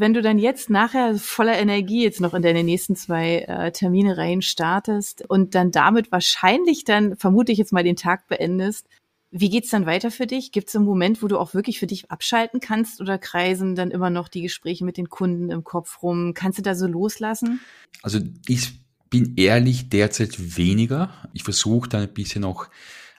Wenn 0.00 0.14
du 0.14 0.22
dann 0.22 0.38
jetzt 0.38 0.70
nachher 0.70 1.16
voller 1.16 1.58
Energie 1.58 2.02
jetzt 2.02 2.20
noch 2.20 2.34
in 2.34 2.42
deine 2.42 2.64
nächsten 2.64 2.96
zwei 2.96 3.40
äh, 3.40 3.72
Termine 3.72 4.16
rein 4.16 4.42
startest 4.42 5.24
und 5.28 5.54
dann 5.54 5.70
damit 5.70 6.10
wahrscheinlich 6.12 6.84
dann, 6.84 7.16
vermute 7.16 7.52
ich 7.52 7.58
jetzt 7.58 7.72
mal, 7.72 7.84
den 7.84 7.96
Tag 7.96 8.28
beendest, 8.28 8.86
wie 9.30 9.50
geht's 9.50 9.70
dann 9.70 9.86
weiter 9.86 10.12
für 10.12 10.28
dich? 10.28 10.52
Gibt 10.52 10.68
es 10.68 10.76
einen 10.76 10.84
Moment, 10.84 11.20
wo 11.20 11.26
du 11.26 11.38
auch 11.38 11.54
wirklich 11.54 11.80
für 11.80 11.88
dich 11.88 12.10
abschalten 12.10 12.60
kannst 12.60 13.00
oder 13.00 13.18
kreisen 13.18 13.74
dann 13.74 13.90
immer 13.90 14.08
noch 14.08 14.28
die 14.28 14.42
Gespräche 14.42 14.84
mit 14.84 14.96
den 14.96 15.08
Kunden 15.08 15.50
im 15.50 15.64
Kopf 15.64 16.02
rum? 16.02 16.34
Kannst 16.34 16.58
du 16.58 16.62
da 16.62 16.76
so 16.76 16.86
loslassen? 16.86 17.60
Also 18.02 18.20
ich 18.46 18.78
bin 19.10 19.34
ehrlich 19.36 19.88
derzeit 19.88 20.56
weniger. 20.56 21.10
Ich 21.32 21.42
versuche 21.42 21.88
dann 21.88 22.02
ein 22.02 22.14
bisschen 22.14 22.42
noch 22.42 22.68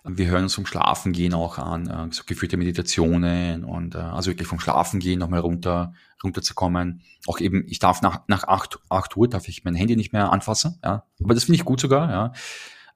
wir 0.07 0.27
hören 0.27 0.43
uns 0.43 0.53
vom 0.53 0.65
Schlafengehen 0.65 1.33
auch 1.33 1.57
an, 1.57 1.87
äh, 1.87 2.13
so 2.13 2.23
geführte 2.25 2.57
Meditationen 2.57 3.63
und 3.63 3.95
äh, 3.95 3.99
also 3.99 4.29
wirklich 4.29 4.47
vom 4.47 4.59
Schlafengehen 4.59 5.19
nochmal 5.19 5.39
runter, 5.39 5.93
runterzukommen. 6.25 7.01
Auch 7.27 7.39
eben, 7.39 7.65
ich 7.67 7.79
darf 7.79 8.01
nach, 8.01 8.27
nach 8.27 8.43
acht 8.43 8.79
acht 8.89 9.15
Uhr 9.15 9.29
darf 9.29 9.47
ich 9.47 9.63
mein 9.63 9.75
Handy 9.75 9.95
nicht 9.95 10.13
mehr 10.13 10.31
anfassen, 10.31 10.79
ja. 10.83 11.05
Aber 11.23 11.33
das 11.33 11.45
finde 11.45 11.57
ich 11.57 11.65
gut 11.65 11.79
sogar, 11.79 12.09
ja. 12.09 12.33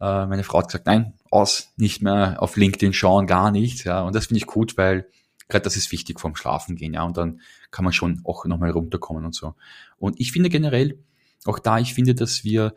Äh, 0.02 0.28
meine 0.28 0.44
Frau 0.44 0.60
hat 0.60 0.68
gesagt, 0.68 0.86
nein, 0.86 1.14
aus, 1.32 1.74
nicht 1.78 2.02
mehr 2.02 2.42
auf 2.42 2.58
LinkedIn 2.58 2.94
schauen, 2.94 3.28
gar 3.28 3.52
nichts, 3.52 3.84
ja. 3.84 4.02
Und 4.02 4.16
das 4.16 4.28
finde 4.28 4.40
ich 4.40 4.48
gut, 4.48 4.78
weil 4.78 5.08
gerade 5.48 5.64
das 5.64 5.78
ist 5.78 5.92
wichtig 5.92 6.20
vom 6.20 6.36
Schlafengehen, 6.36 6.94
ja. 6.94 7.04
Und 7.04 7.18
dann 7.18 7.42
kann 7.72 7.86
man 7.86 7.94
schon 7.94 8.22
auch 8.26 8.46
nochmal 8.46 8.72
runterkommen 8.72 9.26
und 9.26 9.36
so. 9.36 9.56
Und 9.98 10.20
ich 10.20 10.32
finde 10.32 10.50
generell, 10.50 11.00
auch 11.46 11.60
da, 11.60 11.80
ich 11.80 11.94
finde, 11.94 12.16
dass 12.16 12.44
wir 12.44 12.74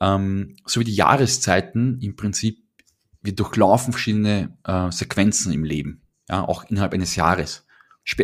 ähm, 0.00 0.56
so 0.64 0.80
wie 0.80 0.84
die 0.84 0.94
Jahreszeiten 0.94 1.98
im 2.00 2.16
Prinzip 2.16 2.62
wir 3.22 3.34
durchlaufen 3.34 3.92
verschiedene 3.92 4.56
äh, 4.64 4.90
Sequenzen 4.90 5.52
im 5.52 5.64
Leben, 5.64 6.02
ja, 6.28 6.46
auch 6.46 6.64
innerhalb 6.64 6.94
eines 6.94 7.16
Jahres. 7.16 7.66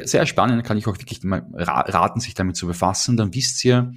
Sehr 0.05 0.27
spannend, 0.27 0.65
kann 0.65 0.77
ich 0.77 0.87
auch 0.87 0.99
wirklich 0.99 1.21
raten, 1.25 2.21
sich 2.21 2.35
damit 2.35 2.57
zu 2.57 2.67
befassen. 2.67 3.17
Dann 3.17 3.35
wisst 3.35 3.65
ihr, 3.65 3.93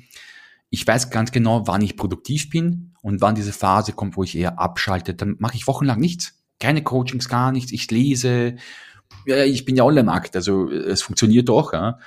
ich 0.69 0.85
weiß 0.85 1.09
ganz 1.09 1.31
genau, 1.31 1.67
wann 1.67 1.81
ich 1.81 1.97
produktiv 1.97 2.49
bin 2.49 2.93
und 3.01 3.21
wann 3.21 3.35
diese 3.35 3.53
Phase 3.53 3.93
kommt, 3.93 4.17
wo 4.17 4.23
ich 4.23 4.37
eher 4.37 4.59
abschalte. 4.59 5.13
Dann 5.13 5.35
mache 5.39 5.55
ich 5.55 5.67
wochenlang 5.67 5.99
nichts. 5.99 6.33
Keine 6.59 6.83
Coachings, 6.83 7.29
gar 7.29 7.51
nichts. 7.51 7.71
Ich 7.71 7.89
lese. 7.89 8.55
Ja, 9.25 9.43
ich 9.43 9.65
bin 9.65 9.75
ja 9.75 9.83
Online-Markt, 9.83 10.35
also 10.35 10.69
es 10.69 11.01
funktioniert 11.01 11.49
doch. 11.49 11.73
Ja. 11.73 11.99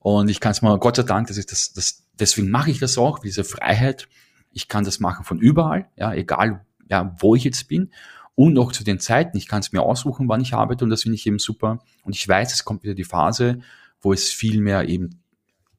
Und 0.00 0.28
ich 0.28 0.40
kann 0.40 0.52
es 0.52 0.62
mal, 0.62 0.78
Gott 0.78 0.96
sei 0.96 1.02
Dank, 1.02 1.28
das 1.28 1.36
ist 1.36 1.52
das, 1.52 1.72
das, 1.72 2.04
deswegen 2.18 2.50
mache 2.50 2.70
ich 2.70 2.78
das 2.78 2.98
auch, 2.98 3.18
diese 3.18 3.44
Freiheit. 3.44 4.08
Ich 4.52 4.68
kann 4.68 4.84
das 4.84 4.98
machen 4.98 5.24
von 5.24 5.38
überall, 5.38 5.88
ja, 5.96 6.12
egal 6.14 6.64
ja, 6.90 7.14
wo 7.18 7.34
ich 7.34 7.44
jetzt 7.44 7.68
bin 7.68 7.92
und 8.38 8.56
auch 8.56 8.70
zu 8.70 8.84
den 8.84 9.00
Zeiten. 9.00 9.36
Ich 9.36 9.48
kann 9.48 9.58
es 9.58 9.72
mir 9.72 9.82
aussuchen, 9.82 10.28
wann 10.28 10.40
ich 10.40 10.54
arbeite 10.54 10.84
und 10.84 10.90
das 10.90 11.02
finde 11.02 11.16
ich 11.16 11.26
eben 11.26 11.40
super. 11.40 11.82
Und 12.04 12.14
ich 12.14 12.26
weiß, 12.26 12.52
es 12.52 12.64
kommt 12.64 12.84
wieder 12.84 12.94
die 12.94 13.02
Phase, 13.02 13.58
wo 14.00 14.12
es 14.12 14.30
viel 14.30 14.60
mehr 14.60 14.88
eben, 14.88 15.24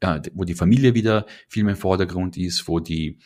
äh, 0.02 0.20
wo 0.34 0.44
die 0.44 0.56
Familie 0.56 0.94
wieder 0.94 1.26
viel 1.48 1.64
mehr 1.64 1.76
im 1.76 1.80
Vordergrund 1.80 2.36
ist, 2.36 2.68
wo 2.68 2.82
die 2.82 3.18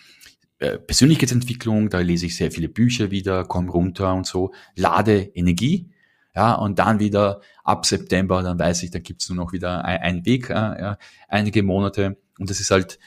äh, 0.59 0.77
Persönlichkeitsentwicklung, 0.77 1.89
da 1.89 1.97
lese 1.97 2.27
ich 2.27 2.35
sehr 2.35 2.51
viele 2.51 2.69
Bücher 2.69 3.09
wieder, 3.09 3.43
komme 3.43 3.71
runter 3.71 4.13
und 4.13 4.27
so, 4.27 4.53
lade 4.75 5.31
Energie. 5.33 5.89
Ja, 6.35 6.53
und 6.53 6.77
dann 6.77 6.99
wieder 6.99 7.41
ab 7.63 7.87
September, 7.87 8.43
dann 8.43 8.59
weiß 8.59 8.83
ich, 8.83 8.91
da 8.91 8.99
gibt's 8.99 9.29
nur 9.29 9.37
noch 9.43 9.51
wieder 9.51 9.83
einen 9.83 10.27
Weg, 10.27 10.51
äh, 10.51 10.95
einige 11.27 11.63
Monate. 11.63 12.17
Und 12.37 12.51
das 12.51 12.59
ist 12.59 12.69
halt 12.69 12.99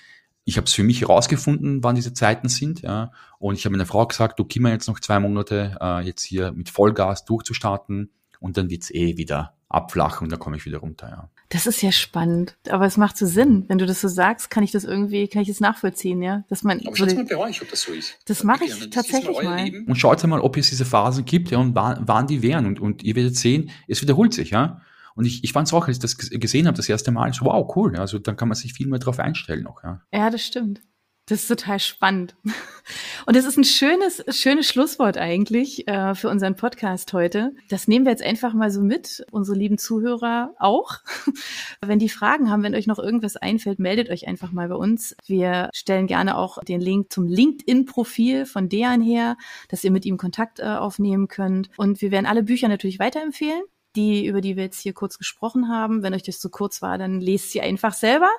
ich 0.46 0.56
habe 0.56 0.66
es 0.66 0.72
für 0.72 0.84
mich 0.84 1.00
herausgefunden, 1.00 1.82
wann 1.82 1.96
diese 1.96 2.14
Zeiten 2.14 2.48
sind. 2.48 2.80
Ja. 2.80 3.10
Und 3.38 3.56
ich 3.56 3.64
habe 3.64 3.72
meiner 3.72 3.84
Frau 3.84 4.06
gesagt, 4.06 4.38
du 4.38 4.44
gib 4.44 4.62
mir 4.62 4.70
jetzt 4.70 4.86
noch 4.86 5.00
zwei 5.00 5.18
Monate, 5.18 5.76
äh, 5.80 6.06
jetzt 6.06 6.22
hier 6.22 6.52
mit 6.52 6.70
Vollgas 6.70 7.24
durchzustarten 7.24 8.12
und 8.38 8.56
dann 8.56 8.70
wird's 8.70 8.92
eh 8.92 9.16
wieder 9.16 9.54
abflachen 9.68 10.26
und 10.26 10.30
dann 10.30 10.38
komme 10.38 10.56
ich 10.56 10.64
wieder 10.64 10.78
runter. 10.78 11.08
Ja. 11.08 11.30
Das 11.48 11.66
ist 11.66 11.82
ja 11.82 11.90
spannend, 11.90 12.56
aber 12.68 12.86
es 12.86 12.96
macht 12.96 13.16
so 13.16 13.26
Sinn. 13.26 13.64
Wenn 13.66 13.78
du 13.78 13.86
das 13.86 14.00
so 14.00 14.06
sagst, 14.06 14.48
kann 14.48 14.62
ich 14.62 14.70
das 14.70 14.84
irgendwie, 14.84 15.26
kann 15.26 15.42
ich 15.42 15.48
das 15.48 15.58
nachvollziehen, 15.58 16.22
ja? 16.22 16.44
Dass 16.48 16.62
man. 16.62 16.80
Aber 16.86 16.96
schaut 16.96 17.14
mal 17.16 17.24
bei 17.24 17.36
euch, 17.36 17.60
ob 17.60 17.70
das 17.70 17.82
so 17.82 17.92
ist. 17.92 18.16
Das 18.26 18.44
mache 18.44 18.64
ich 18.64 18.90
tatsächlich 18.90 19.42
mal. 19.42 19.64
Leben. 19.64 19.84
Und 19.86 19.96
schaut 19.96 20.22
mal, 20.24 20.40
ob 20.40 20.56
es 20.56 20.68
diese 20.68 20.84
Phasen 20.84 21.24
gibt, 21.24 21.50
ja, 21.50 21.58
und 21.58 21.74
wann, 21.74 22.02
wann 22.06 22.28
die 22.28 22.42
wären. 22.42 22.66
Und, 22.66 22.78
und 22.78 23.02
ihr 23.02 23.16
werdet 23.16 23.36
sehen, 23.36 23.70
es 23.88 24.00
wiederholt 24.00 24.32
sich, 24.32 24.50
ja. 24.50 24.80
Und 25.16 25.24
ich, 25.24 25.42
ich 25.42 25.52
fand 25.52 25.66
es 25.66 25.74
auch, 25.74 25.88
als 25.88 25.96
ich 25.96 26.02
das 26.02 26.16
gesehen 26.16 26.66
habe, 26.66 26.76
das 26.76 26.88
erste 26.88 27.10
Mal, 27.10 27.32
so 27.32 27.46
wow, 27.46 27.74
cool. 27.74 27.96
Also 27.96 28.18
dann 28.18 28.36
kann 28.36 28.48
man 28.48 28.54
sich 28.54 28.74
viel 28.74 28.86
mehr 28.86 28.98
drauf 28.98 29.18
einstellen 29.18 29.64
noch. 29.64 29.82
Ja, 29.82 30.02
ja 30.12 30.30
das 30.30 30.44
stimmt. 30.44 30.82
Das 31.28 31.40
ist 31.40 31.48
total 31.48 31.80
spannend. 31.80 32.36
Und 33.26 33.36
es 33.36 33.46
ist 33.46 33.56
ein 33.56 33.64
schönes, 33.64 34.22
schönes 34.28 34.68
Schlusswort 34.68 35.18
eigentlich 35.18 35.88
äh, 35.88 36.14
für 36.14 36.28
unseren 36.28 36.54
Podcast 36.54 37.12
heute. 37.14 37.52
Das 37.68 37.88
nehmen 37.88 38.04
wir 38.04 38.12
jetzt 38.12 38.22
einfach 38.22 38.54
mal 38.54 38.70
so 38.70 38.80
mit, 38.80 39.26
unsere 39.32 39.58
lieben 39.58 39.76
Zuhörer 39.76 40.54
auch. 40.60 40.98
Wenn 41.84 41.98
die 41.98 42.08
Fragen 42.08 42.48
haben, 42.48 42.62
wenn 42.62 42.76
euch 42.76 42.86
noch 42.86 43.00
irgendwas 43.00 43.36
einfällt, 43.36 43.80
meldet 43.80 44.08
euch 44.08 44.28
einfach 44.28 44.52
mal 44.52 44.68
bei 44.68 44.76
uns. 44.76 45.16
Wir 45.26 45.70
stellen 45.72 46.06
gerne 46.06 46.36
auch 46.36 46.62
den 46.62 46.80
Link 46.80 47.12
zum 47.12 47.26
LinkedIn-Profil 47.26 48.46
von 48.46 48.68
Dejan 48.68 49.00
her, 49.00 49.36
dass 49.68 49.82
ihr 49.82 49.90
mit 49.90 50.04
ihm 50.04 50.18
Kontakt 50.18 50.60
äh, 50.60 50.64
aufnehmen 50.64 51.26
könnt. 51.26 51.70
Und 51.76 52.00
wir 52.02 52.12
werden 52.12 52.26
alle 52.26 52.44
Bücher 52.44 52.68
natürlich 52.68 53.00
weiterempfehlen 53.00 53.62
die, 53.96 54.26
über 54.26 54.40
die 54.40 54.56
wir 54.56 54.64
jetzt 54.64 54.80
hier 54.80 54.92
kurz 54.92 55.18
gesprochen 55.18 55.68
haben. 55.68 56.02
Wenn 56.02 56.14
euch 56.14 56.22
das 56.22 56.38
zu 56.38 56.50
kurz 56.50 56.82
war, 56.82 56.98
dann 56.98 57.20
lest 57.20 57.50
sie 57.50 57.60
einfach 57.60 57.94
selber. 57.94 58.30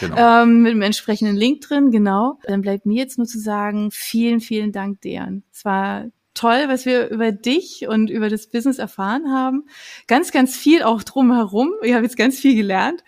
Genau. 0.00 0.42
Ähm, 0.42 0.62
mit 0.62 0.72
dem 0.72 0.82
entsprechenden 0.82 1.36
Link 1.36 1.62
drin, 1.62 1.90
genau. 1.90 2.38
Dann 2.44 2.62
bleibt 2.62 2.86
mir 2.86 2.96
jetzt 2.96 3.18
nur 3.18 3.26
zu 3.26 3.38
sagen, 3.38 3.90
vielen, 3.90 4.40
vielen 4.40 4.72
Dank, 4.72 5.00
Dejan. 5.00 5.44
Es 5.52 5.64
war 5.64 6.06
toll, 6.36 6.66
was 6.68 6.86
wir 6.86 7.08
über 7.08 7.32
dich 7.32 7.88
und 7.88 8.10
über 8.10 8.28
das 8.28 8.46
Business 8.46 8.78
erfahren 8.78 9.32
haben. 9.32 9.64
Ganz, 10.06 10.30
ganz 10.30 10.56
viel 10.56 10.82
auch 10.82 11.02
drumherum. 11.02 11.72
Ich 11.82 11.94
habe 11.94 12.04
jetzt 12.04 12.16
ganz 12.16 12.38
viel 12.38 12.54
gelernt 12.54 13.02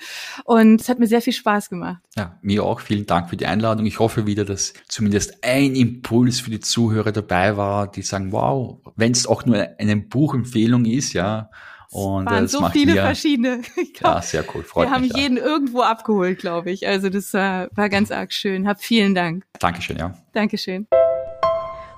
und 0.44 0.80
es 0.80 0.88
hat 0.88 0.98
mir 0.98 1.06
sehr 1.06 1.22
viel 1.22 1.32
Spaß 1.32 1.70
gemacht. 1.70 2.02
Ja, 2.16 2.38
mir 2.42 2.64
auch. 2.64 2.80
Vielen 2.80 3.06
Dank 3.06 3.28
für 3.30 3.37
die 3.37 3.46
Einladung. 3.46 3.87
Ich 3.87 3.98
hoffe 3.98 4.26
wieder, 4.26 4.44
dass 4.44 4.72
zumindest 4.88 5.44
ein 5.44 5.76
Impuls 5.76 6.40
für 6.40 6.50
die 6.50 6.61
Zuhörer 6.61 7.12
dabei 7.12 7.56
war, 7.56 7.90
die 7.90 8.02
sagen, 8.02 8.32
wow, 8.32 8.78
wenn 8.96 9.12
es 9.12 9.26
auch 9.26 9.44
nur 9.44 9.68
eine 9.78 9.96
Buchempfehlung 9.96 10.84
ist, 10.84 11.12
ja, 11.12 11.50
und 11.90 12.27
waren 12.27 12.44
das 12.44 12.53
so 12.53 12.68
viele 12.70 12.94
mir, 12.94 13.03
verschiedene. 13.03 13.62
Glaub, 13.94 14.14
ja, 14.16 14.22
sehr 14.22 14.44
cool. 14.55 14.62
Freut 14.62 14.90
wir 14.90 14.98
mich. 14.98 15.11
Wir 15.11 15.14
haben 15.14 15.22
jeden 15.22 15.37
ja. 15.38 15.44
irgendwo 15.44 15.81
abgeholt, 15.81 16.38
glaube 16.38 16.70
ich. 16.70 16.87
Also 16.87 17.09
das 17.09 17.33
war, 17.33 17.68
war 17.74 17.88
ganz 17.88 18.11
arg 18.11 18.33
schön. 18.33 18.68
Hab 18.68 18.83
vielen 18.83 19.14
Dank. 19.14 19.44
Dankeschön, 19.59 19.96
ja. 19.96 20.14
Dankeschön. 20.33 20.87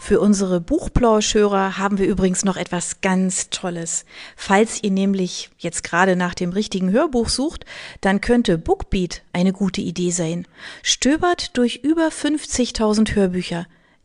Für 0.03 0.21
unsere 0.21 0.63
Buchplauschhörer 0.63 1.77
haben 1.77 1.99
wir 1.99 2.07
übrigens 2.07 2.43
noch 2.43 2.57
etwas 2.57 3.03
ganz 3.03 3.51
Tolles. 3.51 4.07
Falls 4.35 4.83
ihr 4.83 4.91
nämlich 4.91 5.51
jetzt 5.59 5.85
gerade 5.85 6.17
nach 6.17 6.35
dem 6.35 6.51
richtigen 6.53 6.91
Hörbuch 6.91 7.29
sucht, 7.29 7.67
dann 8.01 8.23
könnte 8.23 8.57
Bookbeat 8.57 9.23
eine 9.35 9.53
gute 9.53 9.83
Idee 9.83 10.11
sein. 10.11 10.47
Stöbert 10.83 11.57
durch 11.59 11.81
über 11.85 12.09
50.000 12.09 13.15
Hörbücher 13.15 13.67